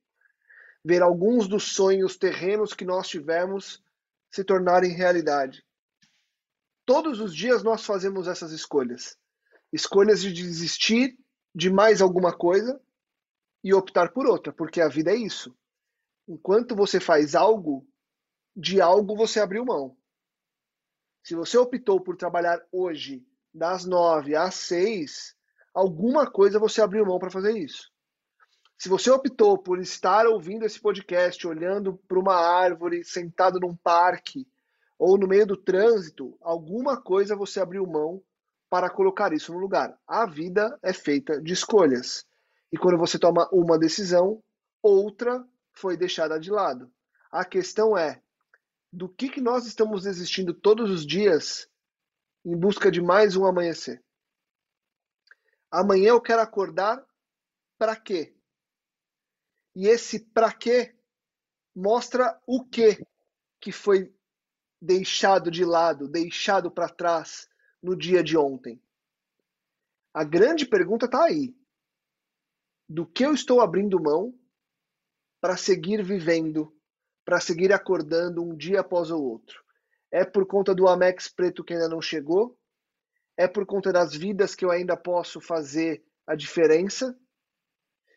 Ver 0.85 1.03
alguns 1.03 1.47
dos 1.47 1.75
sonhos 1.75 2.17
terrenos 2.17 2.75
que 2.75 2.85
nós 2.85 3.09
tivemos 3.09 3.83
se 4.31 4.43
tornarem 4.43 4.93
realidade. 4.93 5.65
Todos 6.85 7.21
os 7.21 7.35
dias 7.35 7.63
nós 7.63 7.85
fazemos 7.85 8.27
essas 8.27 8.53
escolhas. 8.53 9.17
Escolhas 9.73 10.21
de 10.21 10.33
desistir 10.33 11.17
de 11.55 11.71
mais 11.71 12.01
alguma 12.01 12.37
coisa 12.37 12.81
e 13.63 13.73
optar 13.73 14.13
por 14.13 14.27
outra, 14.27 14.53
porque 14.53 14.81
a 14.81 14.89
vida 14.89 15.13
é 15.13 15.17
isso. 15.17 15.57
Enquanto 16.27 16.75
você 16.75 16.99
faz 16.99 17.35
algo, 17.35 17.87
de 18.57 18.81
algo 18.81 19.17
você 19.17 19.41
abriu 19.41 19.65
mão. 19.65 19.97
Se 21.23 21.35
você 21.35 21.57
optou 21.57 22.01
por 22.01 22.17
trabalhar 22.17 22.61
hoje 22.73 23.25
das 23.55 23.85
nove 23.85 24.35
às 24.35 24.55
seis, 24.55 25.37
alguma 25.73 26.31
coisa 26.31 26.59
você 26.59 26.83
abriu 26.83 27.07
mão 27.07 27.19
para 27.19 27.31
fazer 27.31 27.57
isso. 27.57 27.93
Se 28.77 28.89
você 28.89 29.11
optou 29.11 29.57
por 29.57 29.79
estar 29.79 30.27
ouvindo 30.27 30.65
esse 30.65 30.81
podcast, 30.81 31.47
olhando 31.47 31.97
para 32.09 32.19
uma 32.19 32.35
árvore, 32.35 33.05
sentado 33.05 33.61
num 33.61 33.77
parque, 33.77 34.45
ou 35.05 35.19
no 35.19 35.27
meio 35.27 35.45
do 35.45 35.57
trânsito, 35.57 36.39
alguma 36.41 36.97
coisa 36.97 37.35
você 37.35 37.59
abriu 37.59 37.85
mão 37.85 38.23
para 38.71 38.89
colocar 38.89 39.33
isso 39.33 39.53
no 39.53 39.59
lugar. 39.59 39.99
A 40.07 40.25
vida 40.27 40.79
é 40.81 40.93
feita 40.93 41.43
de 41.43 41.53
escolhas. 41.53 42.25
E 42.71 42.77
quando 42.79 42.97
você 42.97 43.19
toma 43.19 43.49
uma 43.53 43.77
decisão, 43.77 44.41
outra 44.81 45.45
foi 45.73 45.97
deixada 45.97 46.39
de 46.39 46.53
lado. 46.53 46.89
A 47.33 47.45
questão 47.45 47.99
é 47.99 48.23
do 48.93 49.09
que, 49.09 49.29
que 49.29 49.41
nós 49.41 49.67
estamos 49.67 50.05
desistindo 50.05 50.55
todos 50.55 50.89
os 50.89 51.05
dias 51.05 51.69
em 52.45 52.57
busca 52.57 52.89
de 52.89 53.03
mais 53.03 53.35
um 53.35 53.45
amanhecer. 53.45 54.01
Amanhã 55.69 56.11
eu 56.11 56.21
quero 56.21 56.43
acordar 56.43 57.05
para 57.77 57.97
quê? 57.97 58.37
E 59.75 59.89
esse 59.89 60.21
para 60.21 60.53
quê 60.53 60.95
mostra 61.75 62.41
o 62.47 62.65
que 62.65 63.05
que 63.61 63.73
foi 63.73 64.15
deixado 64.83 65.49
de 65.49 65.65
lado, 65.65 66.09
deixado 66.09 66.69
para 66.69 66.89
trás 66.89 67.49
no 67.81 67.97
dia 67.97 68.21
de 68.21 68.37
ontem. 68.37 68.83
A 70.13 70.25
grande 70.25 70.67
pergunta 70.67 71.07
está 71.07 71.25
aí. 71.25 71.55
Do 72.89 73.07
que 73.07 73.25
eu 73.25 73.33
estou 73.33 73.61
abrindo 73.61 74.03
mão 74.03 74.37
para 75.41 75.57
seguir 75.57 76.03
vivendo, 76.03 76.77
para 77.25 77.41
seguir 77.41 77.73
acordando 77.73 78.43
um 78.43 78.57
dia 78.57 78.81
após 78.81 79.13
o 79.13 79.23
outro? 79.23 79.63
É 80.11 80.25
por 80.25 80.47
conta 80.47 80.75
do 80.75 80.89
Amex 80.89 81.29
preto 81.29 81.63
que 81.63 81.75
ainda 81.75 81.89
não 81.89 82.03
chegou? 82.03 82.59
É 83.37 83.47
por 83.47 83.65
conta 83.65 83.93
das 83.93 84.13
vidas 84.13 84.57
que 84.57 84.65
eu 84.65 84.73
ainda 84.73 84.97
posso 84.97 85.41
fazer 85.41 86.05
a 86.27 86.35
diferença? 86.35 87.17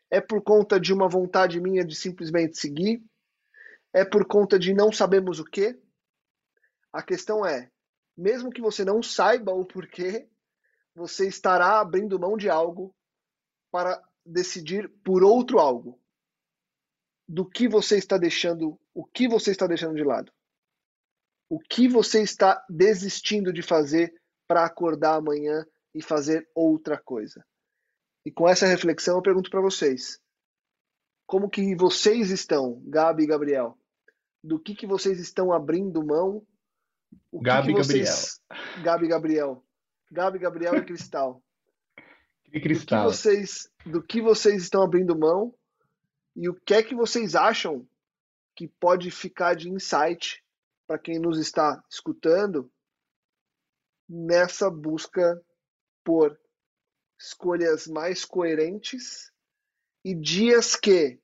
É 0.09 0.19
por 0.19 0.41
conta 0.41 0.79
de 0.79 0.91
uma 0.91 1.07
vontade 1.07 1.61
minha 1.61 1.85
de 1.85 1.95
simplesmente 1.95 2.57
seguir? 2.57 3.03
É 3.93 4.03
por 4.03 4.25
conta 4.25 4.57
de 4.57 4.73
não 4.73 4.91
sabemos 4.91 5.39
o 5.39 5.45
quê? 5.45 5.79
A 6.95 7.03
questão 7.03 7.45
é, 7.45 7.69
mesmo 8.15 8.49
que 8.49 8.61
você 8.61 8.85
não 8.85 9.03
saiba 9.03 9.51
o 9.51 9.65
porquê, 9.65 10.29
você 10.95 11.27
estará 11.27 11.81
abrindo 11.81 12.17
mão 12.17 12.37
de 12.37 12.49
algo 12.49 12.95
para 13.69 14.01
decidir 14.25 14.89
por 15.03 15.21
outro 15.21 15.59
algo. 15.59 15.99
Do 17.27 17.45
que 17.45 17.67
você 17.67 17.97
está 17.97 18.17
deixando, 18.17 18.79
o 18.93 19.03
que 19.03 19.27
você 19.27 19.51
está 19.51 19.67
deixando 19.67 19.95
de 19.95 20.05
lado? 20.05 20.31
O 21.49 21.59
que 21.59 21.89
você 21.89 22.21
está 22.21 22.65
desistindo 22.69 23.51
de 23.51 23.61
fazer 23.61 24.15
para 24.47 24.63
acordar 24.63 25.15
amanhã 25.15 25.65
e 25.93 26.01
fazer 26.01 26.49
outra 26.55 26.97
coisa? 26.97 27.45
E 28.25 28.31
com 28.31 28.47
essa 28.47 28.65
reflexão 28.65 29.17
eu 29.17 29.21
pergunto 29.21 29.49
para 29.49 29.59
vocês: 29.59 30.17
como 31.27 31.49
que 31.49 31.75
vocês 31.75 32.31
estão, 32.31 32.81
Gabi 32.85 33.23
e 33.23 33.27
Gabriel? 33.27 33.77
do 34.45 34.59
que, 34.59 34.75
que 34.75 34.85
vocês 34.85 35.19
estão 35.19 35.51
abrindo 35.51 36.05
mão. 36.05 36.45
O 37.31 37.41
Gabi 37.41 37.73
que 37.73 37.79
vocês... 37.83 38.39
Gabriel. 38.47 38.83
Gabi 38.83 39.07
Gabriel. 39.07 39.65
Gabi 40.11 40.39
Gabriel 40.39 40.75
e 40.75 40.85
Cristal. 40.85 41.41
E 42.53 42.61
Cristal. 42.61 43.03
Do 43.03 43.11
que, 43.11 43.17
vocês, 43.17 43.71
do 43.85 44.01
que 44.01 44.21
vocês 44.21 44.63
estão 44.63 44.81
abrindo 44.81 45.17
mão 45.17 45.53
e 46.33 46.47
o 46.47 46.53
que 46.53 46.73
é 46.73 46.81
que 46.81 46.95
vocês 46.95 47.35
acham 47.35 47.85
que 48.55 48.65
pode 48.65 49.11
ficar 49.11 49.55
de 49.55 49.69
insight 49.69 50.41
para 50.87 50.97
quem 50.97 51.19
nos 51.19 51.37
está 51.37 51.83
escutando 51.89 52.71
nessa 54.07 54.69
busca 54.69 55.41
por 56.03 56.39
escolhas 57.19 57.87
mais 57.87 58.23
coerentes 58.23 59.31
e 60.03 60.13
dias 60.13 60.75
que 60.75 61.19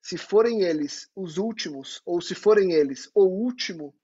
se 0.00 0.16
forem 0.16 0.62
eles 0.62 1.08
os 1.14 1.38
últimos, 1.38 2.02
ou 2.04 2.20
se 2.20 2.34
forem 2.34 2.72
eles 2.72 3.10
o 3.14 3.24
último, 3.24 3.94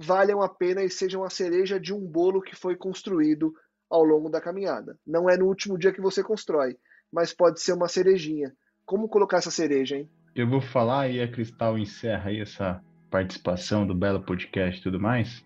valham 0.00 0.40
a 0.40 0.48
pena 0.48 0.82
e 0.82 0.88
sejam 0.88 1.22
a 1.22 1.30
cereja 1.30 1.78
de 1.78 1.92
um 1.92 2.00
bolo 2.00 2.40
que 2.40 2.56
foi 2.56 2.74
construído 2.74 3.52
ao 3.90 4.02
longo 4.02 4.30
da 4.30 4.40
caminhada. 4.40 4.96
Não 5.06 5.28
é 5.28 5.36
no 5.36 5.46
último 5.46 5.76
dia 5.76 5.92
que 5.92 6.00
você 6.00 6.22
constrói, 6.22 6.76
mas 7.12 7.34
pode 7.34 7.60
ser 7.60 7.74
uma 7.74 7.88
cerejinha. 7.88 8.52
Como 8.86 9.08
colocar 9.08 9.38
essa 9.38 9.50
cereja, 9.50 9.96
hein? 9.96 10.08
Eu 10.34 10.48
vou 10.48 10.60
falar 10.60 11.08
e 11.08 11.20
a 11.20 11.30
Cristal 11.30 11.76
encerra 11.76 12.30
aí 12.30 12.40
essa 12.40 12.80
participação 13.10 13.86
do 13.86 13.94
Belo 13.94 14.22
Podcast 14.22 14.80
e 14.80 14.82
tudo 14.82 14.98
mais. 14.98 15.44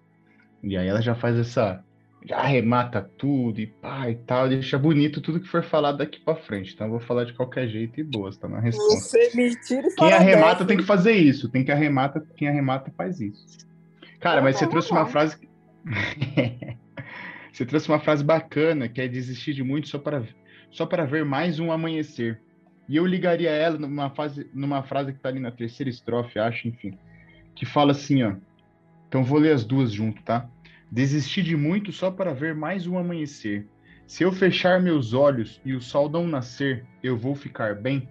E 0.62 0.76
aí 0.76 0.86
ela 0.86 1.00
já 1.02 1.14
faz 1.14 1.36
essa 1.36 1.82
já 2.26 2.38
arremata 2.38 3.02
tudo 3.18 3.60
e 3.60 3.66
pá 3.66 4.08
e 4.08 4.14
tal, 4.14 4.48
deixa 4.48 4.78
bonito 4.78 5.20
tudo 5.20 5.40
que 5.40 5.48
for 5.48 5.62
falado 5.62 5.98
daqui 5.98 6.20
para 6.20 6.36
frente. 6.36 6.72
Então 6.72 6.86
eu 6.86 6.92
vou 6.92 7.00
falar 7.00 7.24
de 7.24 7.34
qualquer 7.34 7.68
jeito 7.68 8.00
e 8.00 8.04
boas, 8.04 8.36
tá 8.36 8.48
na 8.48 8.60
resposta. 8.60 9.18
Você 9.18 9.36
me 9.36 9.54
tira 9.60 9.88
Quem 9.98 10.12
arremata 10.12 10.52
dessa. 10.54 10.66
tem 10.66 10.76
que 10.76 10.84
fazer 10.84 11.12
isso, 11.12 11.50
tem 11.50 11.64
que 11.64 11.72
arremata, 11.72 12.26
quem 12.36 12.48
arremata 12.48 12.90
faz 12.96 13.20
isso. 13.20 13.64
Cara, 14.24 14.40
mas 14.40 14.56
você 14.56 14.66
trouxe 14.66 14.90
uma 14.90 15.04
frase 15.04 15.36
Você 17.52 17.66
trouxe 17.66 17.90
uma 17.90 18.00
frase 18.00 18.24
bacana, 18.24 18.88
que 18.88 18.98
é 19.02 19.06
desistir 19.06 19.52
de 19.52 19.62
muito 19.62 19.86
só 19.86 19.98
para 19.98 20.24
só 20.70 20.86
para 20.86 21.04
ver 21.04 21.26
mais 21.26 21.60
um 21.60 21.70
amanhecer. 21.70 22.40
E 22.88 22.96
eu 22.96 23.04
ligaria 23.04 23.50
ela 23.50 23.78
numa, 23.78 24.08
fase, 24.08 24.50
numa 24.54 24.82
frase 24.82 25.12
que 25.12 25.18
está 25.18 25.28
ali 25.28 25.40
na 25.40 25.50
terceira 25.50 25.90
estrofe, 25.90 26.38
acho, 26.38 26.66
enfim, 26.68 26.98
que 27.54 27.66
fala 27.66 27.92
assim, 27.92 28.22
ó. 28.22 28.34
Então 29.06 29.22
vou 29.22 29.38
ler 29.38 29.52
as 29.52 29.62
duas 29.62 29.92
junto, 29.92 30.22
tá? 30.22 30.48
Desisti 30.90 31.42
de 31.42 31.54
muito 31.54 31.92
só 31.92 32.10
para 32.10 32.32
ver 32.32 32.54
mais 32.54 32.86
um 32.86 32.96
amanhecer. 32.96 33.68
Se 34.06 34.22
eu 34.24 34.32
fechar 34.32 34.80
meus 34.80 35.12
olhos 35.12 35.60
e 35.66 35.74
o 35.74 35.82
sol 35.82 36.08
não 36.08 36.26
nascer, 36.26 36.86
eu 37.02 37.14
vou 37.14 37.34
ficar 37.34 37.74
bem? 37.74 38.08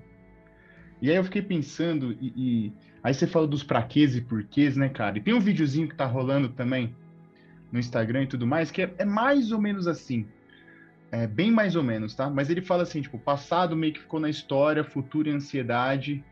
E 1.01 1.09
aí 1.09 1.15
eu 1.15 1.23
fiquei 1.23 1.41
pensando, 1.41 2.15
e, 2.21 2.33
e... 2.37 2.73
aí 3.03 3.13
você 3.13 3.27
falou 3.27 3.47
dos 3.47 3.63
praquês 3.63 4.15
e 4.15 4.21
porquês, 4.21 4.77
né, 4.77 4.89
cara? 4.89 5.17
E 5.17 5.21
tem 5.21 5.33
um 5.33 5.39
videozinho 5.39 5.87
que 5.87 5.95
tá 5.95 6.05
rolando 6.05 6.49
também 6.49 6.95
no 7.71 7.79
Instagram 7.79 8.23
e 8.23 8.27
tudo 8.27 8.47
mais, 8.47 8.71
que 8.71 8.83
é, 8.83 8.93
é 8.97 9.05
mais 9.05 9.51
ou 9.51 9.59
menos 9.59 9.87
assim. 9.87 10.25
É 11.11 11.27
bem 11.27 11.51
mais 11.51 11.75
ou 11.75 11.83
menos, 11.83 12.15
tá? 12.15 12.29
Mas 12.29 12.49
ele 12.49 12.61
fala 12.61 12.83
assim, 12.83 13.01
tipo, 13.01 13.19
passado 13.19 13.75
meio 13.75 13.93
que 13.93 13.99
ficou 13.99 14.19
na 14.19 14.29
história, 14.29 14.83
futuro 14.83 15.29
e 15.29 15.31
ansiedade, 15.31 16.23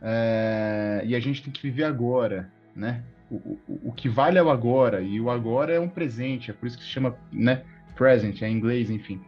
é... 0.00 1.02
e 1.04 1.14
a 1.14 1.20
gente 1.20 1.42
tem 1.42 1.52
que 1.52 1.62
viver 1.62 1.84
agora, 1.84 2.50
né? 2.74 3.02
o, 3.32 3.58
o, 3.84 3.92
que 3.92 4.08
vale 4.08 4.38
é 4.38 4.42
o 4.42 4.50
agora, 4.50 5.00
e 5.00 5.20
o 5.20 5.30
agora 5.30 5.72
é 5.72 5.80
um 5.80 5.88
presente, 5.88 6.50
é 6.50 6.54
por 6.54 6.66
isso 6.66 6.76
que 6.76 6.84
se 6.84 6.90
chama 6.90 7.16
né, 7.32 7.62
present, 7.96 8.42
é 8.42 8.48
em 8.48 8.56
inglês, 8.56 8.90
enfim. 8.90 9.20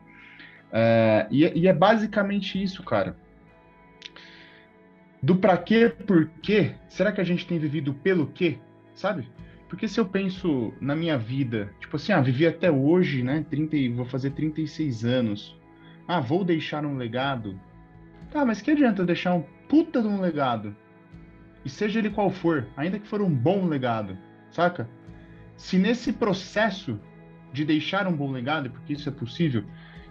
É, 0.70 1.26
e, 1.30 1.60
e, 1.60 1.68
é 1.68 1.72
basicamente 1.72 2.62
isso, 2.62 2.82
cara. 2.82 3.16
Do 5.24 5.36
pra 5.36 5.56
quê, 5.56 5.88
por 5.88 6.28
quê, 6.42 6.74
será 6.88 7.10
que 7.10 7.20
a 7.20 7.24
gente 7.24 7.46
tem 7.46 7.58
vivido 7.58 7.94
pelo 7.94 8.26
quê, 8.26 8.58
sabe? 8.94 9.28
Porque 9.68 9.88
se 9.88 9.98
eu 9.98 10.06
penso 10.06 10.72
na 10.80 10.94
minha 10.94 11.16
vida, 11.16 11.72
tipo 11.80 11.96
assim, 11.96 12.12
ah, 12.12 12.20
vivi 12.20 12.46
até 12.46 12.70
hoje, 12.70 13.22
né, 13.22 13.44
30, 13.48 13.76
vou 13.94 14.04
fazer 14.04 14.30
36 14.30 15.04
anos, 15.04 15.58
ah, 16.06 16.20
vou 16.20 16.44
deixar 16.44 16.84
um 16.84 16.96
legado, 16.96 17.58
tá, 18.30 18.44
mas 18.44 18.60
que 18.60 18.70
adianta 18.70 19.04
deixar 19.04 19.34
um 19.34 19.44
puta 19.68 20.02
de 20.02 20.08
um 20.08 20.20
legado? 20.20 20.76
e 21.64 21.70
seja 21.70 21.98
ele 21.98 22.10
qual 22.10 22.30
for, 22.30 22.66
ainda 22.76 22.98
que 22.98 23.08
for 23.08 23.22
um 23.22 23.30
bom 23.30 23.66
legado, 23.66 24.18
saca? 24.50 24.88
Se 25.56 25.78
nesse 25.78 26.12
processo 26.12 27.00
de 27.52 27.64
deixar 27.64 28.06
um 28.06 28.12
bom 28.12 28.30
legado, 28.30 28.68
porque 28.70 28.92
isso 28.92 29.08
é 29.08 29.12
possível, 29.12 29.64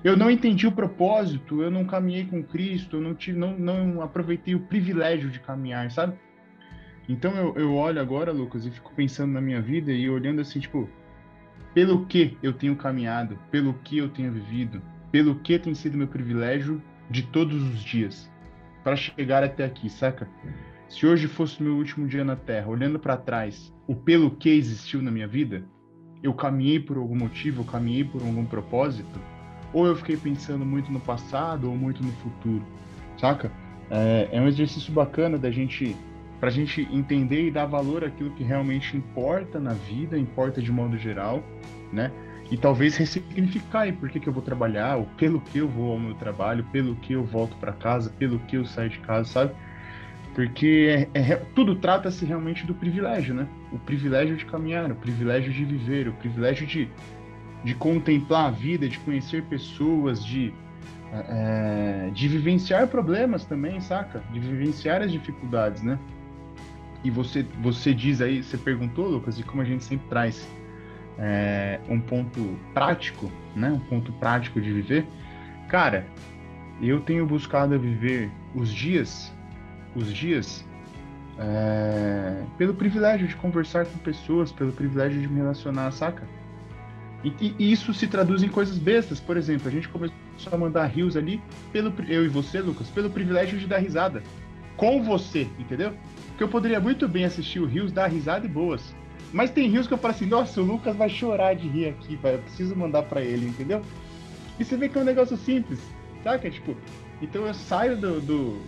eu 0.04 0.18
não 0.18 0.30
entendi 0.30 0.68
o 0.68 0.72
propósito, 0.72 1.62
eu 1.62 1.72
não 1.72 1.86
caminhei 1.86 2.26
com 2.26 2.44
Cristo, 2.44 2.98
eu 2.98 3.02
não, 3.02 3.16
tive, 3.16 3.38
não, 3.38 3.58
não 3.58 4.02
aproveitei 4.02 4.54
o 4.54 4.60
privilégio 4.60 5.30
de 5.30 5.40
caminhar, 5.40 5.90
sabe? 5.92 6.18
Então 7.08 7.34
eu, 7.36 7.56
eu 7.56 7.76
olho 7.76 8.02
agora, 8.02 8.32
Lucas, 8.32 8.66
e 8.66 8.72
fico 8.72 8.94
pensando 8.96 9.32
na 9.32 9.42
minha 9.42 9.62
vida 9.62 9.92
e 9.92 10.10
olhando 10.10 10.42
assim, 10.42 10.60
tipo, 10.60 10.90
pelo 11.74 12.06
que 12.06 12.38
eu 12.44 12.54
tenho 12.54 12.76
caminhado, 12.76 13.40
pelo 13.50 13.74
que 13.76 13.98
eu 13.98 14.10
tenho 14.10 14.32
vivido, 14.32 14.82
pelo 15.12 15.36
que 15.36 15.58
tem 15.58 15.74
sido 15.74 15.98
meu 15.98 16.08
privilégio 16.08 16.82
de 17.10 17.24
todos 17.24 17.62
os 17.62 17.84
dias 17.84 18.32
para 18.84 18.96
chegar 18.96 19.44
até 19.44 19.64
aqui, 19.64 19.90
saca? 19.90 20.28
Se 20.90 21.08
hoje 21.08 21.28
fosse 21.28 21.64
meu 21.64 21.76
último 21.76 22.08
dia 22.08 22.24
na 22.24 22.36
Terra, 22.36 22.68
olhando 22.68 23.00
para 23.00 23.18
trás, 23.18 23.74
o 23.88 23.96
pelo 23.96 24.32
que 24.32 24.50
existiu 24.50 25.02
na 25.02 25.10
minha 25.10 25.28
vida, 25.28 25.64
eu 26.22 26.34
caminhei 26.34 26.80
por 26.80 26.98
algum 26.98 27.16
motivo, 27.16 27.62
eu 27.62 27.66
caminhei 27.66 28.04
por 28.04 28.22
algum 28.22 28.46
propósito, 28.46 29.20
ou 29.74 29.88
eu 29.88 29.96
fiquei 29.96 30.16
pensando 30.16 30.66
muito 30.66 30.92
no 30.92 31.00
passado 31.00 31.70
ou 31.70 31.76
muito 31.76 32.04
no 32.04 32.12
futuro, 32.14 32.64
saca? 33.18 33.52
É, 33.90 34.30
é 34.32 34.42
um 34.42 34.48
exercício 34.48 34.94
bacana 34.94 35.38
da 35.38 35.52
gente, 35.52 35.96
pra 36.40 36.50
gente 36.50 36.88
entender 36.92 37.48
e 37.48 37.52
dar 37.52 37.66
valor 37.66 38.04
àquilo 38.04 38.32
que 38.32 38.44
realmente 38.44 38.96
importa 38.96 39.60
na 39.60 39.74
vida, 39.74 40.18
importa 40.18 40.62
de 40.62 40.72
modo 40.72 40.98
geral, 40.98 41.44
né? 41.92 42.12
E 42.52 42.58
talvez 42.58 42.96
ressignificar 42.98 43.82
aí 43.82 43.92
por 43.92 44.10
que, 44.10 44.20
que 44.20 44.28
eu 44.28 44.34
vou 44.34 44.44
trabalhar, 44.44 44.98
ou 44.98 45.06
pelo 45.18 45.42
que 45.42 45.58
eu 45.58 45.68
vou 45.68 45.94
ao 45.94 46.00
meu 46.00 46.14
trabalho, 46.14 46.64
pelo 46.72 46.96
que 46.98 47.14
eu 47.14 47.24
volto 47.24 47.56
para 47.58 47.72
casa, 47.72 48.12
pelo 48.12 48.38
que 48.40 48.58
eu 48.58 48.66
saio 48.66 48.90
de 48.90 49.00
casa, 49.00 49.28
sabe? 49.28 49.54
Porque 50.36 51.08
é, 51.14 51.20
é, 51.20 51.36
tudo 51.56 51.76
trata-se 51.76 52.26
realmente 52.26 52.66
do 52.66 52.74
privilégio, 52.74 53.34
né? 53.34 53.48
O 53.72 53.78
privilégio 53.78 54.36
de 54.36 54.46
caminhar, 54.46 54.92
o 54.92 54.96
privilégio 54.96 55.54
de 55.54 55.64
viver, 55.64 56.08
o 56.08 56.14
privilégio 56.14 56.66
de, 56.66 56.90
de 57.64 57.74
contemplar 57.76 58.48
a 58.48 58.52
vida, 58.52 58.88
de 58.88 59.00
conhecer 59.00 59.44
pessoas, 59.44 60.24
de, 60.24 60.54
é, 61.12 62.10
de 62.14 62.28
vivenciar 62.28 62.88
problemas 62.88 63.46
também, 63.46 63.80
saca? 63.80 64.24
De 64.32 64.40
vivenciar 64.40 65.02
as 65.02 65.12
dificuldades, 65.12 65.82
né? 65.82 65.98
E 67.04 67.10
você, 67.10 67.46
você 67.62 67.94
diz 67.94 68.22
aí, 68.22 68.44
você 68.44 68.58
perguntou, 68.58 69.08
Lucas, 69.08 69.40
e 69.40 69.44
como 69.44 69.62
a 69.62 69.66
gente 69.66 69.84
sempre 69.84 70.08
traz 70.08 70.48
é, 71.18 71.80
um 71.90 72.00
ponto 72.00 72.58
prático, 72.74 73.32
né? 73.56 73.70
Um 73.72 73.80
ponto 73.80 74.12
prático 74.14 74.60
de 74.60 74.72
viver. 74.72 75.06
Cara, 75.70 76.06
eu 76.82 77.00
tenho 77.02 77.26
buscado 77.26 77.80
viver 77.80 78.32
os 78.56 78.74
dias 78.74 79.32
os 79.96 80.12
dias 80.12 80.66
é, 81.38 82.44
pelo 82.58 82.74
privilégio 82.74 83.28
de 83.28 83.36
conversar 83.36 83.86
com 83.86 83.98
pessoas, 84.00 84.52
pelo 84.52 84.72
privilégio 84.72 85.22
de 85.22 85.28
me 85.28 85.38
relacionar, 85.38 85.92
saca? 85.92 86.28
E, 87.24 87.56
e, 87.58 87.72
isso 87.72 87.94
se 87.94 88.08
traduz 88.08 88.44
em 88.44 88.50
coisas 88.50 88.78
bestas. 88.78 89.20
Por 89.20 89.38
exemplo, 89.38 89.68
a 89.68 89.72
gente 89.72 89.88
começou 89.88 90.16
a 90.52 90.58
mandar 90.58 90.86
rios 90.88 91.16
ali, 91.16 91.42
pelo, 91.72 91.94
eu 92.08 92.26
e 92.26 92.28
você, 92.28 92.60
Lucas, 92.60 92.90
pelo 92.90 93.10
privilégio 93.10 93.58
de 93.58 93.66
dar 93.66 93.78
risada. 93.78 94.22
Com 94.76 95.04
você, 95.04 95.48
entendeu? 95.58 95.94
Porque 96.30 96.44
eu 96.44 96.50
poderia 96.50 96.80
muito 96.80 97.08
bem 97.08 97.26
assistir 97.26 97.60
o 97.60 97.66
Rios, 97.66 97.92
dar 97.92 98.08
risada 98.08 98.46
e 98.46 98.50
boas. 98.50 98.94
Mas 99.32 99.50
tem 99.50 99.70
rios 99.70 99.88
que 99.88 99.94
eu 99.94 99.98
falo 99.98 100.14
assim, 100.14 100.26
nossa, 100.26 100.62
o 100.62 100.64
Lucas 100.64 100.96
vai 100.96 101.10
chorar 101.10 101.56
de 101.56 101.68
rir 101.68 101.90
aqui, 101.90 102.16
vai, 102.18 102.36
eu 102.36 102.40
preciso 102.40 102.76
mandar 102.76 103.04
para 103.04 103.22
ele, 103.22 103.48
entendeu? 103.48 103.82
E 104.60 104.66
você 104.66 104.78
vê 104.78 104.88
que 104.88 104.98
é 104.98 105.02
um 105.02 105.06
negócio 105.06 105.36
simples, 105.38 105.80
saca? 106.24 106.50
Tipo, 106.50 106.78
então 107.20 107.46
eu 107.48 107.54
saio 107.54 107.98
do, 107.98 108.22
do 108.22 108.62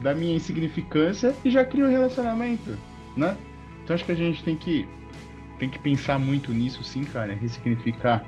da 0.00 0.14
minha 0.14 0.34
insignificância 0.34 1.34
e 1.44 1.50
já 1.50 1.64
crio 1.64 1.86
um 1.86 1.90
relacionamento, 1.90 2.76
né? 3.16 3.36
Então 3.82 3.94
acho 3.94 4.04
que 4.04 4.12
a 4.12 4.16
gente 4.16 4.44
tem 4.44 4.56
que 4.56 4.86
tem 5.60 5.68
que 5.68 5.78
pensar 5.78 6.18
muito 6.18 6.52
nisso, 6.52 6.82
sim, 6.82 7.04
cara, 7.04 7.34
ressignificar 7.34 8.24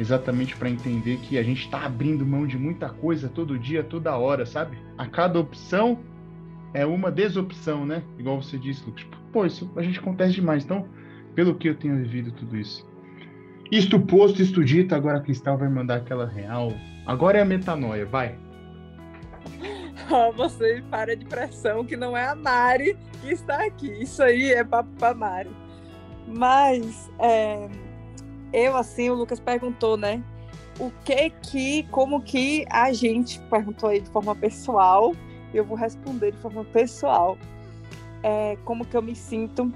exatamente 0.00 0.56
para 0.56 0.68
entender 0.68 1.18
que 1.18 1.38
a 1.38 1.42
gente 1.42 1.60
está 1.60 1.84
abrindo 1.84 2.26
mão 2.26 2.46
de 2.46 2.58
muita 2.58 2.88
coisa 2.88 3.28
todo 3.28 3.58
dia, 3.58 3.84
toda 3.84 4.16
hora, 4.16 4.44
sabe? 4.46 4.78
A 4.98 5.06
cada 5.06 5.38
opção 5.38 6.00
é 6.72 6.84
uma 6.84 7.12
desopção, 7.12 7.86
né? 7.86 8.02
Igual 8.18 8.42
você 8.42 8.58
disse, 8.58 8.84
Lucas. 8.84 9.06
Pô, 9.30 9.44
isso 9.44 9.70
a 9.76 9.82
gente 9.82 9.98
acontece 9.98 10.34
demais. 10.34 10.64
Então, 10.64 10.88
pelo 11.34 11.54
que 11.54 11.68
eu 11.68 11.74
tenho 11.74 11.96
vivido 11.96 12.32
tudo 12.32 12.56
isso. 12.56 12.84
Isto 13.70 14.00
posto, 14.00 14.42
isto 14.42 14.64
dito, 14.64 14.94
agora 14.94 15.18
a 15.18 15.20
Cristal 15.20 15.58
vai 15.58 15.68
mandar 15.68 15.96
aquela 15.96 16.26
real. 16.26 16.72
Agora 17.06 17.38
é 17.38 17.42
a 17.42 17.44
metanoia, 17.44 18.06
vai. 18.06 18.36
Oh, 20.10 20.32
você 20.34 20.82
para 20.90 21.14
de 21.14 21.24
pressão, 21.24 21.84
que 21.84 21.96
não 21.96 22.16
é 22.16 22.26
a 22.26 22.34
Mari 22.34 22.96
que 23.20 23.32
está 23.32 23.64
aqui. 23.64 23.90
Isso 24.02 24.22
aí 24.22 24.52
é 24.52 24.64
papo 24.64 24.90
para 24.98 25.14
Mari. 25.14 25.63
Mas 26.26 27.10
é, 27.18 27.68
eu, 28.52 28.76
assim, 28.76 29.10
o 29.10 29.14
Lucas 29.14 29.40
perguntou, 29.40 29.96
né? 29.96 30.22
O 30.78 30.90
que 31.04 31.30
que, 31.30 31.82
como 31.84 32.20
que 32.20 32.64
a 32.70 32.92
gente 32.92 33.40
perguntou 33.42 33.88
aí 33.88 34.00
de 34.00 34.10
forma 34.10 34.34
pessoal, 34.34 35.14
eu 35.52 35.64
vou 35.64 35.76
responder 35.76 36.32
de 36.32 36.38
forma 36.38 36.64
pessoal. 36.64 37.38
É, 38.22 38.56
como 38.64 38.84
que 38.84 38.96
eu 38.96 39.02
me 39.02 39.14
sinto 39.14 39.72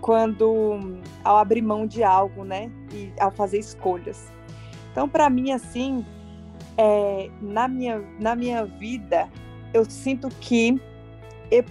quando 0.00 0.78
ao 1.22 1.36
abrir 1.36 1.62
mão 1.62 1.86
de 1.86 2.02
algo, 2.02 2.44
né? 2.44 2.70
E 2.92 3.12
ao 3.20 3.30
fazer 3.30 3.58
escolhas. 3.58 4.32
Então, 4.90 5.08
para 5.08 5.28
mim, 5.28 5.52
assim, 5.52 6.04
é, 6.76 7.30
na, 7.40 7.68
minha, 7.68 8.02
na 8.18 8.34
minha 8.34 8.64
vida, 8.64 9.28
eu 9.72 9.84
sinto 9.84 10.28
que 10.40 10.80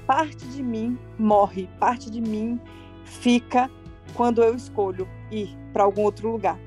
parte 0.05 0.45
de 0.47 0.63
mim 0.63 0.97
morre, 1.19 1.69
parte 1.79 2.09
de 2.09 2.19
mim 2.19 2.59
fica 3.03 3.69
quando 4.17 4.41
eu 4.41 4.55
escolho 4.55 5.07
ir 5.31 5.55
para 5.71 5.83
algum 5.83 6.01
outro 6.01 6.31
lugar. 6.31 6.59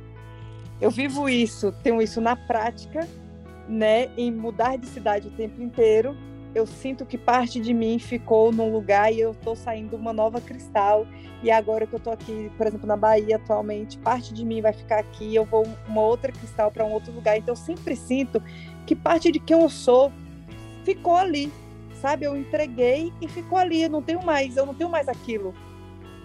Eu 0.81 0.89
vivo 0.91 1.29
isso, 1.29 1.73
tenho 1.83 2.01
isso 2.01 2.21
na 2.21 2.37
prática, 2.37 3.07
né, 3.69 4.09
em 4.17 4.31
mudar 4.31 4.77
de 4.77 4.87
cidade 4.87 5.27
o 5.27 5.31
tempo 5.33 5.61
inteiro. 5.61 6.17
Eu 6.55 6.67
sinto 6.67 7.05
que 7.05 7.19
parte 7.19 7.61
de 7.61 7.75
mim 7.75 7.99
ficou 7.99 8.51
num 8.51 8.73
lugar 8.73 9.13
e 9.13 9.21
eu 9.21 9.33
estou 9.33 9.55
saindo 9.55 9.97
uma 9.97 10.13
nova 10.13 10.41
cristal. 10.41 11.07
E 11.43 11.51
agora 11.51 11.87
que 11.87 11.95
eu 11.95 11.99
estou 11.99 12.13
aqui, 12.13 12.51
por 12.57 12.67
exemplo, 12.67 12.87
na 12.87 12.97
Bahia 12.97 13.37
atualmente, 13.37 13.99
parte 13.99 14.33
de 14.33 14.45
mim 14.45 14.61
vai 14.61 14.73
ficar 14.73 15.01
aqui, 15.01 15.35
eu 15.35 15.45
vou 15.45 15.67
uma 15.87 16.03
outra 16.03 16.33
cristal 16.33 16.71
para 16.71 16.85
um 16.85 16.93
outro 16.93 17.13
lugar. 17.13 17.37
Então 17.37 17.53
eu 17.53 17.57
sempre 17.57 17.95
sinto 17.95 18.43
que 18.87 18.97
parte 18.97 19.31
de 19.31 19.39
quem 19.39 19.61
eu 19.61 19.69
sou 19.69 20.13
ficou 20.85 21.17
ali, 21.17 21.53
sabe? 22.01 22.27
Eu 22.27 22.37
entreguei 22.37 23.13
e 23.21 23.29
ficou 23.29 23.59
ali. 23.59 23.83
Eu 23.83 23.91
não 23.91 24.03
tenho 24.03 24.25
mais, 24.25 24.57
eu 24.57 24.67
não 24.67 24.75
tenho 24.75 24.91
mais 24.91 25.09
aquilo. 25.09 25.55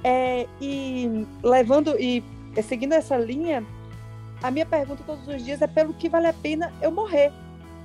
É, 0.08 0.45
e 0.62 1.26
levando 1.41 1.99
e 1.99 2.24
seguindo 2.62 2.93
essa 2.93 3.18
linha, 3.18 3.66
a 4.43 4.51
minha 4.51 4.66
pergunta 4.68 5.01
todos 5.03 5.28
os 5.28 5.43
dias 5.43 5.64
é 5.64 5.66
pelo 5.66 5.95
que 5.95 6.08
vale 6.08 6.28
a 6.28 6.34
pena 6.34 6.72
eu 6.80 6.91
morrer, 6.91 7.34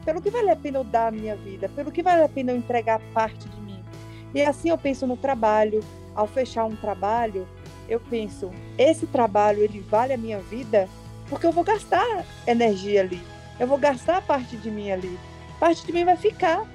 pelo 0.04 0.20
que 0.20 0.28
vale 0.28 0.50
a 0.50 0.56
pena 0.56 0.76
eu 0.76 0.84
dar 0.84 1.06
a 1.06 1.10
minha 1.10 1.34
vida, 1.34 1.66
pelo 1.70 1.90
que 1.90 2.02
vale 2.02 2.22
a 2.22 2.28
pena 2.28 2.52
eu 2.52 2.58
entregar 2.58 3.00
parte 3.14 3.48
de 3.48 3.60
mim. 3.62 3.82
E 4.34 4.42
assim 4.42 4.68
eu 4.68 4.76
penso 4.76 5.06
no 5.06 5.16
trabalho. 5.16 5.82
Ao 6.14 6.26
fechar 6.26 6.66
um 6.66 6.76
trabalho, 6.76 7.48
eu 7.88 8.00
penso, 8.00 8.50
esse 8.76 9.06
trabalho 9.06 9.62
ele 9.62 9.80
vale 9.80 10.12
a 10.12 10.18
minha 10.18 10.40
vida 10.40 10.88
porque 11.30 11.46
eu 11.46 11.52
vou 11.52 11.64
gastar 11.64 12.26
energia 12.46 13.00
ali, 13.00 13.22
eu 13.58 13.66
vou 13.66 13.78
gastar 13.78 14.20
parte 14.20 14.56
de 14.56 14.70
mim 14.70 14.90
ali, 14.90 15.18
parte 15.58 15.86
de 15.86 15.92
mim 15.92 16.04
vai 16.04 16.16
ficar. 16.16 16.66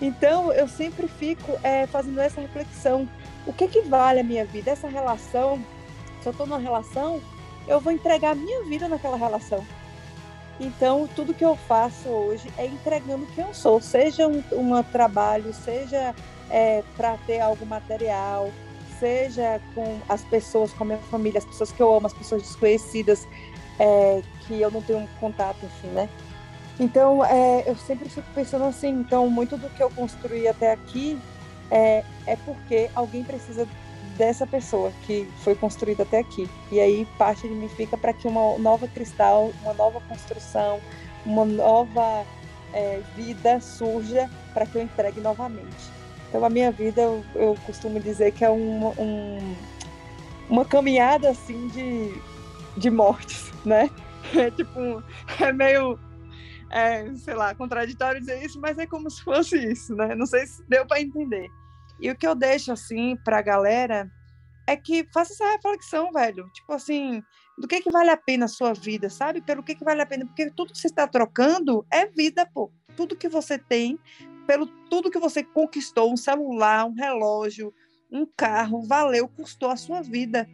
Então 0.00 0.52
eu 0.52 0.68
sempre 0.68 1.08
fico 1.08 1.58
é, 1.62 1.86
fazendo 1.86 2.20
essa 2.20 2.40
reflexão 2.40 3.08
o 3.46 3.52
que, 3.52 3.68
que 3.68 3.80
vale 3.82 4.20
a 4.20 4.24
minha 4.24 4.44
vida? 4.44 4.70
Essa 4.70 4.88
relação, 4.88 5.58
se 6.20 6.28
eu 6.28 6.32
estou 6.32 6.46
numa 6.46 6.58
relação, 6.58 7.20
eu 7.66 7.80
vou 7.80 7.92
entregar 7.92 8.32
a 8.32 8.34
minha 8.34 8.64
vida 8.64 8.88
naquela 8.88 9.16
relação. 9.16 9.64
Então, 10.58 11.08
tudo 11.14 11.34
que 11.34 11.44
eu 11.44 11.54
faço 11.54 12.08
hoje 12.08 12.50
é 12.56 12.66
entregando 12.66 13.26
quem 13.34 13.44
eu 13.44 13.54
sou, 13.54 13.80
seja 13.80 14.26
um, 14.26 14.42
um 14.52 14.82
trabalho, 14.82 15.52
seja 15.52 16.14
é, 16.50 16.82
para 16.96 17.16
ter 17.18 17.40
algo 17.40 17.64
material, 17.66 18.50
seja 18.98 19.60
com 19.74 19.98
as 20.08 20.22
pessoas, 20.24 20.72
com 20.72 20.84
a 20.84 20.86
minha 20.86 20.98
família, 20.98 21.38
as 21.38 21.44
pessoas 21.44 21.70
que 21.70 21.80
eu 21.80 21.94
amo, 21.94 22.06
as 22.06 22.14
pessoas 22.14 22.42
desconhecidas, 22.42 23.28
é, 23.78 24.22
que 24.46 24.60
eu 24.60 24.70
não 24.70 24.80
tenho 24.80 25.06
contato, 25.20 25.58
enfim, 25.62 25.88
né? 25.88 26.08
Então, 26.80 27.24
é, 27.24 27.64
eu 27.66 27.76
sempre 27.76 28.08
fico 28.08 28.26
pensando 28.34 28.64
assim, 28.64 28.88
então, 28.88 29.28
muito 29.28 29.56
do 29.56 29.68
que 29.70 29.82
eu 29.82 29.90
construí 29.90 30.48
até 30.48 30.72
aqui 30.72 31.18
é, 31.70 32.04
é 32.26 32.36
porque 32.36 32.90
alguém 32.94 33.24
precisa 33.24 33.66
dessa 34.16 34.46
pessoa 34.46 34.92
que 35.06 35.28
foi 35.42 35.54
construída 35.54 36.02
até 36.02 36.20
aqui. 36.20 36.48
E 36.72 36.80
aí 36.80 37.06
parte 37.18 37.42
de 37.42 37.54
mim 37.54 37.68
fica 37.68 37.96
para 37.96 38.12
que 38.12 38.26
uma 38.26 38.58
nova 38.58 38.88
cristal, 38.88 39.52
uma 39.62 39.74
nova 39.74 40.00
construção, 40.08 40.80
uma 41.24 41.44
nova 41.44 42.24
é, 42.72 43.00
vida 43.14 43.60
surja 43.60 44.30
para 44.54 44.66
que 44.66 44.76
eu 44.76 44.82
entregue 44.82 45.20
novamente. 45.20 45.96
Então 46.28 46.44
a 46.44 46.50
minha 46.50 46.70
vida 46.70 47.02
eu, 47.02 47.24
eu 47.34 47.56
costumo 47.66 48.00
dizer 48.00 48.32
que 48.32 48.44
é 48.44 48.50
um, 48.50 48.88
um, 48.98 49.56
uma 50.48 50.64
caminhada 50.64 51.30
assim 51.30 51.68
de, 51.68 52.20
de 52.76 52.90
mortes, 52.90 53.52
né? 53.64 53.90
É 54.34 54.50
tipo, 54.50 55.04
é 55.40 55.52
meio 55.52 55.96
é, 56.76 57.14
sei 57.14 57.32
lá, 57.32 57.54
contraditório 57.54 58.20
dizer 58.20 58.44
isso, 58.44 58.60
mas 58.60 58.76
é 58.76 58.86
como 58.86 59.10
se 59.10 59.22
fosse 59.24 59.56
isso, 59.56 59.96
né? 59.96 60.14
Não 60.14 60.26
sei 60.26 60.46
se 60.46 60.62
deu 60.68 60.86
para 60.86 61.00
entender. 61.00 61.48
E 61.98 62.10
o 62.10 62.14
que 62.14 62.26
eu 62.26 62.34
deixo 62.34 62.70
assim 62.70 63.16
para 63.24 63.38
a 63.38 63.42
galera 63.42 64.10
é 64.66 64.76
que 64.76 65.08
faça 65.10 65.32
essa 65.32 65.52
reflexão, 65.52 66.12
velho. 66.12 66.46
Tipo 66.52 66.74
assim, 66.74 67.22
do 67.58 67.66
que 67.66 67.80
que 67.80 67.90
vale 67.90 68.10
a 68.10 68.16
pena 68.16 68.44
a 68.44 68.48
sua 68.48 68.74
vida, 68.74 69.08
sabe? 69.08 69.40
Pelo 69.40 69.62
que 69.62 69.74
que 69.74 69.84
vale 69.84 70.02
a 70.02 70.06
pena? 70.06 70.26
Porque 70.26 70.50
tudo 70.50 70.74
que 70.74 70.78
você 70.78 70.88
está 70.88 71.06
trocando 71.06 71.86
é 71.90 72.04
vida, 72.04 72.44
pô. 72.44 72.70
Tudo 72.94 73.16
que 73.16 73.28
você 73.28 73.56
tem, 73.58 73.98
pelo 74.46 74.66
tudo 74.90 75.10
que 75.10 75.18
você 75.18 75.42
conquistou, 75.42 76.12
um 76.12 76.16
celular, 76.16 76.84
um 76.84 76.92
relógio, 76.92 77.72
um 78.12 78.26
carro, 78.36 78.82
valeu, 78.82 79.26
custou 79.28 79.70
a 79.70 79.76
sua 79.76 80.02
vida. 80.02 80.46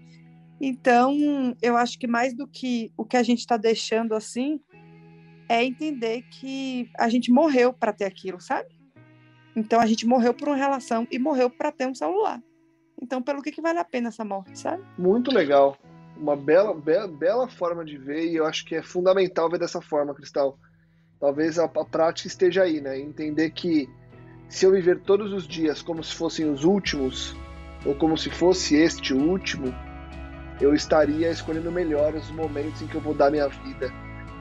Então, 0.60 1.56
eu 1.60 1.76
acho 1.76 1.98
que 1.98 2.06
mais 2.06 2.32
do 2.32 2.46
que 2.46 2.92
o 2.96 3.04
que 3.04 3.16
a 3.16 3.22
gente 3.24 3.40
está 3.40 3.56
deixando 3.56 4.14
assim, 4.14 4.60
é 5.52 5.62
entender 5.62 6.22
que 6.30 6.90
a 6.98 7.10
gente 7.10 7.30
morreu 7.30 7.74
para 7.74 7.92
ter 7.92 8.06
aquilo, 8.06 8.40
sabe? 8.40 8.68
Então 9.54 9.80
a 9.80 9.86
gente 9.86 10.06
morreu 10.06 10.32
por 10.32 10.48
uma 10.48 10.56
relação 10.56 11.06
e 11.10 11.18
morreu 11.18 11.50
para 11.50 11.70
ter 11.70 11.86
um 11.86 11.94
celular. 11.94 12.42
Então, 13.00 13.20
pelo 13.20 13.42
que, 13.42 13.52
que 13.52 13.60
vale 13.60 13.78
a 13.78 13.84
pena 13.84 14.08
essa 14.08 14.24
morte, 14.24 14.58
sabe? 14.58 14.82
Muito 14.96 15.30
legal. 15.30 15.76
Uma 16.16 16.36
bela, 16.36 16.72
bela, 16.72 17.06
bela 17.06 17.48
forma 17.48 17.84
de 17.84 17.98
ver 17.98 18.30
e 18.30 18.36
eu 18.36 18.46
acho 18.46 18.64
que 18.64 18.74
é 18.74 18.82
fundamental 18.82 19.50
ver 19.50 19.58
dessa 19.58 19.82
forma, 19.82 20.14
Cristal. 20.14 20.58
Talvez 21.20 21.58
a, 21.58 21.64
a 21.64 21.84
prática 21.84 22.28
esteja 22.28 22.62
aí, 22.62 22.80
né? 22.80 22.98
Entender 22.98 23.50
que 23.50 23.90
se 24.48 24.64
eu 24.64 24.72
viver 24.72 25.00
todos 25.00 25.34
os 25.34 25.46
dias 25.46 25.82
como 25.82 26.02
se 26.02 26.14
fossem 26.14 26.48
os 26.48 26.64
últimos, 26.64 27.36
ou 27.84 27.94
como 27.94 28.16
se 28.16 28.30
fosse 28.30 28.76
este 28.76 29.12
último, 29.12 29.66
eu 30.62 30.72
estaria 30.72 31.30
escolhendo 31.30 31.70
melhor 31.70 32.14
os 32.14 32.30
momentos 32.30 32.80
em 32.80 32.86
que 32.86 32.94
eu 32.94 33.02
vou 33.02 33.12
dar 33.12 33.30
minha 33.30 33.48
vida 33.48 33.92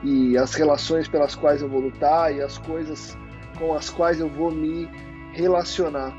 e 0.03 0.37
as 0.37 0.53
relações 0.53 1.07
pelas 1.07 1.35
quais 1.35 1.61
eu 1.61 1.69
vou 1.69 1.79
lutar 1.79 2.33
e 2.35 2.41
as 2.41 2.57
coisas 2.57 3.17
com 3.57 3.73
as 3.73 3.89
quais 3.89 4.19
eu 4.19 4.27
vou 4.27 4.51
me 4.51 4.89
relacionar. 5.33 6.11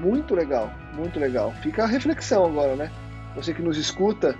Muito 0.00 0.34
legal, 0.34 0.70
muito 0.94 1.18
legal. 1.18 1.52
Fica 1.62 1.84
a 1.84 1.86
reflexão 1.86 2.44
agora, 2.44 2.76
né? 2.76 2.90
Você 3.36 3.52
que 3.52 3.62
nos 3.62 3.76
escuta, 3.76 4.36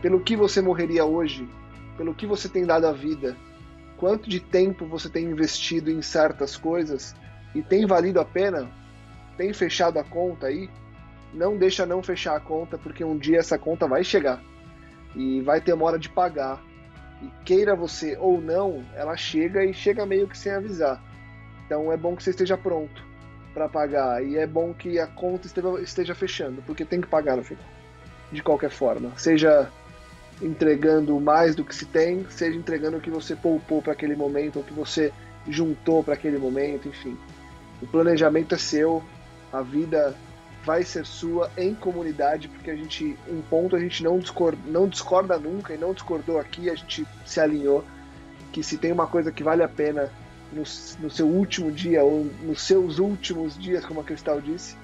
pelo 0.00 0.20
que 0.20 0.36
você 0.36 0.60
morreria 0.60 1.04
hoje? 1.04 1.48
Pelo 1.96 2.14
que 2.14 2.26
você 2.26 2.48
tem 2.48 2.64
dado 2.64 2.86
à 2.86 2.92
vida? 2.92 3.36
Quanto 3.96 4.28
de 4.28 4.40
tempo 4.40 4.86
você 4.86 5.08
tem 5.08 5.26
investido 5.26 5.90
em 5.90 6.00
certas 6.00 6.56
coisas 6.56 7.14
e 7.54 7.62
tem 7.62 7.84
valido 7.86 8.20
a 8.20 8.24
pena? 8.24 8.70
Tem 9.36 9.52
fechado 9.52 9.98
a 9.98 10.04
conta 10.04 10.46
aí? 10.46 10.70
Não 11.34 11.56
deixa 11.56 11.84
não 11.84 12.02
fechar 12.02 12.36
a 12.36 12.40
conta, 12.40 12.78
porque 12.78 13.04
um 13.04 13.18
dia 13.18 13.38
essa 13.38 13.58
conta 13.58 13.86
vai 13.86 14.02
chegar 14.02 14.42
e 15.14 15.40
vai 15.42 15.60
ter 15.60 15.72
uma 15.72 15.84
hora 15.84 15.98
de 15.98 16.08
pagar 16.08 16.62
e 17.22 17.30
queira 17.44 17.74
você 17.74 18.16
ou 18.16 18.40
não, 18.40 18.84
ela 18.94 19.16
chega 19.16 19.64
e 19.64 19.72
chega 19.72 20.06
meio 20.06 20.28
que 20.28 20.38
sem 20.38 20.52
avisar. 20.52 21.02
Então 21.66 21.92
é 21.92 21.96
bom 21.96 22.16
que 22.16 22.22
você 22.22 22.30
esteja 22.30 22.56
pronto 22.56 23.06
para 23.52 23.68
pagar 23.68 24.24
e 24.24 24.36
é 24.36 24.46
bom 24.46 24.72
que 24.72 24.98
a 24.98 25.06
conta 25.06 25.48
esteja, 25.82 26.14
fechando, 26.14 26.62
porque 26.62 26.84
tem 26.84 27.00
que 27.00 27.08
pagar 27.08 27.36
no 27.36 27.44
final. 27.44 27.64
De 28.30 28.42
qualquer 28.42 28.70
forma, 28.70 29.12
seja 29.16 29.70
entregando 30.40 31.18
mais 31.18 31.54
do 31.54 31.64
que 31.64 31.74
se 31.74 31.86
tem, 31.86 32.24
seja 32.30 32.56
entregando 32.56 32.98
o 32.98 33.00
que 33.00 33.10
você 33.10 33.34
poupou 33.34 33.82
para 33.82 33.92
aquele 33.92 34.14
momento, 34.14 34.56
ou 34.56 34.64
que 34.64 34.72
você 34.72 35.12
juntou 35.48 36.04
para 36.04 36.14
aquele 36.14 36.38
momento, 36.38 36.88
enfim. 36.88 37.18
O 37.82 37.86
planejamento 37.86 38.54
é 38.54 38.58
seu, 38.58 39.02
a 39.52 39.62
vida 39.62 40.14
vai 40.68 40.84
ser 40.84 41.06
sua 41.06 41.50
em 41.56 41.74
comunidade, 41.74 42.46
porque 42.46 42.70
a 42.70 42.76
gente, 42.76 43.16
um 43.26 43.40
ponto 43.40 43.74
a 43.74 43.80
gente 43.80 44.04
não 44.04 44.18
discorda, 44.18 44.58
não 44.66 44.86
discorda 44.86 45.38
nunca 45.38 45.72
e 45.72 45.78
não 45.78 45.94
discordou 45.94 46.38
aqui, 46.38 46.68
a 46.68 46.74
gente 46.74 47.06
se 47.24 47.40
alinhou 47.40 47.82
que 48.52 48.62
se 48.62 48.76
tem 48.76 48.92
uma 48.92 49.06
coisa 49.06 49.32
que 49.32 49.42
vale 49.42 49.62
a 49.62 49.68
pena 49.68 50.12
no, 50.52 50.64
no 51.00 51.10
seu 51.10 51.26
último 51.26 51.72
dia 51.72 52.04
ou 52.04 52.26
nos 52.42 52.60
seus 52.60 52.98
últimos 52.98 53.58
dias, 53.58 53.82
como 53.82 54.00
a 54.00 54.04
Cristal 54.04 54.42
disse, 54.42 54.76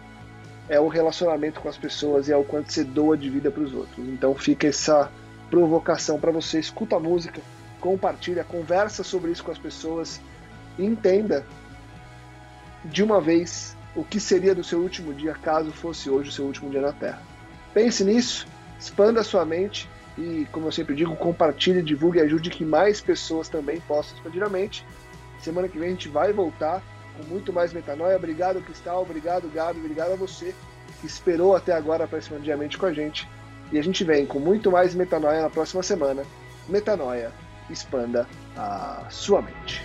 é 0.70 0.80
o 0.80 0.88
relacionamento 0.88 1.60
com 1.60 1.68
as 1.68 1.76
pessoas 1.76 2.28
e 2.28 2.32
é 2.32 2.36
o 2.36 2.44
quanto 2.44 2.72
você 2.72 2.82
doa 2.82 3.14
de 3.14 3.28
vida 3.28 3.50
para 3.50 3.62
os 3.62 3.74
outros. 3.74 4.08
Então 4.08 4.34
fica 4.34 4.66
essa 4.66 5.12
provocação 5.50 6.18
para 6.18 6.32
você, 6.32 6.58
escuta 6.58 6.96
a 6.96 7.00
música, 7.00 7.42
compartilha, 7.78 8.42
conversa 8.42 9.04
sobre 9.04 9.32
isso 9.32 9.44
com 9.44 9.52
as 9.52 9.58
pessoas 9.58 10.18
entenda 10.78 11.44
de 12.82 13.02
uma 13.02 13.20
vez 13.20 13.76
o 13.94 14.04
que 14.04 14.18
seria 14.18 14.54
do 14.54 14.64
seu 14.64 14.80
último 14.80 15.12
dia 15.14 15.34
caso 15.34 15.70
fosse 15.70 16.10
hoje 16.10 16.28
o 16.28 16.32
seu 16.32 16.44
último 16.44 16.70
dia 16.70 16.80
na 16.80 16.92
Terra. 16.92 17.22
Pense 17.72 18.04
nisso, 18.04 18.46
expanda 18.78 19.20
a 19.20 19.24
sua 19.24 19.44
mente 19.44 19.88
e, 20.16 20.46
como 20.52 20.66
eu 20.66 20.72
sempre 20.72 20.94
digo, 20.94 21.14
compartilhe, 21.16 21.82
divulgue 21.82 22.18
e 22.18 22.22
ajude 22.22 22.50
que 22.50 22.64
mais 22.64 23.00
pessoas 23.00 23.48
também 23.48 23.80
possam 23.80 24.14
expandir 24.16 24.42
a 24.42 24.48
mente. 24.48 24.86
Semana 25.40 25.68
que 25.68 25.78
vem 25.78 25.88
a 25.88 25.90
gente 25.92 26.08
vai 26.08 26.32
voltar 26.32 26.82
com 27.16 27.24
muito 27.24 27.52
mais 27.52 27.72
metanoia. 27.72 28.16
Obrigado, 28.16 28.60
Cristal, 28.62 29.02
obrigado, 29.02 29.48
Gabi, 29.48 29.78
obrigado 29.78 30.12
a 30.12 30.16
você 30.16 30.54
que 31.00 31.06
esperou 31.06 31.54
até 31.54 31.72
agora 31.72 32.06
para 32.06 32.18
expandir 32.18 32.54
a 32.54 32.56
mente 32.56 32.78
com 32.78 32.86
a 32.86 32.92
gente. 32.92 33.28
E 33.72 33.78
a 33.78 33.82
gente 33.82 34.04
vem 34.04 34.26
com 34.26 34.38
muito 34.38 34.70
mais 34.70 34.94
metanoia 34.94 35.42
na 35.42 35.50
próxima 35.50 35.82
semana. 35.82 36.22
Metanoia, 36.68 37.32
expanda 37.68 38.26
a 38.56 39.06
sua 39.10 39.42
mente. 39.42 39.82